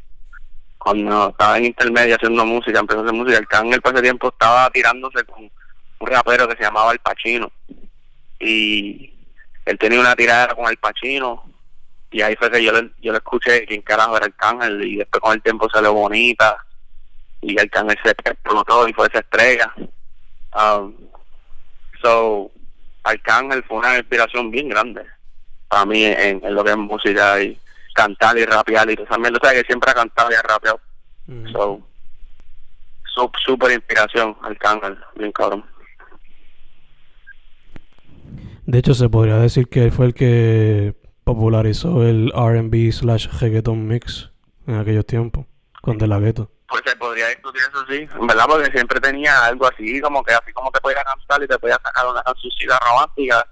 Cuando 0.77 1.29
estaba 1.29 1.57
en 1.57 1.65
intermedia 1.65 2.15
haciendo 2.15 2.45
música, 2.45 2.79
empezó 2.79 2.99
a 2.99 3.03
hacer 3.03 3.13
música, 3.13 3.37
el 3.37 3.43
Arcángel 3.43 3.81
por 3.81 3.93
ese 3.93 4.03
tiempo 4.03 4.27
estaba 4.27 4.69
tirándose 4.71 5.23
con 5.23 5.43
un 5.43 6.07
rapero 6.07 6.47
que 6.47 6.57
se 6.57 6.63
llamaba 6.63 6.91
El 6.91 6.99
Pachino. 6.99 7.51
Y 8.39 9.13
él 9.65 9.77
tenía 9.77 10.01
una 10.01 10.15
tirada 10.15 10.53
con 10.53 10.67
el 10.67 10.77
Pachino 10.77 11.45
y 12.11 12.21
ahí 12.21 12.35
fue 12.35 12.51
que 12.51 12.63
yo 12.63 12.73
le, 12.73 12.91
yo 13.01 13.11
le 13.13 13.19
escuché 13.19 13.65
quién 13.65 13.81
carajo 13.81 14.17
era 14.17 14.25
Arcángel 14.25 14.83
y 14.83 14.97
después 14.97 15.21
con 15.21 15.33
el 15.33 15.41
tiempo 15.41 15.69
salió 15.69 15.93
bonita 15.93 16.57
y 17.43 17.59
Arcángel 17.59 17.97
se 18.03 18.11
explotó 18.11 18.87
y 18.87 18.93
fue 18.93 19.07
esa 19.07 19.19
estrella. 19.19 19.73
Um, 20.55 20.95
so, 22.01 22.51
Arcángel 23.03 23.63
fue 23.63 23.77
una 23.77 23.97
inspiración 23.97 24.51
bien 24.51 24.69
grande 24.69 25.03
para 25.67 25.85
mí 25.85 26.03
en, 26.03 26.41
lo 26.53 26.63
que 26.63 26.71
es 26.71 26.77
música 26.77 27.41
y 27.41 27.57
cantar 27.93 28.37
y 28.37 28.45
rapear 28.45 28.89
y 28.89 28.95
también, 28.95 29.35
o 29.35 29.39
sea 29.43 29.53
que 29.53 29.65
siempre 29.67 29.91
ha 29.91 29.95
cantado 29.95 30.31
y 30.31 30.35
ha 30.35 30.41
rapeado. 30.41 30.79
Mm. 31.27 31.51
So, 31.51 31.81
super 33.45 33.71
inspiración, 33.71 34.35
Arcángel, 34.41 34.97
bien 35.15 35.31
cabrón. 35.31 35.65
De 38.65 38.79
hecho, 38.79 38.93
se 38.93 39.09
podría 39.09 39.37
decir 39.37 39.67
que 39.67 39.83
él 39.83 39.91
fue 39.91 40.05
el 40.07 40.13
que 40.13 40.95
popularizó 41.23 42.07
el 42.07 42.31
RB 42.31 42.91
slash 42.91 43.27
reggaeton 43.39 43.87
mix 43.87 44.31
en 44.67 44.75
aquellos 44.75 45.05
tiempos, 45.05 45.45
con 45.81 45.97
De 45.97 46.07
La 46.07 46.19
Ghetto. 46.19 46.51
Pues 46.73 46.81
se 46.87 46.95
podría 46.95 47.27
discutir 47.27 47.61
eso 47.61 47.85
sí, 47.87 48.09
¿verdad? 48.21 48.45
Porque 48.47 48.71
siempre 48.71 48.99
tenía 48.99 49.45
algo 49.45 49.67
así, 49.67 50.01
como 50.01 50.23
que 50.23 50.33
así 50.33 50.51
como 50.53 50.71
te 50.71 50.81
podía 50.81 51.03
cantar 51.03 51.43
y 51.43 51.47
te 51.47 51.59
podía 51.59 51.75
sacar 51.75 52.07
una 52.07 52.23
cancioncita 52.23 52.79
romántica, 52.79 53.47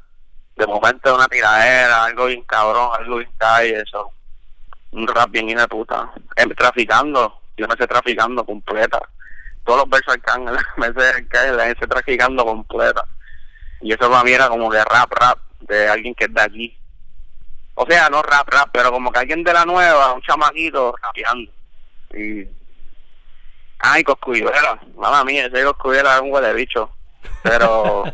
de 0.55 0.65
momento 0.65 1.13
una 1.13 1.27
tiradera, 1.27 2.05
algo 2.05 2.25
bien 2.25 2.41
cabrón, 2.45 2.89
algo 2.97 3.17
bien 3.17 3.31
calle, 3.37 3.79
eso. 3.79 4.09
Un 4.89 5.07
rap 5.07 5.29
bien 5.29 5.55
de 5.55 5.67
puta. 5.67 6.11
Em, 6.35 6.49
traficando, 6.55 7.41
yo 7.55 7.67
me 7.67 7.75
sé 7.75 7.85
traficando 7.85 8.43
completa. 8.43 8.99
Todos 9.65 9.81
los 9.81 9.89
versos 9.91 10.15
Arcángel, 10.15 10.57
me 10.77 10.87
sé, 10.87 11.27
la 11.51 11.65
sé 11.67 11.87
traficando 11.87 12.43
completa. 12.43 13.07
Y 13.81 13.93
eso 13.93 14.09
para 14.09 14.23
mí 14.23 14.31
era 14.31 14.49
como 14.49 14.67
que 14.71 14.83
rap, 14.83 15.13
rap, 15.13 15.37
de 15.59 15.87
alguien 15.87 16.15
que 16.15 16.25
es 16.25 16.33
de 16.33 16.41
aquí. 16.41 16.77
O 17.75 17.85
sea, 17.85 18.09
no 18.09 18.23
rap, 18.23 18.49
rap, 18.49 18.69
pero 18.73 18.91
como 18.91 19.11
que 19.11 19.19
alguien 19.19 19.43
de 19.43 19.53
la 19.53 19.63
nueva, 19.63 20.13
un 20.13 20.23
chamaquito 20.23 20.95
rapeando. 20.99 21.51
Y. 22.15 22.60
Ay, 23.81 24.03
Coscuyuela, 24.03 24.79
mamá 24.95 25.23
mía, 25.23 25.47
ese 25.47 25.63
Coscuyuela 25.63 26.15
es 26.15 26.21
un 26.21 26.31
huele 26.31 26.53
bicho. 26.53 26.89
Pero. 27.43 28.03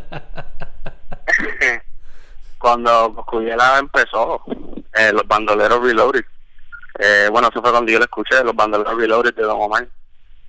cuando 2.57 3.13
Coscuyuela 3.15 3.79
empezó, 3.79 4.41
eh, 4.93 5.11
los 5.11 5.27
bandoleros 5.27 5.81
Reloaded. 5.81 6.25
Eh, 6.99 7.27
bueno, 7.31 7.49
eso 7.49 7.61
fue 7.61 7.71
cuando 7.71 7.91
yo 7.91 7.99
le 7.99 8.05
escuché, 8.05 8.43
los 8.43 8.55
bandoleros 8.55 8.97
Reloaded 8.97 9.35
de 9.35 9.43
Don 9.43 9.61
Omar. 9.61 9.87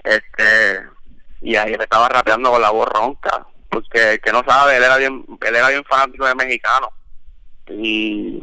Este. 0.03 0.83
Y 1.41 1.57
ahí 1.57 1.73
él 1.73 1.81
estaba 1.81 2.09
rapeando 2.09 2.51
con 2.51 2.61
la 2.61 2.71
voz 2.71 2.89
ronca 2.89 3.47
porque 3.69 4.21
que 4.23 4.33
no 4.33 4.43
sabe, 4.47 4.77
él 4.77 4.83
era 4.83 4.97
bien, 4.97 5.25
él 5.41 5.57
era 5.57 5.69
bien 5.69 5.85
fanático 5.85 6.27
de 6.27 6.35
mexicano. 6.35 6.91
Y, 7.69 8.43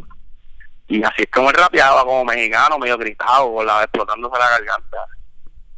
y 0.88 1.04
así 1.04 1.24
es 1.24 1.32
como 1.32 1.50
él 1.50 1.56
rapeaba 1.56 2.04
como 2.04 2.26
mexicano, 2.26 2.78
medio 2.78 2.98
gritado, 2.98 3.54
con 3.54 3.66
la, 3.66 3.84
explotándose 3.84 4.38
la 4.38 4.50
garganta. 4.50 4.98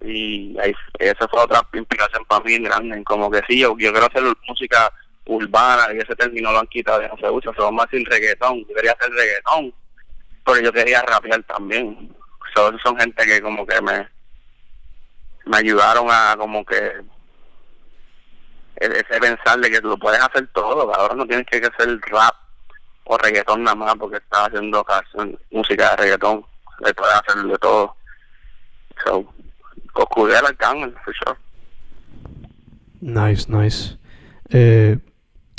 Y 0.08 0.56
esa 1.00 1.28
fue 1.28 1.42
otra 1.42 1.62
inspiración 1.74 2.24
para 2.26 2.44
mí 2.46 2.58
grande, 2.60 3.04
como 3.04 3.30
que 3.30 3.42
sí, 3.48 3.60
yo, 3.60 3.76
quiero 3.76 4.06
hacer 4.06 4.24
música 4.48 4.92
urbana 5.26 5.94
y 5.94 5.98
ese 5.98 6.16
término 6.16 6.52
lo 6.52 6.60
han 6.60 6.68
quitado, 6.68 7.02
ya 7.02 7.10
no 7.10 7.18
se 7.18 7.30
usa, 7.30 7.54
se 7.54 7.62
va 7.62 7.72
más 7.72 7.88
sin 7.92 8.06
reggaetón, 8.06 8.66
yo 8.66 8.74
quería 8.74 8.94
hacer 8.94 9.12
reggaetón, 9.12 9.74
pero 10.46 10.62
yo 10.62 10.72
quería 10.72 11.02
rapear 11.02 11.44
también. 11.44 12.16
So, 12.56 12.72
son 12.80 12.98
gente 12.98 13.26
que 13.26 13.42
como 13.42 13.68
que 13.68 13.82
me, 13.82 14.08
me 15.46 15.58
ayudaron 15.58 16.08
a 16.10 16.36
como 16.38 16.64
que 16.66 17.02
ese 18.78 19.20
pensar 19.20 19.60
de 19.60 19.70
que 19.70 19.82
tú 19.82 19.90
lo 19.90 19.98
puedes 19.98 20.22
hacer 20.22 20.48
todo, 20.54 20.94
ahora 20.96 21.16
no 21.16 21.26
tienes 21.26 21.46
que 21.48 21.58
hacer 21.58 22.00
rap 22.02 22.36
o 23.04 23.18
reggaetón 23.18 23.64
nada 23.64 23.76
más 23.76 23.96
porque 23.96 24.18
estás 24.18 24.48
haciendo 24.48 24.86
música 25.52 25.90
de 25.92 25.96
reggaetón, 25.98 26.46
le 26.80 26.94
puedes 26.94 27.16
hacer 27.16 27.44
de 27.44 27.58
todo. 27.58 27.96
So, 29.04 29.34
al 30.04 30.46
Arcángel, 30.46 30.94
for 31.04 31.14
sure. 31.14 31.38
Nice, 33.02 33.52
nice. 33.52 33.98
Eh, 34.50 34.98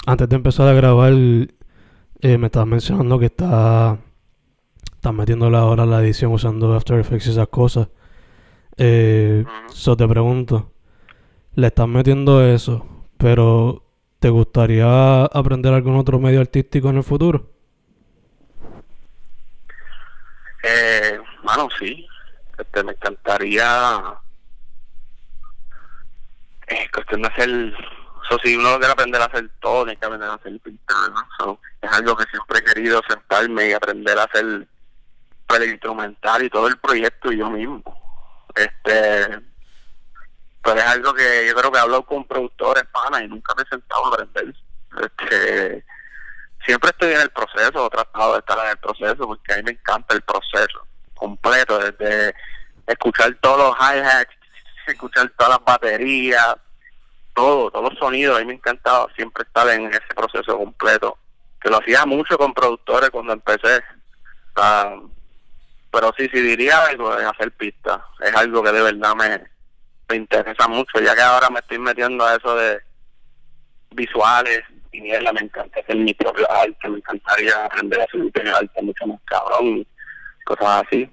antes 0.07 0.29
de 0.29 0.37
empezar 0.37 0.69
a 0.69 0.73
grabar, 0.73 1.13
eh, 1.13 2.39
me 2.39 2.47
estabas 2.47 2.69
mencionando 2.69 3.19
que 3.19 3.27
está 3.27 3.99
estás 4.95 5.15
metiéndole 5.15 5.57
ahora 5.57 5.87
la 5.87 6.01
edición 6.01 6.33
usando 6.33 6.75
After 6.75 6.99
Effects 6.99 7.29
y 7.29 7.31
esas 7.31 7.49
cosas. 7.49 7.89
Eh, 8.77 9.45
So 9.69 9.97
te 9.97 10.07
pregunto, 10.09 10.73
¿le 11.55 11.69
estás 11.69 11.89
metiendo 11.89 12.45
eso 12.45 12.99
pero, 13.19 13.83
¿te 14.21 14.31
gustaría 14.31 15.25
aprender 15.25 15.75
algún 15.75 15.97
otro 15.97 16.21
medio 16.21 16.41
artístico 16.41 16.89
en 16.89 16.99
el 16.99 17.03
futuro? 17.03 17.51
Eh, 20.63 21.19
mano, 21.43 21.69
sí. 21.79 22.07
Este, 22.57 22.85
me 22.85 22.93
encantaría 22.93 24.01
es 26.69 26.91
cuestión 26.91 27.23
de 27.23 27.29
hacer, 27.29 27.49
eso 27.49 28.39
si 28.43 28.57
uno 28.57 28.79
quiere 28.79 28.93
aprender 28.93 29.21
a 29.21 29.27
hacer 29.27 29.51
todo, 29.61 29.85
tiene 29.85 29.99
que 29.99 30.07
aprender 30.07 30.29
a 30.31 30.35
hacer 30.35 30.61
pintar, 30.61 31.11
¿no? 31.11 31.29
So, 31.39 31.61
es 31.81 31.93
algo 31.93 32.17
que 32.17 32.25
siempre 32.31 32.59
he 32.59 32.65
querido 32.65 33.01
sentarme 33.09 33.69
y 33.69 33.73
aprender 33.73 34.19
a 34.19 34.25
hacer 34.25 34.45
el 34.45 35.65
instrumental 35.65 36.45
y 36.45 36.51
todo 36.51 36.69
el 36.69 36.79
proyecto 36.79 37.33
yo 37.33 37.49
mismo. 37.51 37.83
Este, 38.55 39.41
pero 40.63 40.81
es 40.81 40.87
algo 40.87 41.15
que 41.15 41.47
yo 41.49 41.55
creo 41.55 41.73
que 41.73 41.79
he 41.79 41.81
hablado 41.81 42.05
con 42.05 42.25
productores, 42.27 42.85
panas, 42.93 43.23
y 43.23 43.29
nunca 43.29 43.55
me 43.55 43.63
he 43.63 43.67
sentado 43.67 44.05
a 44.05 44.09
aprender. 44.09 44.55
Este, 45.01 45.85
siempre 46.67 46.91
estoy 46.91 47.13
en 47.13 47.21
el 47.23 47.31
proceso, 47.31 47.87
he 47.87 47.91
tratado 47.91 48.33
de 48.35 48.39
estar 48.41 48.59
en 48.59 48.71
el 48.71 48.79
proceso, 48.79 49.27
porque 49.27 49.53
a 49.53 49.57
mí 49.57 49.63
me 49.63 49.71
encanta 49.73 50.15
el 50.15 50.23
proceso 50.23 50.87
completo, 51.15 51.79
desde 51.79 52.35
escuchar 52.87 53.35
todos 53.41 53.59
los 53.59 53.77
hi-hats, 53.77 54.38
escuchar 54.93 55.31
todas 55.37 55.59
las 55.59 55.65
baterías, 55.65 56.57
todo, 57.35 57.71
todos 57.71 57.93
los 57.93 57.99
sonidos, 57.99 58.37
a 58.37 58.41
mí 58.41 58.47
me 58.47 58.55
encantaba 58.55 59.07
siempre 59.15 59.45
estar 59.45 59.69
en 59.69 59.87
ese 59.87 60.15
proceso 60.15 60.59
completo, 60.59 61.19
que 61.61 61.71
lo 61.71 61.79
hacía 61.79 62.05
mucho 62.05 62.37
con 62.37 62.53
productores 62.53 63.11
cuando 63.11 63.33
empecé. 63.33 63.83
Ah, 64.57 64.97
pero 65.91 66.13
sí, 66.17 66.29
sí 66.33 66.41
diría 66.41 66.85
algo 66.85 67.15
de 67.15 67.25
hacer 67.25 67.53
pistas, 67.53 68.01
es 68.21 68.35
algo 68.35 68.63
que 68.63 68.73
de 68.73 68.83
verdad 68.83 69.15
me, 69.15 70.17
interesa 70.17 70.69
mucho, 70.69 71.01
ya 71.01 71.15
que 71.15 71.23
ahora 71.23 71.49
me 71.51 71.61
estoy 71.61 71.79
metiendo 71.79 72.25
a 72.25 72.35
eso 72.35 72.55
de 72.57 72.81
visuales 73.91 74.63
y 74.93 75.01
mierda, 75.01 75.33
me 75.33 75.41
encanta 75.41 75.81
hacer 75.81 75.97
mi 75.97 76.13
propio 76.15 76.51
arte, 76.51 76.89
me 76.89 76.99
encantaría 76.99 77.65
aprender 77.65 78.01
a 78.01 78.05
hacer 78.05 78.21
mi 78.21 78.31
propio 78.31 78.57
arte 78.57 78.83
mucho 78.83 79.07
más 79.07 79.21
cabrón, 79.25 79.87
cosas 80.45 80.85
así. 80.87 81.11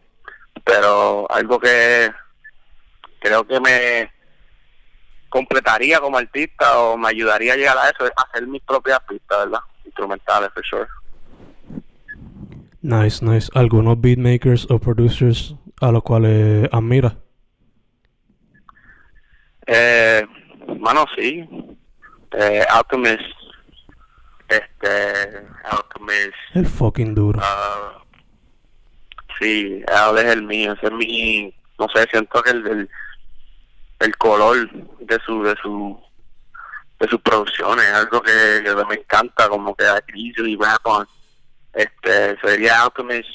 Pero 0.63 1.29
algo 1.29 1.59
que 1.59 2.11
creo 3.25 3.43
que 3.47 3.59
me 3.59 4.11
completaría 5.29 5.99
como 5.99 6.17
artista 6.17 6.79
o 6.79 6.95
me 6.97 7.09
ayudaría 7.09 7.53
a 7.53 7.57
llegar 7.57 7.77
a 7.77 7.89
eso 7.89 8.05
es 8.05 8.11
hacer 8.15 8.47
mis 8.47 8.61
propias 8.61 8.99
pistas, 9.07 9.45
¿verdad? 9.45 9.59
Instrumentales, 9.83 10.51
for 10.53 10.63
sure. 10.63 10.87
Nice, 12.81 13.25
nice. 13.25 13.49
¿Algunos 13.55 13.99
beatmakers 13.99 14.69
o 14.69 14.77
producers 14.77 15.55
a 15.81 15.91
los 15.91 16.03
cuales 16.03 16.69
admira? 16.71 17.17
Eh, 19.65 20.23
mano, 20.79 21.05
sí. 21.17 21.43
Eh, 22.31 22.63
Alchemist. 22.69 23.23
Este. 24.47 25.47
Alchemist. 25.63 26.35
El 26.53 26.67
fucking 26.67 27.15
duro. 27.15 27.39
ah, 27.41 28.03
sí, 29.39 29.81
Al 29.91 30.19
es 30.19 30.25
el 30.25 30.43
mío. 30.43 30.73
Ese 30.73 30.85
es 30.85 30.91
mi. 30.91 31.53
No 31.79 31.87
sé, 31.93 32.05
siento 32.11 32.41
que 32.43 32.51
el, 32.51 32.67
el, 32.67 32.89
el 33.99 34.17
color 34.17 34.69
de 34.99 35.19
su. 35.25 35.43
de 35.43 35.55
su 35.61 36.05
de 36.99 37.07
sus 37.09 37.19
producciones 37.19 37.85
es 37.85 37.93
algo 37.93 38.21
que, 38.21 38.85
me 38.87 38.95
encanta 38.95 39.49
como 39.49 39.75
que 39.75 39.85
Acrisio 39.85 40.47
y 40.47 40.55
Weapon 40.55 41.05
este 41.75 42.39
sería 42.39 42.83
Alchemist 42.83 43.27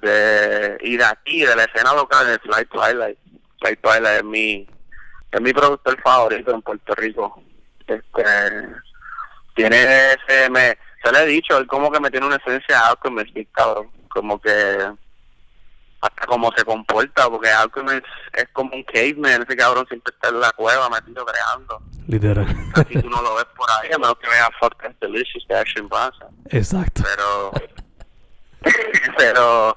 de 0.00 0.78
de 0.78 1.04
aquí 1.04 1.44
de 1.44 1.54
la 1.54 1.64
escena 1.64 1.92
local 1.92 2.26
de 2.26 2.38
Flight 2.38 2.68
Twilight. 2.70 3.18
Flight 3.60 3.80
Twilight 3.82 4.18
es 4.18 4.24
mi 4.24 4.66
es 5.30 5.40
mi 5.40 5.52
productor 5.52 6.00
favorito 6.00 6.54
en 6.54 6.62
Puerto 6.62 6.94
Rico. 6.94 7.42
Este 7.86 8.24
tiene 9.54 10.12
ese 10.12 10.48
me 10.50 10.78
se 11.04 11.12
le 11.12 11.22
he 11.22 11.26
dicho 11.26 11.58
él 11.58 11.66
como 11.66 11.92
que 11.92 12.00
me 12.00 12.10
tiene 12.10 12.26
una 12.26 12.36
esencia 12.36 12.88
Alchemist 12.88 13.36
cabrón. 13.52 13.90
Como 14.08 14.40
que 14.40 14.50
hasta 16.06 16.26
cómo 16.26 16.50
se 16.56 16.64
comporta 16.64 17.28
porque 17.28 17.48
Alchemist 17.50 18.04
es 18.32 18.46
como 18.52 18.74
un 18.74 18.82
caveman 18.84 19.42
ese 19.42 19.56
cabrón 19.56 19.86
siempre 19.88 20.12
está 20.14 20.28
en 20.28 20.40
la 20.40 20.50
cueva 20.52 20.88
metido 20.90 21.24
creando 21.24 21.80
Literal. 22.08 22.46
casi 22.74 23.00
tú 23.00 23.10
no 23.10 23.20
lo 23.22 23.34
ves 23.36 23.46
por 23.56 23.68
ahí 23.70 23.92
a 23.92 23.98
menos 23.98 24.16
que 24.18 24.28
veas 24.28 24.48
Fuck 24.60 24.80
That's 24.82 25.00
Delicious 25.00 25.46
de 25.48 25.58
Action 25.58 25.88
pasa 25.88 26.26
Exacto. 26.50 27.02
pero 27.04 27.52
pero 29.18 29.76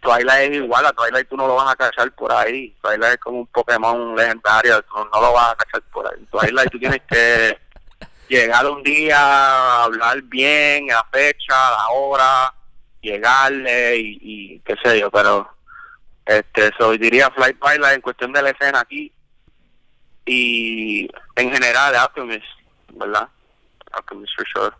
Twilight 0.00 0.50
es 0.52 0.56
igual, 0.58 0.84
a 0.84 0.92
Twilight 0.92 1.28
tú 1.28 1.36
no 1.36 1.46
lo 1.46 1.54
vas 1.54 1.72
a 1.72 1.76
cachar 1.76 2.10
por 2.12 2.32
ahí. 2.32 2.76
Twilight 2.82 3.12
es 3.14 3.18
como 3.18 3.38
un 3.38 3.46
Pokémon 3.46 4.16
legendario, 4.16 4.82
tú 4.82 4.94
no 4.96 5.20
lo 5.20 5.32
vas 5.32 5.52
a 5.52 5.54
cachar 5.54 5.82
por 5.92 6.06
ahí. 6.06 6.24
Twilight 6.30 6.70
tú 6.70 6.78
tienes 6.80 7.00
que 7.08 7.56
llegar 8.28 8.66
un 8.66 8.82
día 8.82 9.16
a 9.18 9.84
hablar 9.84 10.20
bien, 10.22 10.88
la 10.88 11.06
fecha, 11.12 11.54
la 11.54 11.88
hora, 11.90 12.52
llegarle 13.02 13.98
y, 13.98 14.18
y 14.22 14.58
qué 14.60 14.74
sé 14.82 15.00
yo, 15.00 15.10
pero 15.10 15.48
este 16.24 16.70
so, 16.78 16.92
diría 16.92 17.30
Flight 17.30 17.58
Twilight 17.58 17.96
en 17.96 18.00
cuestión 18.00 18.32
de 18.32 18.42
la 18.42 18.50
escena 18.50 18.80
aquí 18.80 19.12
y 20.24 21.08
en 21.36 21.50
general 21.52 21.94
Alchemist, 21.96 22.44
¿verdad? 22.94 23.28
Alchemist 23.92 24.32
for 24.36 24.46
sure. 24.46 24.76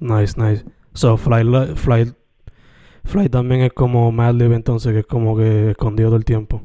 Nice, 0.00 0.34
nice. 0.40 0.64
So, 0.94 1.16
Flight, 1.16 1.46
li- 1.46 1.76
Flight, 1.76 2.16
Flight 3.04 3.30
también 3.30 3.60
es 3.62 3.72
como 3.72 4.10
Madlib 4.10 4.52
entonces, 4.52 4.92
que 4.92 5.00
es 5.00 5.06
como 5.06 5.36
que 5.36 5.70
escondido 5.70 6.08
todo 6.08 6.16
el 6.16 6.24
tiempo. 6.24 6.62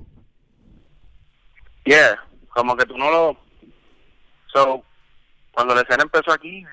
Yeah, 1.86 2.18
como 2.50 2.76
que 2.76 2.86
tú 2.86 2.98
no 2.98 3.12
lo... 3.12 3.38
So, 4.54 4.84
cuando 5.52 5.76
la 5.76 5.82
escena 5.82 6.04
empezó 6.04 6.32
aquí, 6.32 6.64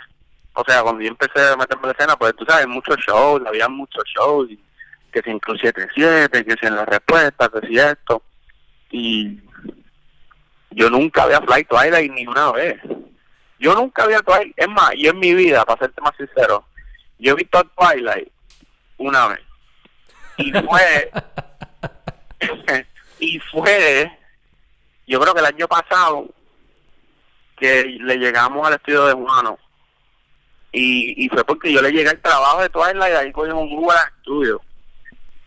o 0.54 0.64
sea, 0.64 0.82
cuando 0.82 1.02
yo 1.02 1.08
empecé 1.08 1.40
a 1.48 1.56
meterme 1.56 1.82
en 1.82 1.88
la 1.88 1.92
escena, 1.92 2.16
pues 2.16 2.34
tú 2.36 2.44
sabes, 2.44 2.66
muchos 2.66 2.96
shows, 2.98 3.42
había 3.46 3.68
muchos 3.68 4.04
shows, 4.04 4.50
y 4.50 4.58
que 5.12 5.20
si 5.22 5.30
incluso 5.30 5.60
7 5.62 5.88
que 6.44 6.56
si 6.60 6.66
en 6.66 6.76
la 6.76 6.84
respuesta, 6.84 7.48
que 7.48 7.66
si 7.66 7.78
esto, 7.78 8.22
y 8.90 9.40
yo 10.70 10.88
nunca 10.90 11.24
había 11.24 11.40
Flight 11.40 11.68
Twilight 11.68 12.12
ni 12.12 12.26
una 12.26 12.52
vez. 12.52 12.80
Yo 13.58 13.74
nunca 13.74 14.04
había 14.04 14.20
Twilight, 14.20 14.54
es 14.56 14.68
más, 14.68 14.92
yo 14.96 15.10
en 15.10 15.18
mi 15.18 15.34
vida, 15.34 15.64
para 15.64 15.80
serte 15.80 16.00
más 16.00 16.16
sincero, 16.16 16.64
yo 17.18 17.32
he 17.32 17.36
visto 17.36 17.58
a 17.58 17.64
Twilight 17.64 18.28
una 18.98 19.28
vez. 19.28 19.40
Y 20.36 20.52
fue, 20.52 21.10
y 23.18 23.38
fue, 23.40 24.18
yo 25.06 25.20
creo 25.20 25.34
que 25.34 25.40
el 25.40 25.46
año 25.46 25.66
pasado, 25.66 26.28
que 27.56 27.84
le 27.84 28.16
llegamos 28.16 28.66
al 28.66 28.74
estudio 28.74 29.06
de 29.06 29.14
Juano. 29.14 29.58
Y, 30.76 31.24
y 31.24 31.28
fue 31.28 31.44
porque 31.44 31.72
yo 31.72 31.80
le 31.80 31.92
llegué 31.92 32.10
al 32.10 32.20
trabajo 32.20 32.60
de 32.60 32.68
Twilight 32.68 33.12
y 33.12 33.16
ahí 33.16 33.32
cogimos 33.32 33.62
un 33.62 33.76
Google 33.76 33.96
al 33.96 34.08
estudio. 34.18 34.60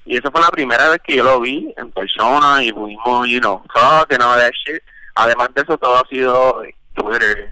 Y 0.05 0.15
esa 0.15 0.31
fue 0.31 0.39
la 0.39 0.49
primera 0.49 0.87
vez 0.87 1.01
que 1.03 1.17
yo 1.17 1.23
lo 1.25 1.41
vi 1.41 1.73
en 1.75 1.91
persona 1.91 2.63
y 2.63 2.71
pudimos, 2.71 3.27
you 3.27 3.41
know, 3.41 3.61
talk 3.73 4.09
and 4.13 4.23
all 4.23 4.39
that 4.39 4.53
shit. 4.53 4.81
Además 5.15 5.49
de 5.53 5.63
eso, 5.63 5.77
todo 5.77 5.97
ha 5.97 6.07
sido 6.07 6.61
Twitter, 6.93 7.51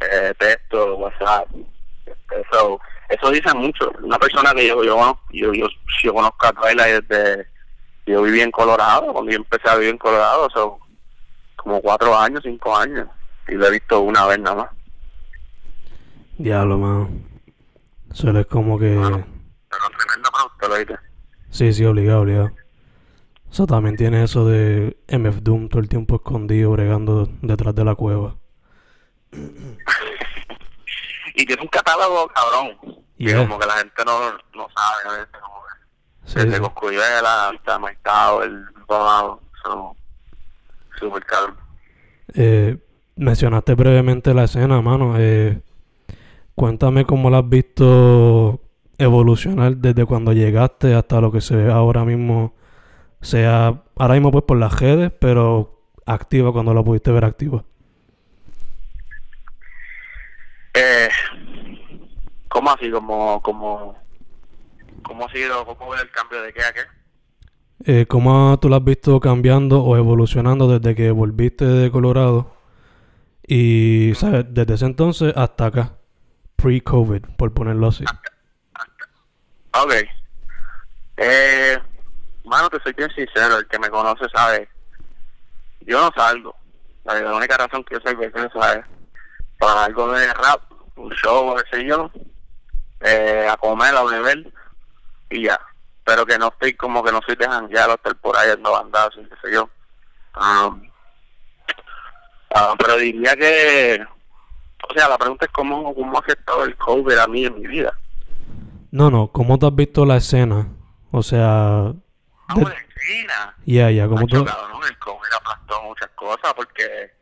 eh, 0.00 0.34
texto, 0.38 0.96
WhatsApp. 0.96 1.48
Eso, 2.06 2.78
eso 3.08 3.30
dice 3.30 3.54
mucho. 3.54 3.90
Una 4.02 4.18
persona 4.18 4.52
que 4.52 4.66
yo, 4.66 4.84
yo, 4.84 5.18
yo, 5.30 5.54
yo, 5.54 5.66
yo 6.02 6.12
conozco 6.12 6.46
a 6.46 6.52
Twilight 6.52 7.02
desde. 7.06 7.46
Yo 8.04 8.22
viví 8.22 8.42
en 8.42 8.50
Colorado, 8.50 9.12
cuando 9.12 9.30
yo 9.30 9.38
empecé 9.38 9.70
a 9.70 9.76
vivir 9.76 9.90
en 9.90 9.98
Colorado, 9.98 10.50
son 10.50 10.72
como 11.56 11.80
cuatro 11.80 12.14
años, 12.18 12.42
cinco 12.44 12.76
años. 12.76 13.08
Y 13.48 13.54
lo 13.54 13.68
he 13.68 13.70
visto 13.70 14.00
una 14.00 14.26
vez 14.26 14.38
nada 14.38 14.56
más. 14.56 14.79
Diablo, 16.42 16.78
mano. 16.78 17.10
Eso 18.12 18.30
es 18.38 18.46
como 18.46 18.78
que... 18.78 18.96
Bueno. 18.96 19.26
Pero 19.68 19.82
tremendo 19.98 20.30
productor, 20.32 20.70
¿oíste? 20.72 20.96
Sí, 21.50 21.72
sí, 21.72 21.84
obligado, 21.84 22.22
obligado. 22.22 22.50
Eso 23.52 23.66
también 23.66 23.96
tiene 23.96 24.22
eso 24.24 24.46
de 24.46 24.96
MF 25.08 25.42
Doom 25.42 25.68
todo 25.68 25.80
el 25.80 25.88
tiempo 25.88 26.16
escondido, 26.16 26.70
bregando 26.70 27.28
detrás 27.42 27.74
de 27.74 27.84
la 27.84 27.94
cueva. 27.94 28.36
y 31.34 31.44
tiene 31.46 31.62
un 31.62 31.68
catálogo 31.68 32.28
cabrón. 32.28 32.76
Que 33.18 33.24
Yeah. 33.26 33.36
como 33.46 33.58
que 33.58 33.66
la 33.66 33.74
gente 33.74 34.02
no, 34.06 34.32
no 34.54 34.66
sabe 34.74 35.08
a 35.08 35.12
veces. 35.18 35.28
Como 35.42 35.56
que 35.56 35.68
Sí, 36.24 36.38
desde 36.38 36.54
sí. 36.54 36.60
Coscuyuela 36.62 37.50
hasta 37.50 37.78
Mercado, 37.78 38.42
el 38.44 38.64
Bonado. 38.86 39.42
Son 39.62 39.92
súper 40.98 41.22
cabrón. 41.26 41.56
Eh, 42.32 42.78
mencionaste 43.16 43.74
brevemente 43.74 44.32
la 44.32 44.44
escena, 44.44 44.80
mano. 44.80 45.16
Eh, 45.18 45.60
cuéntame 46.60 47.06
cómo 47.06 47.30
la 47.30 47.38
has 47.38 47.48
visto 47.48 48.60
evolucionar 48.98 49.78
desde 49.78 50.04
cuando 50.04 50.34
llegaste 50.34 50.92
hasta 50.92 51.18
lo 51.22 51.32
que 51.32 51.40
se 51.40 51.56
ve 51.56 51.72
ahora 51.72 52.04
mismo. 52.04 52.54
Sea 53.22 53.82
ahora 53.96 54.12
mismo 54.12 54.30
pues 54.30 54.44
por 54.44 54.58
las 54.58 54.78
redes, 54.78 55.10
pero 55.18 55.86
activa 56.04 56.52
cuando 56.52 56.74
la 56.74 56.82
pudiste 56.82 57.12
ver 57.12 57.24
activa. 57.24 57.64
Eh, 60.74 61.08
¿Cómo 62.48 62.70
así? 62.72 62.90
Como, 62.90 63.40
como, 63.40 63.96
¿Cómo 65.02 65.24
ha 65.24 65.32
sido? 65.32 65.64
¿Cómo 65.64 65.90
ver 65.92 66.00
el 66.02 66.10
cambio 66.10 66.42
de 66.42 66.52
qué 66.52 66.60
a 66.62 66.72
qué? 66.74 66.80
Eh, 67.90 68.06
¿Cómo 68.06 68.58
tú 68.60 68.68
la 68.68 68.76
has 68.76 68.84
visto 68.84 69.18
cambiando 69.18 69.82
o 69.82 69.96
evolucionando 69.96 70.68
desde 70.68 70.94
que 70.94 71.10
volviste 71.10 71.64
de 71.64 71.90
Colorado? 71.90 72.52
Y, 73.46 74.12
¿sabes? 74.14 74.44
Desde 74.50 74.74
ese 74.74 74.84
entonces 74.84 75.32
hasta 75.34 75.64
acá. 75.64 75.99
Pre-COVID, 76.62 77.24
por 77.36 77.52
ponerlo 77.52 77.88
así. 77.88 78.04
Ok. 79.72 79.94
Eh, 81.16 81.78
te 82.70 82.82
soy 82.82 82.92
bien 82.92 83.10
sincero. 83.10 83.58
El 83.58 83.68
que 83.68 83.78
me 83.78 83.90
conoce 83.90 84.28
sabe. 84.32 84.68
Yo 85.80 86.00
no 86.00 86.10
salgo. 86.14 86.54
La, 87.04 87.34
única 87.34 87.56
razón 87.56 87.84
que 87.84 87.94
yo 87.94 88.00
cerveza 88.00 88.74
es 88.74 88.84
para 89.58 89.84
algo 89.84 90.12
de 90.12 90.32
rap, 90.32 90.60
un 90.96 91.10
show, 91.12 91.54
qué 91.56 91.76
sé 91.76 91.86
yo, 91.86 92.10
eh, 93.00 93.46
a 93.50 93.56
comer, 93.56 93.94
a 93.94 94.02
beber 94.04 94.52
y 95.30 95.44
ya. 95.44 95.60
Pero 96.04 96.26
que 96.26 96.38
no 96.38 96.48
estoy 96.48 96.74
como 96.74 97.02
que 97.02 97.12
no 97.12 97.20
soy 97.24 97.36
de 97.36 97.46
janguear 97.46 97.90
estar 97.90 98.16
por 98.16 98.36
ahí 98.36 98.50
no 98.58 98.72
bandas, 98.72 99.10
qué 99.14 99.36
sé 99.42 99.54
yo. 99.54 99.68
Um, 100.36 100.90
pero 102.78 102.96
diría 102.96 103.36
que, 103.36 104.04
o 104.90 104.92
sea, 104.92 105.08
la 105.08 105.18
pregunta 105.18 105.46
es 105.46 105.52
cómo, 105.52 105.94
cómo 105.94 106.16
ha 106.16 106.20
afectado 106.20 106.64
el 106.64 106.76
COVID 106.76 107.16
a 107.16 107.26
mí 107.28 107.44
en 107.44 107.60
mi 107.60 107.66
vida. 107.68 107.96
No, 108.90 109.08
no, 109.08 109.28
¿cómo 109.28 109.56
te 109.56 109.66
has 109.66 109.74
visto 109.74 110.04
la 110.04 110.16
escena? 110.16 110.66
O 111.12 111.22
sea... 111.22 111.92
Ah, 112.48 112.54
de... 112.56 112.62
escena. 112.62 113.56
Ya, 113.66 113.90
ya, 113.90 114.08
como 114.08 114.26
tú... 114.26 114.38
El 114.38 114.98
COVID 114.98 115.32
aplastó 115.36 115.82
muchas 115.82 116.10
cosas 116.16 116.52
porque 116.54 117.12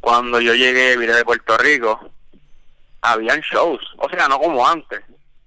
cuando 0.00 0.40
yo 0.40 0.54
llegué, 0.54 0.96
vine 0.96 1.12
de 1.12 1.24
Puerto 1.24 1.56
Rico, 1.58 2.10
habían 3.02 3.40
shows, 3.40 3.80
o 3.98 4.08
sea, 4.08 4.26
no 4.26 4.38
como 4.38 4.66
antes. 4.66 5.00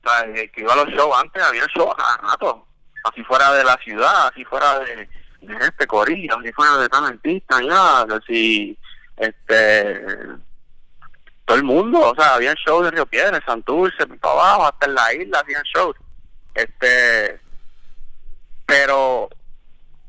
O 0.04 0.10
sea, 0.10 0.34
que 0.34 0.62
iba 0.62 0.72
a 0.72 0.78
los 0.78 0.88
shows 0.90 1.18
antes, 1.20 1.44
había 1.44 1.66
shows 1.76 1.94
a 1.98 2.18
rato. 2.22 2.66
Así 3.04 3.22
fuera 3.24 3.52
de 3.54 3.64
la 3.66 3.78
ciudad, 3.84 4.28
así 4.28 4.46
fuera 4.46 4.80
de, 4.80 5.10
de 5.42 5.66
este 5.66 5.88
corillo, 5.88 6.38
así 6.40 6.54
fuera 6.54 6.78
de 6.78 6.88
tan 6.88 7.04
artista, 7.04 7.62
ya, 7.62 8.02
así, 8.02 8.78
este, 9.18 10.02
todo 11.50 11.58
el 11.58 11.64
mundo, 11.64 12.00
o 12.00 12.14
sea, 12.14 12.36
habían 12.36 12.54
shows 12.58 12.86
de 12.86 12.92
Río 12.92 13.08
Piedra, 13.08 13.36
en 13.36 13.44
Santurce, 13.44 14.06
para 14.06 14.34
abajo, 14.34 14.66
hasta 14.66 14.86
en 14.86 14.94
la 14.94 15.14
isla 15.16 15.40
habían 15.40 15.64
shows. 15.64 15.96
Este, 16.54 17.40
pero 18.68 19.28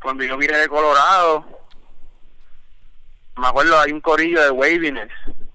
cuando 0.02 0.22
yo 0.22 0.36
vine 0.36 0.58
de 0.58 0.68
Colorado, 0.68 1.46
me 3.38 3.46
acuerdo 3.46 3.80
hay 3.80 3.90
un 3.90 4.02
corillo 4.02 4.42
de 4.42 4.50
Waviness, 4.50 5.08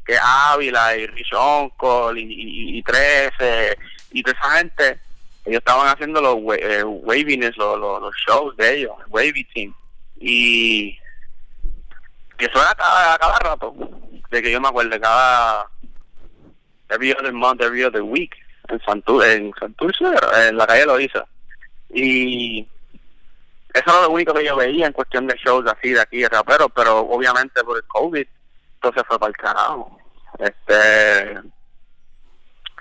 que 0.04 0.18
Ávila 0.20 0.98
y 0.98 1.06
Richon 1.06 1.72
y, 2.16 2.20
y, 2.20 2.78
y, 2.80 2.82
13 2.82 3.78
y 4.10 4.24
toda 4.24 4.40
esa 4.40 4.58
gente, 4.58 5.00
ellos 5.46 5.60
estaban 5.60 5.88
haciendo 5.88 6.20
los 6.20 6.58
eh, 6.58 6.84
Waviness, 6.84 7.56
los, 7.58 8.16
shows 8.28 8.58
de 8.58 8.80
ellos, 8.80 8.94
el 9.06 9.06
Wavy 9.10 9.44
Team. 9.54 9.76
Y 10.16 10.98
que 12.40 12.46
eso 12.46 12.60
era 12.60 12.74
cada, 12.74 13.20
cada 13.20 13.38
rato, 13.38 13.76
de 14.32 14.42
que 14.42 14.52
yo 14.52 14.60
me 14.60 14.70
acuerdo, 14.70 15.00
cada 15.00 15.70
every 16.90 17.14
other 17.14 17.34
month, 17.34 17.62
every 17.62 17.84
other 17.84 18.04
week, 18.04 18.36
en 18.70 18.80
Santurce, 18.82 19.34
en, 19.34 19.54
Santurce, 19.60 20.06
en 20.48 20.58
la 20.58 20.68
calle 20.68 20.86
Loiza. 20.86 21.26
Y 21.90 22.68
eso 23.74 23.84
era 23.90 24.02
lo 24.04 24.12
único 24.12 24.34
que 24.34 24.46
yo 24.46 24.56
veía 24.56 24.88
en 24.88 24.94
cuestión 24.94 25.28
de 25.28 25.36
shows 25.36 25.66
así 25.68 25.90
de 25.90 26.02
aquí 26.02 26.20
de 26.20 26.30
raperos, 26.30 26.70
pero 26.74 27.00
obviamente 27.00 27.64
por 27.64 27.78
el 27.78 27.84
COVID 27.88 28.26
entonces 28.76 29.04
fue 29.08 29.20
para 29.20 29.30
el 29.30 29.38
carajo. 29.38 29.98
Este, 30.40 31.42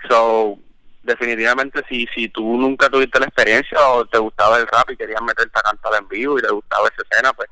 so, 0.07 0.57
definitivamente 1.03 1.83
si 1.89 2.07
si 2.13 2.29
tú 2.29 2.57
nunca 2.57 2.89
tuviste 2.89 3.19
la 3.19 3.25
experiencia 3.25 3.79
o 3.89 4.05
te 4.05 4.17
gustaba 4.17 4.57
el 4.57 4.67
rap 4.67 4.89
y 4.89 4.97
querías 4.97 5.21
meterte 5.21 5.59
a 5.59 5.63
cantar 5.63 5.93
en 5.99 6.07
vivo 6.07 6.37
y 6.37 6.41
te 6.41 6.51
gustaba 6.51 6.87
esa 6.87 7.03
escena, 7.09 7.33
pues 7.33 7.49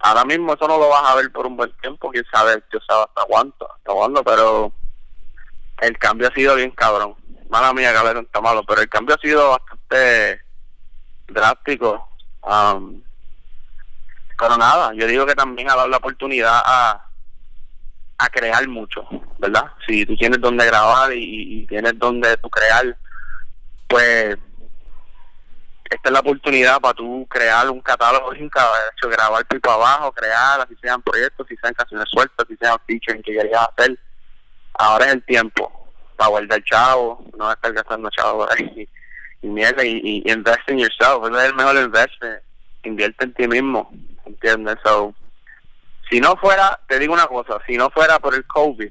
ahora 0.00 0.24
mismo 0.24 0.54
eso 0.54 0.66
no 0.66 0.78
lo 0.78 0.88
vas 0.88 1.04
a 1.04 1.16
ver 1.16 1.30
por 1.32 1.46
un 1.46 1.56
buen 1.56 1.72
tiempo, 1.78 2.10
quién 2.10 2.24
sabe, 2.32 2.62
yo 2.72 2.78
sabe 2.86 3.04
hasta 3.04 3.24
cuánto, 3.26 3.72
hasta 3.72 3.92
cuándo, 3.92 4.24
pero 4.24 4.72
el 5.80 5.98
cambio 5.98 6.28
ha 6.28 6.34
sido 6.34 6.54
bien 6.56 6.70
cabrón. 6.70 7.14
Mala 7.48 7.72
mía, 7.72 7.92
cabrón, 7.92 8.24
está 8.24 8.40
malo, 8.40 8.64
pero 8.66 8.80
el 8.80 8.88
cambio 8.88 9.14
ha 9.14 9.18
sido 9.18 9.50
bastante 9.50 10.42
drástico 11.28 12.08
Um, 12.46 13.02
pero 14.38 14.56
nada, 14.58 14.92
yo 14.94 15.06
digo 15.06 15.24
que 15.24 15.34
también 15.34 15.70
ha 15.70 15.76
dado 15.76 15.88
la 15.88 15.96
oportunidad 15.96 16.60
a, 16.64 17.06
a 18.18 18.28
crear 18.28 18.66
mucho, 18.68 19.06
¿verdad? 19.38 19.64
Si 19.86 20.04
tú 20.04 20.16
tienes 20.16 20.40
donde 20.40 20.66
grabar 20.66 21.12
y, 21.14 21.66
tienes 21.66 21.98
donde 21.98 22.36
tú 22.38 22.50
crear, 22.50 22.96
pues 23.88 24.36
esta 25.84 26.08
es 26.08 26.12
la 26.12 26.20
oportunidad 26.20 26.80
para 26.80 26.94
tú 26.94 27.26
crear 27.30 27.70
un 27.70 27.80
catálogo 27.80 28.32
grabar 29.02 29.46
pipo 29.46 29.70
abajo, 29.70 30.12
crear, 30.12 30.60
así 30.60 30.74
sean 30.82 31.00
proyectos, 31.00 31.46
si 31.48 31.56
sean 31.56 31.72
canciones 31.74 32.08
sueltas, 32.10 32.46
si 32.48 32.56
sean 32.56 32.76
features 32.86 33.22
que 33.24 33.32
querías 33.32 33.68
hacer. 33.68 33.98
Ahora 34.74 35.06
es 35.06 35.12
el 35.14 35.24
tiempo 35.24 35.70
para 36.16 36.30
guardar 36.30 36.62
chavo, 36.64 37.24
no 37.36 37.50
estar 37.50 37.72
gastando 37.72 38.10
chavo 38.10 38.46
por 38.46 38.52
ahí 38.52 38.88
y 39.44 39.46
mierda, 39.48 39.84
y, 39.84 40.00
y 40.02 40.30
invest 40.30 40.68
in 40.70 40.78
yourself, 40.78 41.22
es 41.30 41.44
el 41.44 41.54
mejor 41.54 41.76
investment, 41.76 42.42
invierte 42.82 43.24
en 43.24 43.34
ti 43.34 43.46
mismo, 43.46 43.90
¿entiendes? 44.24 44.76
So, 44.82 45.14
si 46.10 46.18
no 46.18 46.34
fuera, 46.36 46.80
te 46.88 46.98
digo 46.98 47.12
una 47.12 47.26
cosa, 47.26 47.58
si 47.66 47.76
no 47.76 47.90
fuera 47.90 48.18
por 48.18 48.34
el 48.34 48.46
COVID, 48.46 48.90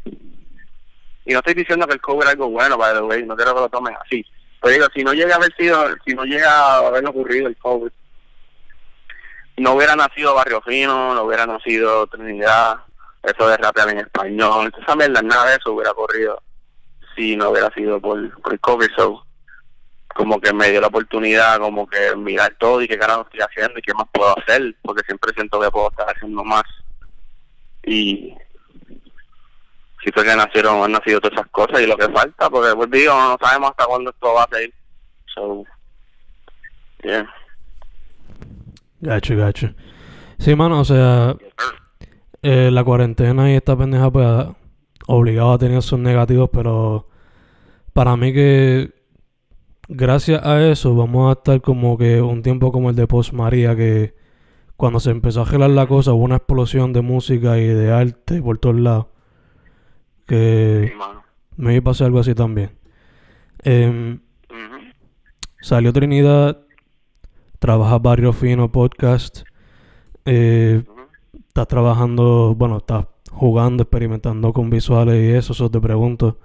y 1.25 1.33
no 1.33 1.39
estoy 1.39 1.55
diciendo 1.55 1.87
que 1.87 1.93
el 1.93 2.01
COVID 2.01 2.23
es 2.23 2.29
algo 2.29 2.49
bueno, 2.49 2.77
by 2.77 2.93
the 2.93 3.01
way, 3.01 3.23
no 3.23 3.35
quiero 3.35 3.55
que 3.55 3.61
lo 3.61 3.69
tomen 3.69 3.95
así, 4.05 4.23
pero 4.61 4.73
digo, 4.73 4.85
si 4.93 5.03
no 5.03 5.13
llega 5.13 5.33
a 5.33 5.37
haber 5.37 5.55
sido, 5.55 5.87
si 6.05 6.13
no 6.13 6.23
llega 6.23 6.51
a 6.51 6.87
haber 6.87 7.07
ocurrido 7.07 7.47
el 7.47 7.57
COVID, 7.57 7.91
no 9.57 9.73
hubiera 9.73 9.95
nacido 9.95 10.35
Barrio 10.35 10.61
Fino, 10.61 11.15
no 11.15 11.23
hubiera 11.23 11.47
nacido 11.47 12.05
Trinidad, 12.07 12.77
eso 13.23 13.47
de 13.47 13.57
rapear 13.57 13.89
en 13.89 13.99
español, 13.99 14.71
esa 14.81 14.95
mierda, 14.95 15.21
nada 15.21 15.51
de 15.51 15.55
eso 15.55 15.73
hubiera 15.73 15.91
ocurrido 15.91 16.41
si 17.15 17.35
no 17.35 17.49
hubiera 17.49 17.69
sido 17.73 17.99
por, 17.99 18.41
por 18.41 18.53
el 18.53 18.59
COVID, 18.59 18.89
so 18.95 19.25
como 20.13 20.39
que 20.39 20.53
me 20.53 20.69
dio 20.69 20.79
la 20.79 20.87
oportunidad 20.87 21.57
como 21.57 21.87
que 21.87 22.15
mirar 22.15 22.55
todo 22.59 22.81
y 22.81 22.87
qué 22.87 22.97
carajo 22.97 23.23
estoy 23.23 23.39
haciendo 23.41 23.79
y 23.79 23.81
qué 23.81 23.93
más 23.93 24.07
puedo 24.11 24.37
hacer, 24.37 24.75
porque 24.83 25.03
siempre 25.05 25.33
siento 25.33 25.59
que 25.59 25.71
puedo 25.71 25.89
estar 25.89 26.07
haciendo 26.07 26.43
más. 26.43 26.63
Y 27.83 28.33
si 30.03 30.11
fue 30.11 30.23
que 30.23 30.35
nacieron, 30.35 30.83
han 30.83 30.91
nacido 30.91 31.19
todas 31.19 31.37
esas 31.37 31.51
cosas 31.51 31.81
y 31.81 31.87
lo 31.87 31.97
que 31.97 32.09
falta, 32.09 32.49
porque 32.49 32.75
pues 32.75 32.91
digo, 32.91 33.13
no 33.13 33.37
sabemos 33.41 33.71
hasta 33.71 33.85
cuándo 33.85 34.11
esto 34.11 34.33
va 34.33 34.43
a 34.43 34.55
seguir. 34.55 34.73
So, 35.33 35.65
yeah. 37.03 37.27
Gacho, 39.01 39.35
gacho. 39.35 39.73
Sí, 40.37 40.55
mano, 40.55 40.81
o 40.81 40.85
sea, 40.85 41.35
eh, 42.43 42.69
la 42.71 42.83
cuarentena 42.83 43.51
y 43.51 43.55
esta 43.55 43.75
pendeja, 43.77 44.11
pues, 44.11 44.47
obligado 45.07 45.53
a 45.53 45.57
tener 45.57 45.81
sus 45.81 45.99
negativos, 45.99 46.49
pero 46.51 47.07
para 47.93 48.15
mí 48.17 48.33
que 48.33 48.91
gracias 49.87 50.45
a 50.45 50.61
eso 50.67 50.95
vamos 50.95 51.29
a 51.29 51.39
estar 51.39 51.61
como 51.61 51.97
que 51.97 52.21
un 52.21 52.41
tiempo 52.41 52.71
como 52.71 52.89
el 52.89 52.95
de 52.95 53.07
Post 53.07 53.33
María, 53.33 53.75
que 53.75 54.15
cuando 54.75 54.99
se 54.99 55.11
empezó 55.11 55.41
a 55.41 55.45
gelar 55.45 55.69
la 55.69 55.87
cosa 55.87 56.13
hubo 56.13 56.23
una 56.23 56.37
explosión 56.37 56.93
de 56.93 57.01
música 57.01 57.57
y 57.59 57.67
de 57.67 57.91
arte 57.91 58.41
por 58.41 58.57
todos 58.57 58.75
lados. 58.75 59.07
Que 60.25 60.93
me 61.57 61.73
iba 61.73 61.81
a 61.81 61.83
pasar 61.83 62.07
algo 62.07 62.19
así 62.19 62.33
también. 62.33 62.71
Em, 63.63 64.19
salió 65.61 65.93
Trinidad, 65.93 66.59
trabaja 67.59 67.99
Barrio 67.99 68.33
Fino 68.33 68.71
Podcast. 68.71 69.43
Eh, 70.25 70.83
estás 71.53 71.67
trabajando, 71.67 72.55
bueno, 72.55 72.77
estás 72.77 73.05
jugando, 73.31 73.83
experimentando 73.83 74.51
con 74.53 74.71
visuales 74.71 75.23
y 75.23 75.35
eso, 75.37 75.69
te 75.69 75.79
pregunto. 75.79 76.39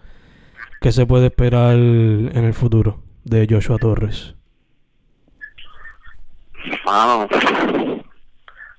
¿Qué 0.80 0.92
se 0.92 1.06
puede 1.06 1.26
esperar 1.26 1.74
en 1.74 2.44
el 2.44 2.54
futuro? 2.54 3.00
de 3.28 3.46
Joshua 3.48 3.78
Torres? 3.78 4.34
Mano, 6.84 7.28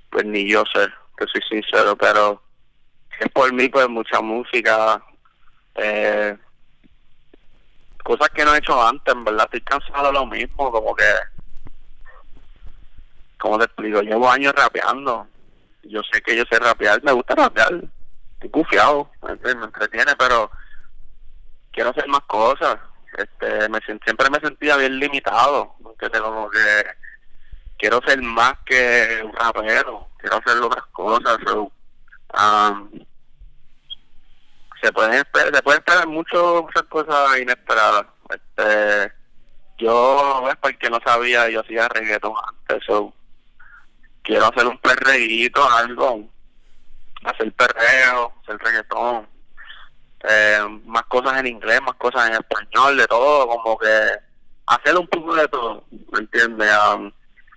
pues 0.10 0.26
ni 0.26 0.50
yo 0.50 0.64
sé, 0.74 0.88
que 1.18 1.26
soy 1.28 1.42
sincero, 1.50 1.96
pero 1.96 2.42
es 3.20 3.30
por 3.30 3.54
mí, 3.54 3.70
pues 3.70 3.88
mucha 3.90 4.22
música, 4.22 5.02
eh, 5.76 6.36
cosas 8.04 8.30
que 8.30 8.44
no 8.44 8.54
he 8.54 8.58
hecho 8.58 8.82
antes, 8.82 9.14
en 9.14 9.24
verdad, 9.24 9.46
estoy 9.46 9.62
cansado 9.62 10.08
de 10.08 10.14
lo 10.14 10.26
mismo, 10.26 10.72
como 10.72 10.96
que, 10.96 11.04
como 13.38 13.58
te 13.60 13.66
explico, 13.66 14.02
llevo 14.02 14.30
años 14.30 14.54
rapeando, 14.56 15.28
yo 15.84 16.02
sé 16.12 16.22
que 16.22 16.36
yo 16.36 16.44
sé 16.50 16.60
rapear, 16.60 17.02
me 17.04 17.12
gusta 17.12 17.36
rapear, 17.36 17.82
estoy 18.34 18.50
confiado, 18.50 19.12
me 19.22 19.52
entretiene, 19.52 20.14
pero 20.18 20.52
quiero 21.72 21.90
hacer 21.90 22.08
más 22.08 22.22
cosas, 22.22 22.78
este 23.18 23.70
me 23.70 23.80
siempre 23.82 24.30
me 24.30 24.40
sentía 24.40 24.78
bien 24.78 25.00
limitado 25.00 25.76
porque 25.82 26.10
como 26.20 26.50
que 26.50 26.60
quiero 27.78 28.02
ser 28.06 28.22
más 28.22 28.54
que 28.66 29.22
un 29.24 29.34
rapero 29.34 30.10
quiero 30.18 30.38
hacer 30.38 30.62
otras 30.62 30.86
cosas 30.88 31.38
um, 31.48 32.90
se 34.82 34.92
pueden 34.94 35.14
esperar 35.14 35.56
se 35.56 35.62
pueden 35.64 35.80
esperar 35.80 36.08
mucho, 36.08 36.64
muchas 36.64 36.84
cosas 36.84 37.40
inesperadas. 37.40 38.06
Este 38.30 39.12
yo 39.78 40.48
es 40.50 40.56
porque 40.58 40.90
no 40.90 41.00
sabía 41.06 41.50
yo 41.50 41.62
hacía 41.62 41.88
reggaeton 41.90 42.34
antes 42.48 42.84
so, 42.86 43.14
quiero 44.24 44.46
hacer 44.46 44.68
un 44.68 44.78
perreíto 44.78 45.64
algo 45.70 46.30
hacer 47.24 47.52
perreo 47.54 48.34
hacer 48.42 48.58
reggaetón 48.60 49.28
eh, 50.28 50.60
más 50.86 51.04
cosas 51.04 51.40
en 51.40 51.48
inglés, 51.48 51.82
más 51.82 51.96
cosas 51.96 52.28
en 52.28 52.34
español, 52.34 52.98
de 52.98 53.08
todo, 53.08 53.48
como 53.48 53.78
que 53.78 54.12
hacer 54.68 54.98
un 54.98 55.08
poco 55.08 55.36
de 55.36 55.48
todo, 55.48 55.86
¿me 56.12 56.20
entiendes? 56.20 56.70
Um, 56.94 57.12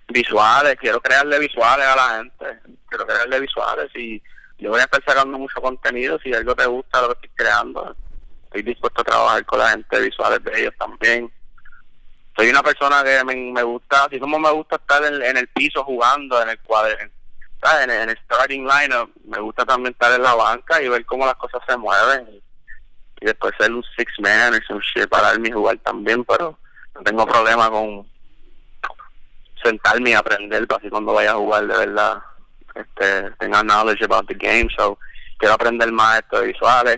visuales, 0.07 0.77
quiero 0.79 1.01
crearle 1.01 1.39
visuales 1.39 1.85
a 1.85 1.95
la 1.95 2.17
gente, 2.17 2.59
quiero 2.87 3.05
crearle 3.05 3.39
visuales 3.41 3.89
y, 3.95 4.21
yo 4.59 4.69
voy 4.69 4.79
a 4.79 4.83
estar 4.83 5.03
sacando 5.05 5.37
mucho 5.37 5.59
contenido, 5.59 6.17
si 6.19 6.33
algo 6.33 6.55
te 6.55 6.65
gusta 6.65 7.01
lo 7.01 7.07
que 7.09 7.27
estoy 7.27 7.29
creando, 7.35 7.95
estoy 8.45 8.61
dispuesto 8.61 9.01
a 9.01 9.03
trabajar 9.03 9.45
con 9.45 9.59
la 9.59 9.69
gente 9.69 9.99
visuales 9.99 10.41
de 10.41 10.61
ellos 10.61 10.73
también. 10.79 11.29
Soy 12.35 12.49
una 12.49 12.63
persona 12.63 13.03
que 13.03 13.23
me, 13.23 13.63
gusta, 13.63 14.05
así 14.05 14.19
como 14.19 14.39
me 14.39 14.51
gusta 14.51 14.77
estar 14.77 15.03
en, 15.03 15.37
el 15.37 15.47
piso 15.49 15.83
jugando, 15.83 16.41
en 16.41 16.49
el 16.49 16.59
cuadro, 16.59 16.97
en, 16.99 17.89
el 17.89 18.17
starting 18.25 18.67
lineup, 18.67 19.11
me 19.25 19.39
gusta 19.39 19.65
también 19.65 19.93
estar 19.93 20.11
en 20.13 20.23
la 20.23 20.33
banca 20.33 20.81
y 20.81 20.89
ver 20.89 21.05
cómo 21.05 21.25
las 21.25 21.35
cosas 21.35 21.61
se 21.67 21.77
mueven. 21.77 22.27
Y, 23.21 23.25
después 23.25 23.53
ser 23.57 23.71
un 23.71 23.83
six 23.95 24.11
man 24.19 24.53
o 24.53 24.73
un 24.73 24.81
shit 24.81 25.07
para 25.07 25.29
darme 25.29 25.51
jugar 25.51 25.77
también, 25.77 26.25
pero 26.25 26.57
no 26.95 27.01
tengo 27.03 27.25
problema 27.25 27.69
con 27.69 28.05
sentarme 29.63 30.09
y 30.09 30.13
aprender 30.13 30.67
para 30.67 30.79
así 30.79 30.89
cuando 30.89 31.13
vaya 31.13 31.31
a 31.31 31.35
jugar 31.35 31.65
de 31.65 31.77
verdad 31.77 32.21
este 32.75 33.31
tenga 33.39 33.63
knowledge 33.63 34.03
about 34.03 34.27
the 34.27 34.33
game 34.33 34.67
so 34.75 34.99
quiero 35.37 35.53
aprender 35.53 35.91
más 35.91 36.19
esto 36.19 36.41
de 36.41 36.47
visuales 36.47 36.97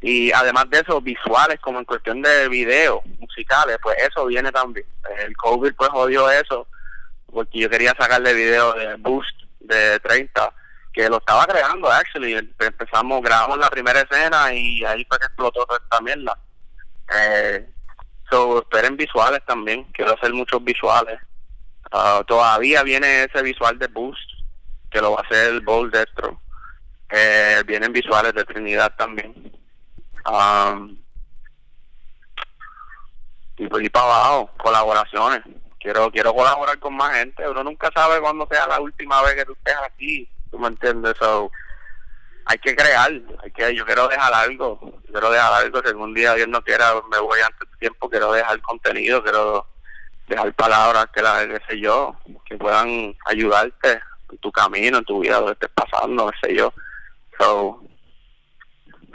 y 0.00 0.32
además 0.32 0.68
de 0.70 0.80
eso 0.80 1.00
visuales 1.00 1.60
como 1.60 1.78
en 1.78 1.84
cuestión 1.84 2.22
de 2.22 2.48
video 2.48 3.02
musicales 3.18 3.78
pues 3.82 3.96
eso 3.98 4.26
viene 4.26 4.50
también 4.50 4.86
el 5.18 5.36
COVID 5.36 5.74
pues 5.74 5.90
jodió 5.90 6.30
eso 6.30 6.66
porque 7.30 7.58
yo 7.58 7.70
quería 7.70 7.94
sacarle 7.98 8.32
video 8.32 8.72
de 8.72 8.94
Boost 8.96 9.36
de 9.60 10.00
30 10.00 10.52
que 10.92 11.08
lo 11.08 11.18
estaba 11.18 11.46
creando 11.46 11.90
actually 11.90 12.34
empezamos 12.58 13.22
grabamos 13.22 13.58
la 13.58 13.70
primera 13.70 14.00
escena 14.00 14.52
y 14.52 14.84
ahí 14.84 15.04
fue 15.08 15.18
que 15.18 15.26
explotó 15.26 15.64
toda 15.66 15.80
esta 15.82 16.00
mierda 16.00 16.38
eh, 17.14 17.68
so 18.30 18.60
esperen 18.60 18.96
visuales 18.96 19.40
también 19.46 19.84
quiero 19.92 20.14
hacer 20.14 20.32
muchos 20.32 20.64
visuales 20.64 21.20
uh, 21.92 22.24
todavía 22.24 22.82
viene 22.82 23.24
ese 23.24 23.42
visual 23.42 23.78
de 23.78 23.86
Boost 23.88 24.40
que 24.90 25.00
lo 25.00 25.12
va 25.12 25.20
a 25.20 25.22
hacer 25.22 25.60
Bowl 25.60 25.90
Destro. 25.90 26.40
Eh, 27.10 27.62
vienen 27.66 27.92
visuales 27.92 28.34
de 28.34 28.44
Trinidad 28.44 28.94
también. 28.96 29.34
Um, 30.26 30.96
y 33.56 33.66
por 33.68 33.80
ahí 33.80 33.88
para 33.90 34.06
abajo, 34.06 34.50
colaboraciones. 34.56 35.42
Quiero 35.78 36.10
quiero 36.10 36.34
colaborar 36.34 36.78
con 36.78 36.96
más 36.96 37.14
gente. 37.14 37.46
Uno 37.48 37.62
nunca 37.62 37.90
sabe 37.94 38.20
cuándo 38.20 38.48
sea 38.50 38.66
la 38.66 38.80
última 38.80 39.22
vez 39.22 39.34
que 39.34 39.44
tú 39.44 39.52
estés 39.52 39.76
aquí. 39.84 40.28
¿Tú 40.50 40.58
me 40.58 40.68
entiendes? 40.68 41.14
So, 41.18 41.50
hay 42.46 42.58
que 42.58 42.74
crear. 42.74 43.12
hay 43.42 43.50
que 43.50 43.74
Yo 43.74 43.84
quiero 43.84 44.08
dejar 44.08 44.32
algo. 44.32 44.80
Quiero 45.10 45.30
dejar 45.30 45.52
algo. 45.52 45.80
Si 45.82 45.88
algún 45.88 46.14
día 46.14 46.34
Dios 46.34 46.48
no 46.48 46.62
quiera, 46.62 46.94
me 47.10 47.18
voy 47.18 47.40
antes 47.40 47.70
de 47.70 47.76
tiempo. 47.78 48.08
Quiero 48.08 48.32
dejar 48.32 48.60
contenido. 48.62 49.22
Quiero 49.22 49.66
dejar 50.26 50.54
palabras 50.54 51.06
que, 51.12 51.20
la, 51.20 51.46
que 51.46 51.60
sé 51.68 51.80
yo, 51.80 52.16
que 52.46 52.56
puedan 52.56 53.14
ayudarte 53.26 54.00
en 54.30 54.38
tu 54.38 54.50
camino, 54.52 54.98
en 54.98 55.04
tu 55.04 55.20
vida, 55.20 55.40
lo 55.40 55.46
que 55.46 55.52
estés 55.52 55.70
pasando, 55.74 56.26
no 56.26 56.32
sé 56.42 56.54
yo. 56.54 56.72
So, 57.38 57.82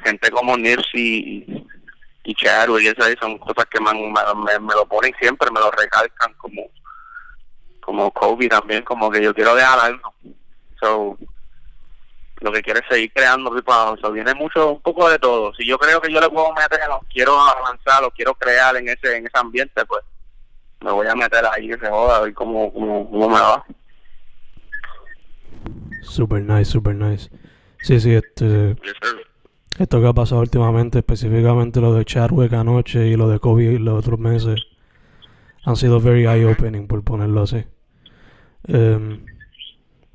gente 0.05 0.29
como 0.31 0.55
Nirsi 0.55 1.45
y, 1.47 1.67
y 2.23 2.35
y 2.35 2.87
esas 2.87 3.15
son 3.19 3.37
cosas 3.37 3.65
que 3.65 3.79
me, 3.79 3.93
me, 3.93 4.73
lo 4.73 4.85
ponen 4.85 5.13
siempre, 5.19 5.49
me 5.51 5.59
lo 5.59 5.71
recalcan 5.71 6.33
como 6.33 6.69
como 7.81 8.11
Kobe 8.11 8.49
también, 8.49 8.83
como 8.83 9.11
que 9.11 9.21
yo 9.21 9.31
quiero 9.33 9.53
dejar 9.53 9.79
algo. 9.79 10.11
So, 10.79 11.17
lo 12.41 12.51
que 12.51 12.63
quiero 12.63 12.79
es 12.79 12.85
seguir 12.89 13.11
creando 13.13 13.53
ripados. 13.53 13.99
So, 14.01 14.11
viene 14.11 14.33
mucho, 14.33 14.71
un 14.71 14.81
poco 14.81 15.07
de 15.07 15.19
todo. 15.19 15.53
Si 15.53 15.67
yo 15.67 15.77
creo 15.77 16.01
que 16.01 16.11
yo 16.11 16.19
le 16.19 16.29
puedo 16.29 16.51
meter, 16.53 16.79
quiero 17.13 17.39
avanzar, 17.39 18.01
lo 18.01 18.09
quiero 18.09 18.33
crear 18.33 18.75
en 18.75 18.89
ese 18.89 19.17
en 19.17 19.27
ese 19.27 19.37
ambiente, 19.37 19.85
pues 19.85 20.03
me 20.81 20.91
voy 20.91 21.07
a 21.07 21.15
meter 21.15 21.45
ahí 21.45 21.67
que 21.67 21.77
se 21.77 21.89
joda, 21.89 22.17
a 22.17 22.21
ver 22.21 22.33
cómo, 22.33 22.73
cómo, 22.73 23.09
cómo 23.09 23.29
me 23.29 23.39
va. 23.39 23.63
Super 26.01 26.41
nice, 26.41 26.71
super 26.71 26.95
nice. 26.95 27.29
Sí, 27.81 27.99
sí, 27.99 28.15
este. 28.15 28.75
Esto 29.77 30.01
que 30.01 30.07
ha 30.07 30.13
pasado 30.13 30.41
últimamente, 30.41 30.99
específicamente 30.99 31.81
lo 31.81 31.93
de 31.93 32.05
Chadwick 32.05 32.53
anoche 32.53 33.07
y 33.07 33.15
lo 33.15 33.27
de 33.27 33.39
Kobe 33.39 33.79
los 33.79 33.99
otros 33.99 34.19
meses, 34.19 34.65
han 35.63 35.75
sido 35.75 35.99
very 35.99 36.25
eye-opening, 36.25 36.87
por 36.87 37.03
ponerlo 37.03 37.43
así. 37.43 37.65
Eh, 38.67 39.19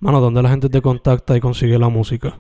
mano, 0.01 0.21
¿dónde 0.21 0.43
la 0.43 0.51
gente 0.51 0.69
te 0.69 0.81
contacta 0.81 1.37
y 1.37 1.41
consigue 1.41 1.79
la 1.79 1.89
música? 1.89 2.37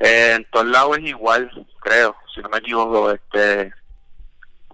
Eh, 0.00 0.34
en 0.36 0.44
todos 0.50 0.66
lados 0.66 0.98
es 0.98 1.04
igual, 1.04 1.50
creo, 1.80 2.14
si 2.34 2.40
no 2.40 2.48
me 2.48 2.58
equivoco. 2.58 3.10
Este, 3.10 3.72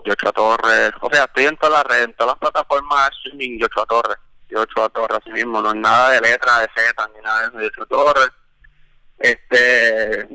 Yocho 0.05 0.33
Torres, 0.33 0.93
o 1.01 1.11
sea, 1.11 1.25
estoy 1.25 1.45
en 1.45 1.57
todas 1.57 1.75
las 1.75 1.85
redes, 1.85 2.09
en 2.09 2.15
todas 2.15 2.33
las 2.33 2.39
plataformas 2.39 3.09
de 3.09 3.17
streaming, 3.17 3.59
Yocho 3.59 3.87
Torres 3.87 4.19
ocho 4.57 4.89
torres 4.91 5.19
así 5.21 5.31
mismo, 5.31 5.61
no 5.61 5.71
es 5.71 5.77
nada 5.77 6.11
de 6.11 6.21
letra 6.21 6.61
de 6.61 6.69
Z 6.75 7.11
ni 7.15 7.23
nada 7.23 7.41
de 7.41 7.47
eso, 7.49 7.59
de 7.59 7.67
ocho 7.67 7.87
torres. 7.87 8.29
Este 9.23 10.29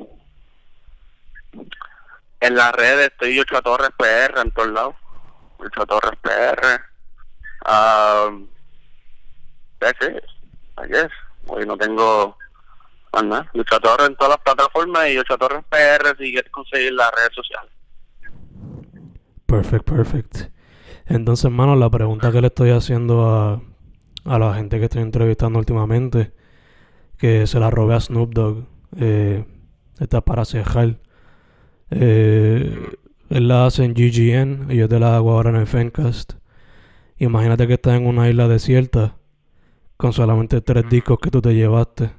en 2.39 2.55
las 2.55 2.71
redes 2.73 3.11
estoy 3.11 3.39
ocho 3.39 3.61
torres 3.61 3.89
PR 3.97 4.41
en 4.41 4.51
todos 4.51 4.69
lados. 4.69 4.95
Ocho 5.57 5.85
torres 5.85 6.19
PR. 6.21 6.81
Um, 7.67 8.47
it, 9.81 10.23
I. 10.77 11.09
Hoy 11.47 11.65
no 11.65 11.77
tengo 11.77 12.37
nada. 13.13 13.49
Ocho 13.53 13.79
torres 13.79 14.07
en 14.07 14.15
todas 14.15 14.31
las 14.37 14.41
plataformas 14.41 15.09
y 15.09 15.17
ocho 15.17 15.37
torres 15.37 15.63
PR 15.69 16.15
si 16.17 16.31
quieres 16.31 16.51
conseguir 16.51 16.93
las 16.93 17.11
redes 17.11 17.33
sociales. 17.33 17.71
Perfect, 19.45 19.85
perfect. 19.85 20.37
Entonces, 21.05 21.45
hermano, 21.45 21.75
la 21.75 21.89
pregunta 21.89 22.31
que 22.31 22.41
le 22.41 22.47
estoy 22.47 22.71
haciendo 22.71 23.25
a 23.25 23.61
a 24.27 24.37
la 24.37 24.53
gente 24.53 24.77
que 24.79 24.85
estoy 24.85 25.01
entrevistando 25.01 25.57
últimamente, 25.57 26.33
que 27.17 27.47
se 27.47 27.59
la 27.59 27.69
robé 27.69 27.95
a 27.95 27.99
Snoop 28.01 28.33
Dogg. 28.33 28.65
Eh, 28.95 29.45
está 29.99 30.21
para 30.21 30.45
cejar. 30.45 30.99
Eh, 31.89 32.97
él 33.29 33.47
la 33.47 33.65
hace 33.65 33.83
en 33.83 33.93
GGN 33.93 34.71
y 34.71 34.77
yo 34.77 34.87
te 34.87 34.99
la 34.99 35.15
hago 35.15 35.31
ahora 35.31 35.49
en 35.49 35.57
el 35.57 35.67
Fencast. 35.67 36.33
Imagínate 37.17 37.67
que 37.67 37.73
estás 37.73 37.95
en 37.95 38.07
una 38.07 38.29
isla 38.29 38.47
desierta 38.47 39.17
con 39.97 40.13
solamente 40.13 40.61
tres 40.61 40.87
discos 40.89 41.17
que 41.19 41.31
tú 41.31 41.41
te 41.41 41.53
llevaste. 41.53 42.11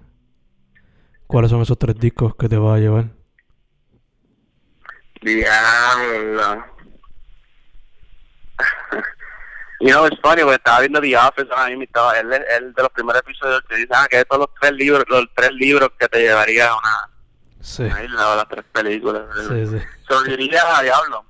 ¿Cuáles 1.26 1.50
son 1.50 1.62
esos 1.62 1.78
tres 1.78 1.96
discos 1.98 2.34
que 2.36 2.48
te 2.48 2.56
vas 2.56 2.76
a 2.76 2.80
llevar? 2.80 3.10
Diablo. 5.22 6.64
You 9.80 9.92
know, 9.92 10.06
it's 10.06 10.18
funny, 10.20 10.42
porque 10.42 10.56
estaba 10.56 10.80
viendo 10.80 11.00
The 11.00 11.16
Office 11.16 11.48
ahora 11.52 11.68
mismo 11.68 11.84
estaba, 11.84 12.18
él, 12.18 12.32
él 12.32 12.74
de 12.74 12.82
los 12.82 12.90
primeros 12.90 13.22
episodios 13.22 13.62
que 13.68 13.76
dice, 13.76 13.92
ah, 13.92 14.08
que 14.10 14.18
estos 14.18 14.34
son 14.34 14.40
los 14.40 14.54
tres 14.60 14.72
libros, 14.72 15.04
los 15.08 15.26
tres 15.36 15.52
libros 15.52 15.90
que 15.96 16.08
te 16.08 16.18
llevaría 16.18 16.68
a 16.68 16.76
una, 16.76 17.10
sí. 17.60 17.84
una 17.84 18.02
isla 18.02 18.32
o 18.32 18.36
las 18.36 18.48
tres 18.48 18.64
películas. 18.72 19.22
Sí, 19.48 19.66
sí. 19.66 19.82
So, 20.08 20.22
diría 20.24 20.62
a 20.76 20.82
Diablo, 20.82 21.24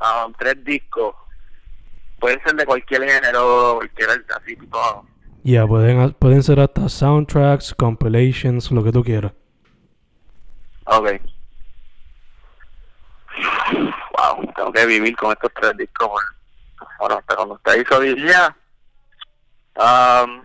um, 0.00 0.32
tres 0.36 0.64
discos, 0.64 1.14
pueden 2.18 2.42
ser 2.42 2.56
de 2.56 2.66
cualquier 2.66 3.08
género, 3.08 3.76
cualquier 3.76 4.10
así, 4.10 4.56
todo. 4.68 5.06
Ya, 5.42 5.52
yeah, 5.52 5.66
pueden, 5.66 6.12
pueden 6.14 6.42
ser 6.42 6.58
hasta 6.58 6.88
soundtracks, 6.88 7.72
compilations, 7.74 8.72
lo 8.72 8.82
que 8.82 8.90
tú 8.90 9.04
quieras. 9.04 9.32
Ok. 10.86 11.20
Wow, 14.18 14.52
tengo 14.56 14.72
que 14.72 14.86
vivir 14.86 15.16
con 15.16 15.30
estos 15.30 15.52
tres 15.54 15.76
discos, 15.76 16.08
bueno, 16.08 16.28
hasta 17.08 17.36
cuando 17.36 17.54
usted 17.54 17.80
hizo 17.80 18.00
diría, 18.00 18.56
um, 19.76 20.44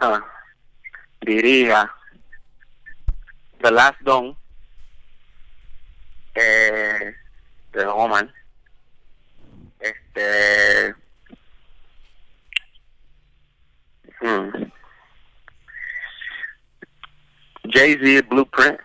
ah, 0.00 0.24
diría 1.20 1.90
The 3.60 3.70
Last 3.70 4.00
Dawn 4.00 4.36
eh, 6.34 7.14
de 7.72 7.86
Oman 7.86 8.32
este 9.80 10.94
hmm, 14.20 14.50
Jay-Z 17.70 18.26
Blueprint 18.28 18.80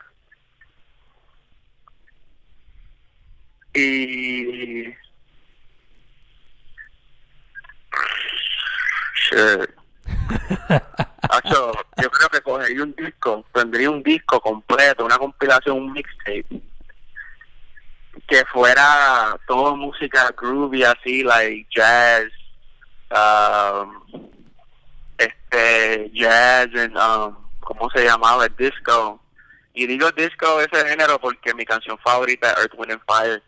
Y. 3.74 4.96
Shit. 9.16 9.70
yo 11.52 12.12
creo 12.12 12.30
que 12.30 12.42
cogería 12.42 12.84
un 12.84 12.96
disco, 12.96 13.46
tendría 13.54 13.90
un 13.90 14.04
disco 14.04 14.40
completo, 14.40 15.06
una 15.06 15.18
compilación, 15.18 15.78
un 15.78 15.94
mixtape, 15.94 16.62
que 18.28 18.46
fuera 18.52 19.40
todo 19.48 19.76
música 19.76 20.34
groovy 20.38 20.84
así, 20.84 21.24
like 21.24 21.68
jazz, 21.76 22.26
um, 23.10 24.30
este, 25.18 26.12
jazz, 26.14 26.68
and, 26.76 26.96
um, 26.98 27.36
¿cómo 27.60 27.90
se 27.90 28.04
llamaba? 28.04 28.46
El 28.46 28.56
disco. 28.56 29.20
Y 29.74 29.88
digo 29.88 30.12
disco 30.12 30.62
ese 30.62 30.88
género 30.88 31.20
porque 31.20 31.54
mi 31.56 31.66
canción 31.66 31.98
favorita 31.98 32.52
es 32.52 32.58
Earth, 32.60 32.74
Wind 32.78 32.92
and 32.92 33.02
Fire 33.08 33.44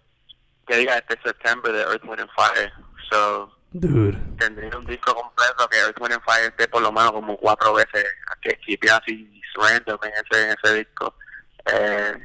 que 0.67 0.77
diga 0.77 0.97
este 0.97 1.19
September 1.23 1.71
de 1.71 1.81
Earth, 1.81 2.03
Wind 2.03 2.21
and 2.21 2.31
Fire. 2.35 2.71
So, 3.09 3.51
Dude. 3.71 4.17
Tendría 4.37 4.77
un 4.77 4.85
disco 4.85 5.13
completo 5.13 5.67
que 5.69 5.77
Earth, 5.77 5.99
Wind 5.99 6.13
and 6.13 6.23
Fire 6.23 6.47
esté 6.47 6.67
por 6.67 6.81
lo 6.81 6.91
menos 6.91 7.11
como 7.11 7.37
cuatro 7.37 7.73
veces 7.73 8.05
que 8.41 8.57
keep 8.65 8.79
así 8.89 9.41
random 9.55 9.99
en 10.03 10.11
ese, 10.13 10.43
en 10.49 10.57
ese 10.63 10.73
disco. 10.75 11.13
Uh, 11.67 12.17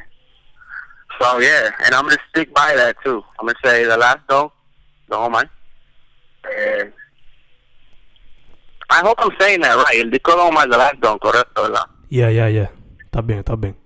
so 1.19 1.41
yeah, 1.41 1.71
and 1.85 1.95
I'm 1.95 2.05
gonna 2.05 2.17
stick 2.31 2.53
by 2.55 2.75
that 2.77 2.97
too. 3.03 3.25
I'm 3.39 3.47
gonna 3.47 3.59
say 3.65 3.85
the 3.85 3.97
last 3.97 4.27
dog, 4.29 4.53
don't 5.09 5.33
mind. 5.33 5.49
Uh, 6.45 6.91
I 8.91 9.01
hope 9.03 9.19
I'm 9.21 9.31
saying 9.39 9.61
that 9.61 9.77
right. 9.77 10.01
El 10.01 10.11
disco 10.11 10.35
Don't 10.35 10.53
Mind 10.53 10.73
the 10.73 10.77
Last 10.77 11.01
Dog, 11.01 11.21
correcto, 11.21 11.63
¿verdad? 11.63 11.87
Yeah, 12.09 12.31
yeah, 12.31 12.49
yeah. 12.49 12.71
Está 13.05 13.23
bien, 13.23 13.39
está 13.39 13.55
bien. 13.55 13.77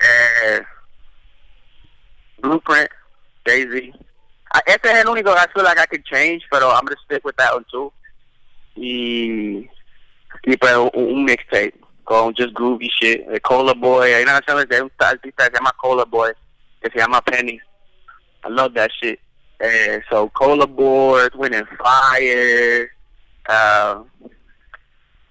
Eh, 0.00 0.60
Blueprint, 2.42 2.90
Daisy. 3.48 3.92
I, 4.54 4.60
este 4.66 4.90
es 4.90 4.98
el 4.98 5.08
único 5.08 5.34
que 5.34 5.40
I 5.40 5.46
feel 5.54 5.64
like 5.64 5.80
I 5.80 5.86
could 5.86 6.04
change, 6.04 6.42
pero 6.50 6.70
I'm 6.70 6.84
gonna 6.84 7.00
stick 7.04 7.24
with 7.24 7.36
that 7.36 7.54
one 7.54 7.64
too. 7.70 7.92
Y, 8.76 9.68
y 10.44 10.56
pues 10.56 10.74
un, 10.94 11.24
mixtape 11.24 11.74
con 12.04 12.34
just 12.34 12.54
groovy 12.54 12.88
shit. 12.88 13.26
De 13.26 13.40
Cola 13.40 13.74
Boy, 13.74 14.12
hay 14.12 14.22
una 14.22 14.40
canción 14.40 14.68
de 14.68 14.82
un 14.82 14.92
artista 14.98 15.44
que 15.44 15.50
se 15.50 15.58
llama 15.58 15.72
Cola 15.76 16.04
Boy, 16.04 16.32
que 16.80 16.90
se 16.90 16.98
llama 16.98 17.20
Penny. 17.22 17.60
I 18.44 18.48
love 18.48 18.74
that 18.74 18.90
shit. 19.00 19.18
Eh, 19.60 20.00
so 20.08 20.28
Cola 20.30 20.66
Boy, 20.66 21.28
Wind 21.34 21.54
and 21.54 21.66
Fire, 21.76 22.90
uh, 23.48 24.02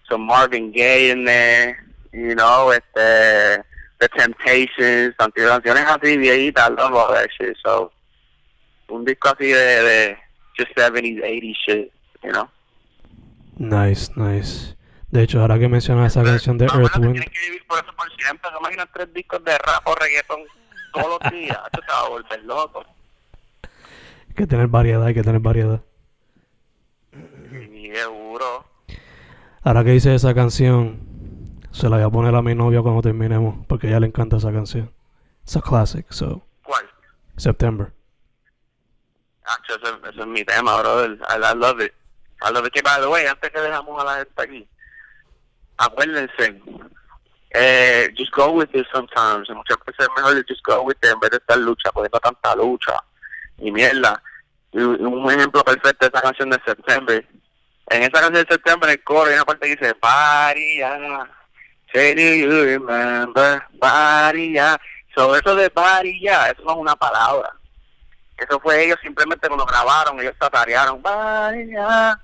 some 0.09 0.21
Marvin 0.21 0.71
Gaye 0.71 1.11
in 1.11 1.25
there, 1.25 1.77
you 2.11 2.35
know, 2.35 2.71
este, 2.71 3.63
The 3.99 4.09
Temptations, 4.09 5.15
canciones 5.17 5.85
así 5.85 6.17
viejitas, 6.17 6.69
I 6.69 6.73
love 6.73 6.93
all 6.93 7.13
that 7.13 7.29
shit. 7.37 7.55
So, 7.65 7.91
un 8.89 9.05
disco 9.05 9.29
así 9.29 9.45
de, 9.45 9.53
de 9.55 10.17
just 10.57 10.71
70s, 10.77 11.21
80s 11.21 11.55
shit, 11.65 11.91
you 12.23 12.31
know. 12.31 12.49
Nice, 13.57 14.11
nice. 14.15 14.75
De 15.09 15.23
hecho, 15.23 15.41
ahora 15.41 15.57
que 15.57 15.67
mencionas 15.67 16.15
esa 16.15 16.23
canción 16.23 16.57
de 16.57 16.65
No, 16.65 16.73
Earth 16.81 16.91
bueno, 16.97 17.07
Wind, 17.07 17.13
Tienes 17.13 17.29
que 17.31 17.45
vivir 17.45 17.67
por 17.67 17.79
eso 17.79 17.93
por 17.95 18.11
siempre. 18.15 18.51
¿Se 18.51 18.57
imaginan 18.57 18.89
tres 18.93 19.13
discos 19.13 19.43
de 19.43 19.57
rap 19.57 19.87
o 19.87 19.95
reggaeton 19.95 20.41
todos 20.93 21.19
los 21.21 21.31
días? 21.31 21.57
Esto 21.65 21.79
te 21.79 21.91
va 21.91 21.99
a 22.01 22.09
volver 22.09 22.43
loco. 22.43 22.85
hay 24.27 24.35
que 24.35 24.47
tener 24.47 24.67
variedad, 24.67 25.05
hay 25.05 25.13
que 25.13 25.23
tener 25.23 25.39
variedad. 25.39 25.81
Seguro. 27.93 28.65
Ahora 29.63 29.83
que 29.83 29.95
hice 29.95 30.13
esa 30.13 30.33
canción, 30.33 30.99
se 31.71 31.89
la 31.89 31.97
voy 31.97 32.05
a 32.05 32.09
poner 32.09 32.35
a 32.35 32.41
mi 32.41 32.53
novia 32.53 32.81
cuando 32.81 33.01
terminemos, 33.01 33.65
porque 33.67 33.87
a 33.87 33.89
ella 33.91 34.01
le 34.01 34.07
encanta 34.07 34.37
esa 34.37 34.51
canción. 34.51 34.91
It's 35.43 35.55
a 35.55 35.61
classic, 35.61 36.05
so, 36.09 36.45
¿Cuál? 36.63 36.85
September. 37.37 37.93
Ah, 39.47 39.57
ese, 39.69 40.09
ese 40.09 40.19
es 40.19 40.27
mi 40.27 40.43
tema, 40.43 40.77
brother. 40.81 41.17
I, 41.29 41.37
I 41.37 41.53
love 41.55 41.79
it. 41.79 41.93
I 42.41 42.51
love 42.51 42.65
it. 42.65 42.73
Que, 42.73 42.81
by 42.81 42.99
the 42.99 43.09
way, 43.09 43.25
antes 43.25 43.49
que 43.49 43.61
dejamos 43.61 44.01
a 44.01 44.05
la 44.05 44.17
gente 44.17 44.41
aquí, 44.41 44.67
acuérdense, 45.77 46.61
eh, 47.51 48.09
just 48.17 48.31
go 48.33 48.51
with 48.51 48.69
it 48.73 48.85
sometimes. 48.91 49.49
Muchas 49.49 49.77
veces 49.85 50.05
es 50.05 50.09
mejor 50.17 50.45
just 50.45 50.61
go 50.65 50.81
with 50.81 50.97
it 51.01 51.11
en 51.11 51.19
vez 51.21 51.31
de 51.31 51.37
estar 51.37 51.57
lucha, 51.57 51.91
poniendo 51.93 52.19
tanta 52.19 52.55
lucha 52.55 53.01
y 53.57 53.71
mierda. 53.71 54.21
Un 54.73 55.31
ejemplo 55.31 55.63
perfecto 55.63 56.05
de 56.05 56.07
esa 56.07 56.21
canción 56.21 56.49
de 56.49 56.59
September. 56.65 57.25
En 57.89 58.01
esa 58.01 58.11
canción 58.11 58.33
de 58.33 58.45
September, 58.49 58.89
en 58.89 58.97
el 58.97 59.03
coro, 59.03 59.29
hay 59.29 59.35
una 59.35 59.45
parte 59.45 59.67
que 59.67 59.75
dice, 59.77 59.95
Varia, 60.01 61.25
say 61.93 62.13
do 62.13 62.21
you 62.21 62.65
remember, 62.65 63.63
Varia. 63.79 64.77
So, 65.15 65.35
eso 65.35 65.55
de 65.55 65.69
Varia, 65.69 66.51
eso 66.51 66.63
no 66.63 66.71
es 66.73 66.77
una 66.77 66.95
palabra. 66.97 67.56
Eso 68.37 68.59
fue 68.59 68.85
ellos 68.85 68.99
simplemente 69.01 69.47
cuando 69.47 69.65
grabaron, 69.65 70.19
ellos 70.19 70.35
tatarearon, 70.39 71.01
Varia. 71.01 72.19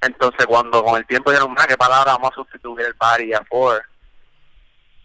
Entonces, 0.00 0.46
cuando 0.46 0.82
con 0.82 0.96
el 0.96 1.06
tiempo 1.06 1.30
dijeron, 1.30 1.50
"Mira, 1.50 1.66
¿qué 1.66 1.76
palabra 1.76 2.12
vamos 2.12 2.30
a 2.32 2.34
sustituir 2.36 2.86
el 2.86 2.94
Varia 2.94 3.40
por? 3.42 3.82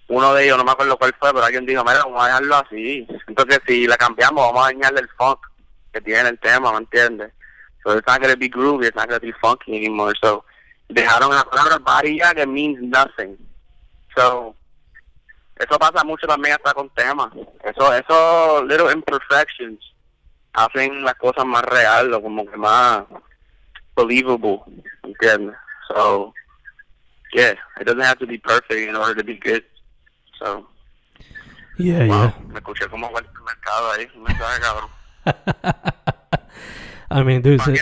Uno 0.07 0.33
de 0.33 0.45
ellos, 0.45 0.57
no 0.57 0.63
me 0.63 0.71
acuerdo 0.71 0.97
cuál 0.97 1.13
fue, 1.19 1.33
pero 1.33 1.45
alguien 1.45 1.65
dijo, 1.65 1.83
mira, 1.83 2.03
vamos 2.03 2.21
a 2.21 2.27
dejarlo 2.27 2.55
así. 2.57 3.07
Entonces, 3.27 3.59
si 3.65 3.87
la 3.87 3.97
cambiamos, 3.97 4.45
vamos 4.45 4.63
a 4.63 4.71
dañarle 4.71 4.99
el 5.01 5.09
funk 5.17 5.39
que 5.91 6.01
tiene 6.01 6.29
el 6.29 6.39
tema, 6.39 6.71
¿me 6.71 6.79
entiendes? 6.79 7.31
So 7.83 7.97
it's 7.97 8.07
not 8.07 8.21
to 8.21 8.37
be 8.37 8.49
groovy, 8.49 8.87
it's 8.87 8.95
not 8.95 9.09
to 9.09 9.19
be 9.19 9.33
funky 9.41 9.75
anymore. 9.75 10.13
So, 10.21 10.45
dejaron 10.89 11.35
la 11.35 11.43
palabra 11.43 11.79
Varia 11.79 12.33
que 12.33 12.45
means 12.45 12.79
nothing. 12.81 13.37
So, 14.15 14.55
eso 15.55 15.79
pasa 15.79 16.03
mucho 16.03 16.27
también 16.27 16.55
hasta 16.55 16.73
con 16.73 16.89
temas. 16.91 17.31
Eso, 17.63 17.93
eso, 17.93 18.63
little 18.65 18.91
imperfections 18.91 19.92
hacen 20.53 21.03
las 21.03 21.15
cosas 21.15 21.45
más 21.45 21.63
real 21.63 22.13
o 22.13 22.21
como 22.21 22.45
que 22.45 22.57
más 22.57 23.03
believable, 23.95 24.61
¿entiendes? 25.03 25.55
So, 25.87 26.33
yeah, 27.33 27.55
it 27.79 27.85
doesn't 27.85 28.01
have 28.01 28.19
to 28.19 28.27
be 28.27 28.37
perfect 28.37 28.89
in 28.89 28.95
order 28.95 29.15
to 29.15 29.23
be 29.23 29.37
good. 29.37 29.63
So, 30.39 30.67
Yeah, 31.77 32.05
wow, 32.05 32.07
yeah. 32.07 32.33
me 32.49 32.59
escuché 32.59 32.87
como 32.87 33.07
el 33.07 33.25
mercado 33.45 33.91
ahí, 33.91 34.07
me 34.15 34.35
sabe 34.35 34.59
cabrón. 34.61 34.89
I 37.09 37.23
mean, 37.23 37.41
dude, 37.41 37.57
¿Para 37.57 37.73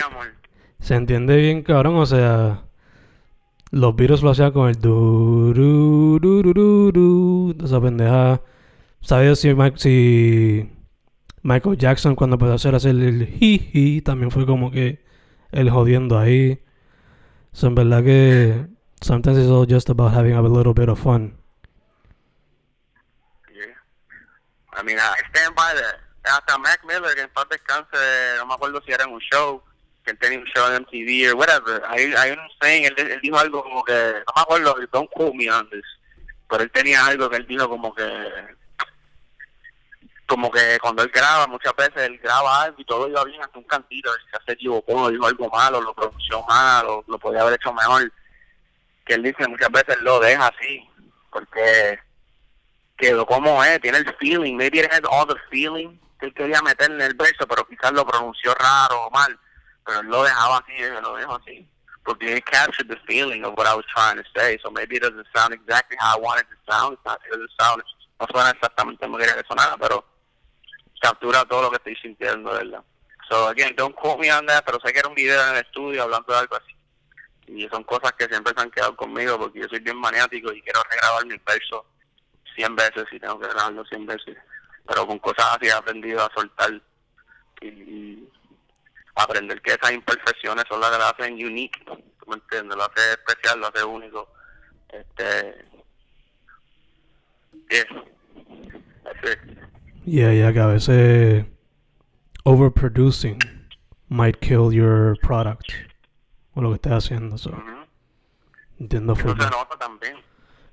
se, 0.80 0.94
entiende 0.94 1.36
bien, 1.36 1.62
cabrón. 1.62 1.96
O 1.96 2.06
sea, 2.06 2.62
los 3.70 3.94
Beatles 3.94 4.22
lo 4.22 4.30
hacían 4.30 4.52
con 4.52 4.68
el 4.68 4.80
du, 4.80 5.52
du, 5.54 6.18
du, 6.20 6.42
du, 6.42 6.52
du, 6.52 6.92
du, 6.92 7.64
esa 7.64 7.80
pendeja. 7.80 8.40
¿Sabes 9.00 9.40
si, 9.40 9.54
si 9.76 10.70
Michael 11.42 11.76
Jackson 11.76 12.14
cuando 12.14 12.34
empezó 12.34 12.52
a 12.52 12.56
hacer 12.56 12.74
así 12.74 12.88
el 12.88 13.28
hi 13.40 14.00
también 14.02 14.30
fue 14.30 14.46
como 14.46 14.70
que 14.70 15.04
el 15.50 15.70
jodiendo 15.70 16.18
ahí? 16.18 16.62
So, 17.52 17.66
en 17.66 17.74
verdad 17.74 18.02
que 18.02 18.66
sometimes 19.02 19.38
it's 19.38 19.50
all 19.50 19.66
just 19.68 19.90
about 19.90 20.14
having 20.14 20.34
a 20.34 20.42
little 20.42 20.72
bit 20.72 20.88
of 20.88 20.98
fun. 20.98 21.36
Yeah. 23.52 23.74
I 24.72 24.82
mean, 24.82 24.98
I 24.98 25.20
stand 25.30 25.54
by 25.54 25.74
that. 25.74 26.00
Hasta 26.24 26.56
Mac 26.58 26.80
Miller, 26.84 27.14
que 27.14 27.22
en 27.22 27.30
paz 27.30 27.46
descanse, 27.50 27.96
no 28.38 28.46
me 28.46 28.54
acuerdo 28.54 28.80
si 28.86 28.92
era 28.92 29.04
en 29.04 29.10
un 29.10 29.20
show, 29.20 29.62
que 30.04 30.12
él 30.12 30.18
tenía 30.18 30.38
un 30.38 30.46
show 30.46 30.66
en 30.68 30.82
MTV 30.82 31.34
o 31.34 31.36
whatever. 31.36 31.82
Hay, 31.88 32.12
hay 32.14 32.30
un 32.30 32.38
saying, 32.60 32.84
él, 32.84 32.94
él 32.96 33.20
dijo 33.20 33.38
algo 33.38 33.62
como 33.62 33.84
que, 33.84 33.92
no 33.92 34.32
me 34.34 34.42
acuerdo, 34.42 34.76
don't 34.92 35.10
quote 35.10 35.34
me 35.34 35.50
on 35.50 35.68
this, 35.70 35.84
pero 36.48 36.62
él 36.62 36.70
tenía 36.70 37.04
algo 37.04 37.28
que 37.28 37.36
él 37.36 37.46
dijo 37.46 37.68
como 37.68 37.92
que, 37.92 38.04
como 40.32 40.50
que 40.50 40.78
cuando 40.80 41.02
él 41.02 41.10
graba, 41.12 41.46
muchas 41.46 41.76
veces 41.76 42.04
él 42.04 42.18
graba 42.18 42.62
algo 42.62 42.80
y 42.80 42.86
todo 42.86 43.06
iba 43.06 43.22
bien 43.24 43.42
hasta 43.42 43.58
un 43.58 43.64
cantito, 43.64 44.10
si 44.14 44.44
se 44.46 44.52
equivocó, 44.52 45.10
dijo 45.10 45.26
algo 45.26 45.50
malo, 45.50 45.78
lo 45.78 45.92
pronunció 45.92 46.42
mal, 46.44 46.86
lo 47.06 47.18
podía 47.18 47.42
haber 47.42 47.54
hecho 47.54 47.70
mejor. 47.70 48.10
Que 49.04 49.12
él 49.12 49.22
dice 49.22 49.46
muchas 49.46 49.70
veces 49.70 50.00
lo 50.00 50.20
deja 50.20 50.46
así, 50.46 50.88
porque 51.30 51.98
quedó 52.96 53.26
como 53.26 53.62
es, 53.62 53.78
tiene 53.82 53.98
el 53.98 54.16
feeling, 54.16 54.56
maybe 54.56 54.78
it 54.78 54.90
has 54.90 55.02
all 55.10 55.26
the 55.26 55.38
feeling 55.50 55.98
que 56.18 56.28
él 56.28 56.34
quería 56.34 56.62
meter 56.62 56.90
en 56.90 57.02
el 57.02 57.12
verso, 57.12 57.46
pero 57.46 57.68
quizás 57.68 57.92
lo 57.92 58.06
pronunció 58.06 58.54
raro 58.54 59.08
o 59.08 59.10
mal, 59.10 59.38
pero 59.84 60.00
él 60.00 60.06
lo 60.06 60.22
dejaba 60.22 60.64
así, 60.64 60.72
él 60.82 60.94
lo 61.02 61.14
dejó 61.14 61.34
así, 61.34 61.68
porque 62.06 62.38
it 62.38 62.44
captured 62.46 62.88
the 62.88 62.96
feeling 63.06 63.44
of 63.44 63.52
what 63.58 63.66
I 63.66 63.74
was 63.74 63.84
trying 63.94 64.16
to 64.16 64.24
say, 64.34 64.58
so 64.62 64.70
maybe 64.70 64.96
it 64.96 65.02
doesn't 65.02 65.26
sound 65.34 65.52
exactly 65.52 65.98
how 66.00 66.16
I 66.16 66.20
wanted 66.22 66.46
it 66.50 66.56
to 66.64 66.72
sound, 66.72 66.96
it 66.96 67.30
doesn't 67.30 67.50
sound, 67.60 67.82
no 68.18 68.26
suena 68.32 68.48
exactamente 68.48 69.04
como 69.04 69.18
quería 69.18 69.34
que 69.34 69.44
sonara, 69.46 69.76
pero 69.76 70.11
captura 71.02 71.44
todo 71.44 71.62
lo 71.62 71.70
que 71.70 71.76
estoy 71.76 71.96
sintiendo, 71.96 72.52
¿verdad? 72.52 72.82
So 73.28 73.48
again, 73.48 73.74
don't 73.76 73.94
quote 73.94 74.20
me 74.20 74.32
on 74.32 74.46
that, 74.46 74.64
pero 74.64 74.78
sé 74.80 74.92
que 74.92 75.00
era 75.00 75.08
un 75.08 75.14
video 75.14 75.42
en 75.42 75.56
el 75.56 75.64
estudio 75.64 76.04
hablando 76.04 76.32
de 76.32 76.38
algo 76.38 76.56
así. 76.56 76.74
Y 77.48 77.68
son 77.68 77.82
cosas 77.84 78.12
que 78.12 78.26
siempre 78.26 78.52
se 78.56 78.62
han 78.62 78.70
quedado 78.70 78.96
conmigo 78.96 79.38
porque 79.38 79.60
yo 79.60 79.68
soy 79.68 79.80
bien 79.80 79.96
maniático 79.96 80.52
y 80.52 80.62
quiero 80.62 80.80
regrabar 80.88 81.26
mi 81.26 81.36
verso 81.44 81.84
100 82.54 82.76
veces 82.76 83.04
y 83.10 83.18
tengo 83.18 83.38
que 83.40 83.48
grabarlo 83.48 83.84
100 83.84 84.06
veces. 84.06 84.36
Pero 84.86 85.06
con 85.06 85.18
cosas 85.18 85.56
así 85.56 85.66
he 85.66 85.72
aprendido 85.72 86.24
a 86.24 86.30
soltar 86.34 86.80
y, 87.60 88.28
aprender 89.14 89.60
que 89.60 89.72
esas 89.72 89.92
imperfecciones 89.92 90.64
son 90.68 90.80
las 90.80 90.90
que 90.90 90.98
lo 90.98 91.04
hacen 91.04 91.34
unique, 91.34 91.84
¿tú 91.84 92.26
me 92.26 92.36
entiendes? 92.36 92.76
Lo 92.76 92.84
hace 92.84 93.12
especial, 93.12 93.60
lo 93.60 93.66
hace 93.66 93.84
único. 93.84 94.32
Este. 94.88 95.66
That's. 99.04 99.71
Yeah, 100.04 100.32
yeah, 100.32 100.52
que 100.52 100.60
a 100.60 100.66
veces 100.66 101.44
overproducing 102.44 103.38
might 104.08 104.38
kill 104.40 104.72
your 104.72 105.16
product 105.22 105.72
o 106.54 106.60
lo 106.60 106.70
que 106.70 106.74
estés 106.76 106.92
haciendo. 106.92 107.38
So, 107.38 107.50
Ujú. 107.50 107.60
entiendo 108.80 109.12
Eso 109.14 109.28
se 109.28 109.34
nota 109.36 109.78
también. 109.78 110.16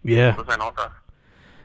Yeah. 0.03 0.31
Eso 0.31 0.45
se 0.45 0.57
nota. 0.57 1.03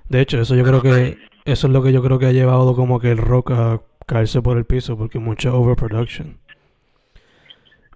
De 0.08 0.20
hecho, 0.20 0.40
eso 0.40 0.54
yo 0.54 0.64
creo 0.64 0.82
que 0.82 1.18
eso 1.44 1.66
es 1.66 1.72
lo 1.72 1.82
que 1.82 1.92
yo 1.92 2.02
creo 2.02 2.18
que 2.18 2.26
ha 2.26 2.32
llevado 2.32 2.74
como 2.76 3.00
que 3.00 3.10
el 3.10 3.18
rock 3.18 3.52
a 3.52 3.80
caerse 4.06 4.42
por 4.42 4.58
el 4.58 4.66
piso 4.66 4.98
porque 4.98 5.18
mucha 5.18 5.52
overproduction. 5.54 6.38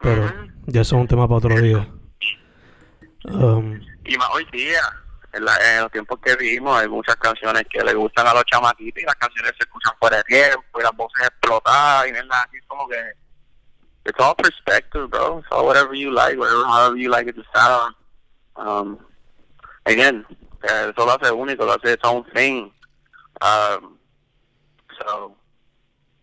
Pero 0.01 0.33
ya 0.67 0.81
eso 0.81 0.97
es 0.97 1.03
un 1.03 1.09
tema 1.09 1.27
para 1.29 1.39
otro 1.39 1.61
día. 1.61 1.89
Um, 3.25 3.81
Y 4.07 4.17
más 4.17 4.29
hoy 4.33 4.47
día, 4.53 4.81
en, 5.33 5.45
la- 5.45 5.75
en 5.77 5.83
los 5.83 5.93
tiempos 5.93 6.19
que 6.21 6.37
vivimos, 6.37 6.81
hay 6.81 6.89
muchas 6.89 7.17
canciones 7.17 7.65
que 7.71 7.83
le 7.85 7.95
gustan 7.95 8.27
a 8.27 8.35
los 8.35 8.45
chamaquitos 8.45 9.03
y 9.03 9.07
las 9.07 9.15
canciones 9.17 9.53
se 9.59 9.65
escuchan 9.65 9.93
fuera 9.99 10.17
de 10.19 10.25
tiempo 10.25 10.81
y 10.81 10.83
las 10.83 10.93
voces 10.97 11.27
explotadas 11.27 12.09
y 12.09 12.13
verdad, 12.13 12.45
así 12.49 12.59
como 12.67 12.89
que 12.89 13.13
it's 14.07 14.19
all 14.21 14.35
perspective, 14.37 15.09
bro. 15.09 15.43
All 15.51 15.67
whatever 15.67 15.95
you 15.95 16.11
like, 16.11 16.39
whatever, 16.39 16.65
however 16.65 16.97
you 16.97 17.11
like 17.11 17.29
it 17.29 17.37
to 17.37 17.45
sound. 17.55 17.95
Um, 18.57 18.99
again, 19.85 20.25
uh, 20.65 20.91
eso 20.91 21.05
lo 21.07 21.13
hace 21.13 21.31
único, 21.31 21.65
lo 21.67 21.73
hace 21.75 21.93
its 21.93 22.05
own 22.05 22.25
thing. 22.35 22.73
Um, 23.43 23.99
so, 24.99 25.37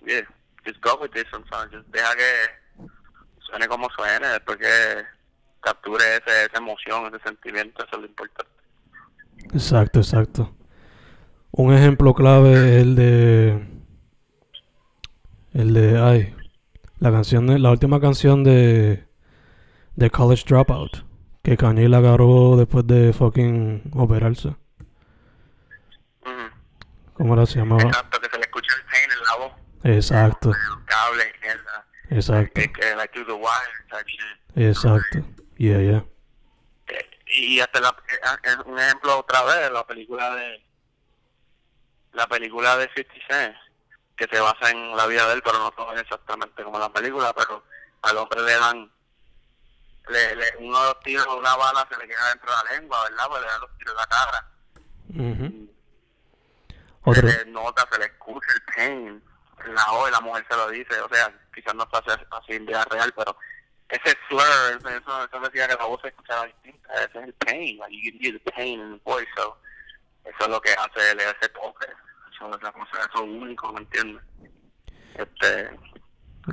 yeah, 0.05 0.21
just 0.65 0.81
go 0.81 0.97
with 0.99 1.15
it 1.15 1.27
sometimes. 1.31 1.71
Just 1.71 1.85
deja 1.91 2.15
que 2.15 2.87
suene 3.45 3.67
como 3.67 3.87
suene, 3.91 4.27
después 4.29 4.57
que 4.57 5.05
capture 5.61 6.17
ese, 6.17 6.45
esa 6.45 6.57
emoción, 6.57 7.05
ese 7.13 7.23
sentimiento, 7.23 7.83
eso 7.85 7.95
es 7.95 8.01
lo 8.01 8.07
importante. 8.07 8.51
Exacto, 9.53 9.99
exacto. 9.99 10.53
Un 11.51 11.73
ejemplo 11.73 12.13
clave 12.13 12.53
es 12.53 12.81
el 12.81 12.95
de. 12.95 13.67
El 15.53 15.73
de. 15.73 15.99
Ay. 15.99 16.35
La 16.99 17.11
canción 17.11 17.47
de, 17.47 17.59
La 17.59 17.71
última 17.71 17.99
canción 17.99 18.43
de. 18.43 19.05
De 19.95 20.09
College 20.09 20.43
Dropout. 20.47 21.05
Que 21.43 21.55
Kanye 21.57 21.87
la 21.87 21.97
agarró 21.99 22.57
después 22.57 22.85
de 22.87 23.13
fucking 23.13 23.91
operarse. 23.93 24.55
¿Cómo 27.13 27.33
era 27.33 27.45
se 27.45 27.59
llamaba? 27.59 27.83
Exacto, 27.83 28.19
que 28.19 28.29
se 28.29 28.37
le 28.37 28.41
escucha 28.43 28.71
el 28.75 28.81
pain 28.91 29.03
en 29.11 29.23
la 29.23 29.45
voz. 29.45 29.53
Exacto, 29.97 30.49
El 30.49 30.85
cable, 30.85 31.23
mierda. 31.41 31.85
exacto, 32.09 32.61
que, 32.61 32.95
like 32.97 33.13
through 33.13 33.27
the 33.27 33.33
wire, 33.33 33.85
type 33.89 34.09
shit. 34.09 34.67
exacto. 34.67 35.19
Yeah, 35.57 35.79
yeah. 35.79 36.05
Y 37.38 37.59
hasta 37.59 37.79
la, 37.81 37.89
eh, 37.89 38.19
eh, 38.43 38.55
un 38.65 38.79
ejemplo 38.79 39.19
otra 39.19 39.43
vez 39.43 39.69
la 39.71 39.86
película 39.86 40.33
de 40.36 40.63
la 42.13 42.27
película 42.27 42.77
de 42.77 42.89
50 42.95 43.13
Cent 43.29 43.55
que 44.15 44.25
se 44.27 44.39
basa 44.39 44.69
en 44.71 44.95
la 44.95 45.05
vida 45.07 45.27
de 45.27 45.33
él 45.33 45.41
pero 45.43 45.59
no 45.59 45.71
todo 45.71 45.93
es 45.93 46.01
exactamente 46.01 46.63
como 46.63 46.79
la 46.79 46.91
película 46.91 47.33
pero 47.33 47.63
al 48.03 48.17
hombre 48.17 48.41
le 48.41 48.53
dan 48.53 48.91
le, 50.07 50.36
le, 50.36 50.45
uno 50.59 50.79
de 50.79 50.86
los 50.86 50.99
tiros 51.01 51.27
una 51.27 51.55
bala 51.57 51.86
se 51.91 51.97
le 51.97 52.07
queda 52.07 52.29
dentro 52.29 52.49
de 52.51 52.57
la 52.63 52.71
lengua 52.79 53.03
verdad 53.03 53.27
pues 53.27 53.41
le 53.41 53.47
dan 53.47 53.61
los 53.61 53.77
tiros 53.77 53.93
en 53.93 53.97
la 53.97 54.07
cara 54.07 54.51
Ujú. 55.09 55.69
se 57.13 57.19
Otro. 57.19 57.27
le 57.27 57.45
nota 57.51 57.88
se 57.91 57.99
le 57.99 58.05
escucha 58.05 58.47
el 58.53 58.61
pain 58.73 59.23
la 59.73 60.07
y 60.07 60.11
la 60.11 60.21
mujer 60.21 60.45
se 60.49 60.55
lo 60.55 60.69
dice 60.69 61.01
o 61.01 61.09
sea 61.09 61.33
quizás 61.53 61.75
no 61.75 61.83
está 61.83 61.97
así 61.97 62.21
así 62.31 62.53
en 62.53 62.65
vida 62.65 62.86
real 62.86 63.11
pero 63.13 63.36
ese 63.89 64.17
slur, 64.27 64.41
eso, 64.79 64.89
eso, 65.25 65.39
decía 65.41 65.67
que 65.67 65.75
la 65.75 65.86
voz 65.86 66.01
se 66.01 66.07
escuchaba 66.09 66.45
distinta, 66.45 66.93
ese 66.95 67.19
es 67.19 67.23
el 67.25 67.33
pain, 67.33 67.77
like 67.77 67.95
you 67.95 68.11
can 68.11 68.19
hear 68.21 68.33
the 68.43 68.51
pain 68.51 68.79
in 68.79 68.97
the 68.97 69.01
voice, 69.03 69.27
so 69.36 69.57
eso 70.25 70.38
es 70.39 70.47
lo 70.47 70.59
que 70.61 70.71
hace 70.71 71.11
el- 71.11 71.19
ese 71.19 71.49
toque, 71.49 71.88
eso 72.33 72.55
es 72.55 72.63
la 72.63 72.71
cosa, 72.71 72.91
eso 72.99 73.23
es 73.23 73.29
único, 73.29 73.71
¿me 73.73 73.79
entiendes? 73.81 74.23
Este, 75.15 75.69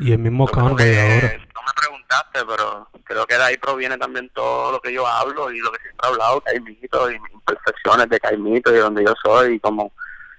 Y 0.01 0.13
el 0.13 0.19
mismo 0.19 0.47
que- 0.47 0.61
ahora. 0.61 0.73
no 0.75 1.63
me 1.63 1.73
preguntaste, 1.81 2.45
pero 2.47 2.89
creo 3.05 3.27
que 3.27 3.35
de 3.37 3.43
ahí 3.43 3.57
proviene 3.59 3.97
también 3.99 4.29
todo 4.31 4.73
lo 4.73 4.81
que 4.81 4.93
yo 4.93 5.07
hablo 5.07 5.51
y 5.51 5.59
lo 5.61 5.71
que 5.73 5.81
siempre 5.81 6.07
he 6.09 6.13
hablado, 6.13 6.41
Caimito 6.43 7.11
y 7.11 7.19
mis 7.21 7.33
imperfecciones 7.33 8.09
de 8.09 8.21
Caimito 8.21 8.75
y 8.75 8.79
donde 8.79 9.05
yo 9.05 9.15
soy 9.23 9.55
y 9.55 9.61
como 9.61 9.93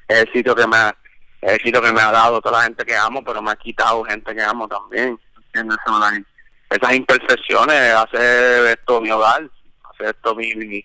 es 0.07 0.19
el 0.19 0.31
sitio 0.33 0.55
que 0.55 0.65
me 0.67 0.77
ha, 0.77 0.95
es 1.41 1.53
el 1.53 1.61
sitio 1.61 1.81
que 1.81 1.91
me 1.91 2.01
ha 2.01 2.11
dado 2.11 2.39
toda 2.41 2.59
la 2.59 2.63
gente 2.65 2.85
que 2.85 2.95
amo, 2.95 3.23
pero 3.23 3.41
me 3.41 3.51
ha 3.51 3.55
quitado 3.55 4.03
gente 4.05 4.33
que 4.35 4.41
amo 4.41 4.67
también, 4.67 5.19
¿entiendes? 5.37 5.77
Like, 5.87 6.25
esas 6.73 6.95
imperfecciones 6.95 7.93
hace 7.93 8.71
esto 8.71 8.99
mi 8.99 9.11
hogar, 9.11 9.47
hace 9.91 10.09
esto 10.09 10.35
mi, 10.35 10.55
mi, 10.55 10.83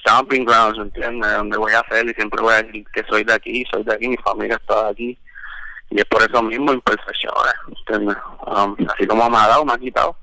stomping 0.00 0.44
grounds, 0.44 0.78
¿entiendes? 0.78 1.32
Donde 1.32 1.56
voy 1.56 1.72
a 1.72 1.80
hacer 1.80 2.06
y 2.06 2.14
siempre 2.14 2.42
voy 2.42 2.54
a 2.54 2.62
decir 2.62 2.84
que 2.92 3.04
soy 3.08 3.24
de 3.24 3.32
aquí, 3.32 3.64
soy 3.72 3.84
de 3.84 3.94
aquí, 3.94 4.08
mi 4.08 4.16
familia 4.18 4.56
está 4.56 4.88
aquí. 4.88 5.16
Y 5.90 5.98
es 5.98 6.04
por 6.04 6.22
eso 6.22 6.42
mismo 6.42 6.72
imperfecciones, 6.72 7.54
¿entiendes? 7.68 8.16
Um, 8.46 8.76
así 8.88 9.06
como 9.06 9.28
me 9.28 9.36
ha 9.36 9.48
dado, 9.48 9.64
me 9.64 9.72
ha 9.72 9.78
quitado. 9.78 10.16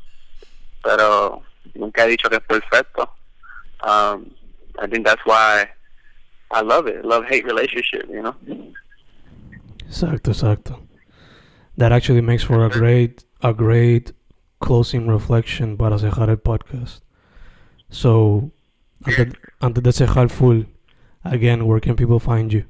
Pero 0.83 1.41
nunca 1.73 2.05
he 2.05 2.09
dicho 2.09 2.29
que 2.29 2.37
es 2.37 2.43
perfecto. 2.43 3.09
Um, 3.83 4.25
I 4.81 4.87
think 4.87 5.05
that's 5.05 5.21
why 5.25 5.67
I 6.51 6.61
love 6.61 6.87
it, 6.87 7.03
love-hate 7.03 7.45
relationship, 7.45 8.07
you 8.09 8.21
know? 8.21 8.35
Exacto, 9.85 10.31
exacto. 10.31 10.81
That 11.77 11.91
actually 11.91 12.21
makes 12.21 12.43
for 12.43 12.65
a 12.65 12.69
great, 12.69 13.23
a 13.41 13.53
great 13.53 14.13
closing 14.59 15.07
reflection 15.07 15.77
para 15.77 15.97
cerrar 15.97 16.29
el 16.29 16.39
podcast. 16.39 17.03
So, 17.89 18.51
antes, 19.03 19.33
antes 19.59 19.83
de 19.83 19.91
cerrar 19.91 20.29
full, 20.29 20.63
again, 21.23 21.65
where 21.65 21.81
can 21.81 21.95
people 21.95 22.19
find 22.19 22.51
you? 22.51 22.65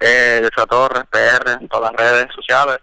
eh, 0.00 0.38
de 0.40 0.46
Ochoa 0.46 0.66
Torres, 0.66 1.04
PR, 1.10 1.52
en 1.60 1.68
todas 1.68 1.92
las 1.92 2.00
redes 2.00 2.34
sociales 2.34 2.78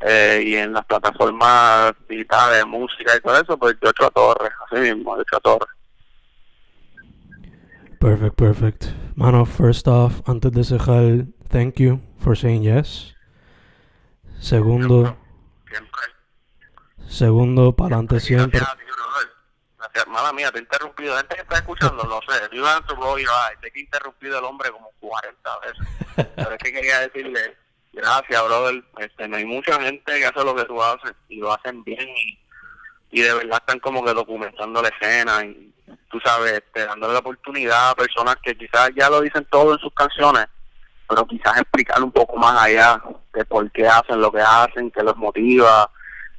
eh, 0.00 0.42
y 0.44 0.56
en 0.56 0.72
las 0.72 0.84
plataformas 0.84 1.94
digitales 2.08 2.58
de 2.58 2.64
música 2.64 3.16
y 3.16 3.20
todo 3.20 3.40
eso, 3.40 3.58
pues 3.58 3.76
Ochoa 3.82 4.10
Torres, 4.10 4.52
así 4.66 4.80
mismo, 4.80 5.16
de 5.16 5.22
Ochoa 5.22 5.40
Torres. 5.40 5.68
Perfect, 7.98 8.36
perfect. 8.36 8.84
Mano, 9.14 9.46
first 9.46 9.88
off, 9.88 10.20
antes 10.26 10.52
de 10.52 10.64
cerrar, 10.64 11.26
thank 11.48 11.76
you 11.76 12.00
for 12.18 12.36
saying 12.36 12.62
yes. 12.62 13.14
Segundo, 14.40 15.16
Siempre. 15.70 16.02
Segundo, 17.14 17.72
para 17.72 17.96
adelante 17.96 18.20
siempre. 18.20 18.60
Gracias. 18.60 20.08
Mala 20.08 20.32
mía, 20.32 20.50
te 20.50 20.58
he 20.58 20.62
interrumpido. 20.62 21.16
Gente 21.16 21.36
que 21.36 21.42
está 21.42 21.56
escuchando, 21.56 22.02
no 22.04 22.20
sé. 22.28 22.56
You 22.56 22.66
have 22.66 22.86
to 22.86 22.94
roll 22.96 23.18
your 23.18 23.30
eyes. 23.30 23.58
Te 23.60 23.68
he 23.74 23.80
interrumpido 23.80 24.38
el 24.38 24.44
hombre 24.44 24.70
como 24.70 24.90
40 25.00 25.58
veces. 25.60 25.86
Pero 26.36 26.50
es 26.52 26.58
que 26.58 26.72
quería 26.72 27.00
decirle, 27.00 27.56
gracias, 27.92 28.44
brother. 28.44 28.84
Este, 28.98 29.28
no 29.28 29.36
hay 29.36 29.44
mucha 29.44 29.80
gente 29.80 30.18
que 30.18 30.26
hace 30.26 30.44
lo 30.44 30.54
que 30.54 30.64
tú 30.64 30.82
haces 30.82 31.12
y 31.28 31.36
lo 31.36 31.52
hacen 31.52 31.84
bien 31.84 32.08
y, 32.08 32.38
y 33.12 33.20
de 33.22 33.34
verdad 33.34 33.58
están 33.60 33.78
como 33.78 34.04
que 34.04 34.12
documentando 34.12 34.82
la 34.82 34.88
escena 34.88 35.44
y 35.44 35.72
tú 36.10 36.18
sabes, 36.24 36.52
este, 36.52 36.86
dándole 36.86 37.12
la 37.12 37.18
oportunidad 37.20 37.90
a 37.90 37.94
personas 37.94 38.36
que 38.42 38.56
quizás 38.56 38.90
ya 38.96 39.10
lo 39.10 39.20
dicen 39.20 39.46
todo 39.50 39.72
en 39.72 39.78
sus 39.78 39.92
canciones, 39.94 40.46
pero 41.08 41.26
quizás 41.26 41.60
explicar 41.60 42.02
un 42.02 42.12
poco 42.12 42.36
más 42.36 42.60
allá 42.62 43.02
de 43.32 43.44
por 43.44 43.70
qué 43.70 43.86
hacen 43.86 44.20
lo 44.20 44.32
que 44.32 44.40
hacen, 44.40 44.90
qué 44.90 45.02
los 45.02 45.16
motiva, 45.16 45.90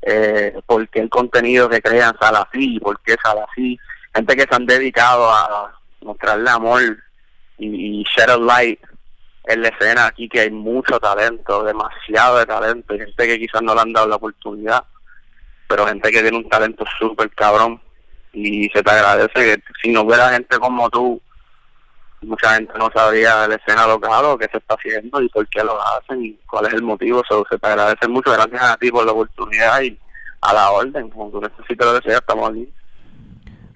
eh, 0.05 0.59
por 0.65 0.87
qué 0.89 0.99
el 0.99 1.09
contenido 1.09 1.67
que 1.67 1.81
crean 1.81 2.15
sale 2.19 2.37
así, 2.37 2.79
por 2.79 2.99
qué 3.01 3.15
sale 3.21 3.41
así. 3.49 3.77
Gente 4.13 4.35
que 4.35 4.43
se 4.43 4.55
han 4.55 4.65
dedicado 4.65 5.29
a 5.29 5.77
mostrarle 6.01 6.49
amor 6.49 6.81
y, 7.57 8.01
y 8.01 8.03
shed 8.03 8.29
a 8.29 8.37
light 8.37 8.79
en 9.47 9.61
la 9.61 9.69
escena 9.69 10.07
aquí, 10.07 10.27
que 10.29 10.41
hay 10.41 10.51
mucho 10.51 10.99
talento, 10.99 11.63
demasiado 11.63 12.39
de 12.39 12.45
talento, 12.45 12.95
y 12.95 12.99
gente 12.99 13.27
que 13.27 13.39
quizás 13.39 13.61
no 13.61 13.75
le 13.75 13.81
han 13.81 13.93
dado 13.93 14.07
la 14.07 14.15
oportunidad, 14.15 14.83
pero 15.67 15.87
gente 15.87 16.11
que 16.11 16.21
tiene 16.21 16.37
un 16.37 16.49
talento 16.49 16.85
súper 16.99 17.29
cabrón 17.31 17.81
y 18.33 18.69
se 18.69 18.83
te 18.83 18.91
agradece 18.91 19.33
que 19.33 19.63
si 19.81 19.91
no 19.91 20.01
hubiera 20.01 20.29
gente 20.29 20.57
como 20.59 20.89
tú, 20.89 21.21
mucha 22.25 22.55
gente 22.55 22.73
no 22.77 22.89
sabría 22.93 23.41
de 23.41 23.47
la 23.49 23.55
escena 23.55 23.87
local 23.87 24.25
o 24.25 24.37
qué 24.37 24.47
se 24.51 24.57
está 24.57 24.75
haciendo 24.75 25.21
y 25.21 25.29
por 25.29 25.47
qué 25.49 25.63
lo 25.63 25.77
hacen 25.81 26.23
y 26.23 26.33
cuál 26.49 26.65
es 26.65 26.73
el 26.73 26.83
motivo. 26.83 27.21
So, 27.27 27.45
se 27.49 27.57
te 27.57 27.67
agradece 27.67 28.07
mucho, 28.07 28.31
gracias 28.31 28.61
a 28.61 28.77
ti 28.77 28.91
por 28.91 29.05
la 29.05 29.11
oportunidad 29.11 29.81
y 29.81 29.99
a 30.41 30.53
la 30.53 30.71
orden. 30.71 31.09
Como 31.09 31.29
tú 31.31 31.41
necesitas 31.41 31.87
lo 31.87 31.99
que 31.99 32.09
sea, 32.09 32.17
estamos 32.17 32.49
aquí. 32.49 32.73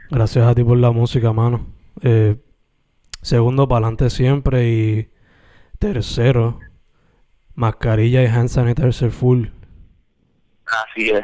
Gracias 0.09 0.45
a 0.45 0.55
ti 0.55 0.63
por 0.63 0.77
la 0.77 0.91
música, 0.91 1.31
mano. 1.31 1.67
Eh, 2.01 2.35
segundo, 3.21 3.67
para 3.67 3.85
adelante 3.85 4.09
siempre. 4.09 4.67
Y 4.67 5.09
tercero, 5.77 6.59
mascarilla 7.55 8.23
y 8.23 8.27
hand 8.27 8.49
sanitizer 8.49 9.11
full. 9.11 9.47
Así 10.65 11.09
es. 11.09 11.23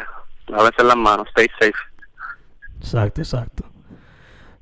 A 0.54 0.64
veces 0.64 0.86
las 0.86 0.96
manos, 0.96 1.28
stay 1.30 1.48
safe. 1.60 1.74
Exacto, 2.80 3.22
exacto. 3.22 3.75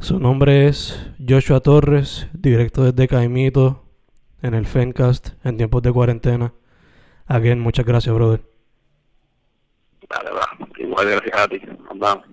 Su 0.04 0.20
nombre 0.20 0.68
es 0.68 0.99
Joshua 1.26 1.62
Torres, 1.62 2.28
directo 2.34 2.84
desde 2.84 3.08
Caimito, 3.08 3.86
en 4.41 4.54
el 4.54 4.66
Fencast, 4.66 5.30
en 5.45 5.56
tiempos 5.56 5.82
de 5.82 5.93
cuarentena. 5.93 6.54
Again, 7.26 7.62
muchas 7.62 7.86
gracias, 7.86 8.14
brother. 8.14 8.41
Dale, 10.10 10.32
va. 10.32 10.68
Igual 10.78 11.08
gracias 11.10 11.39
a 11.39 11.47
ti. 11.47 11.62
Nos 11.86 11.97
vamos. 11.99 12.26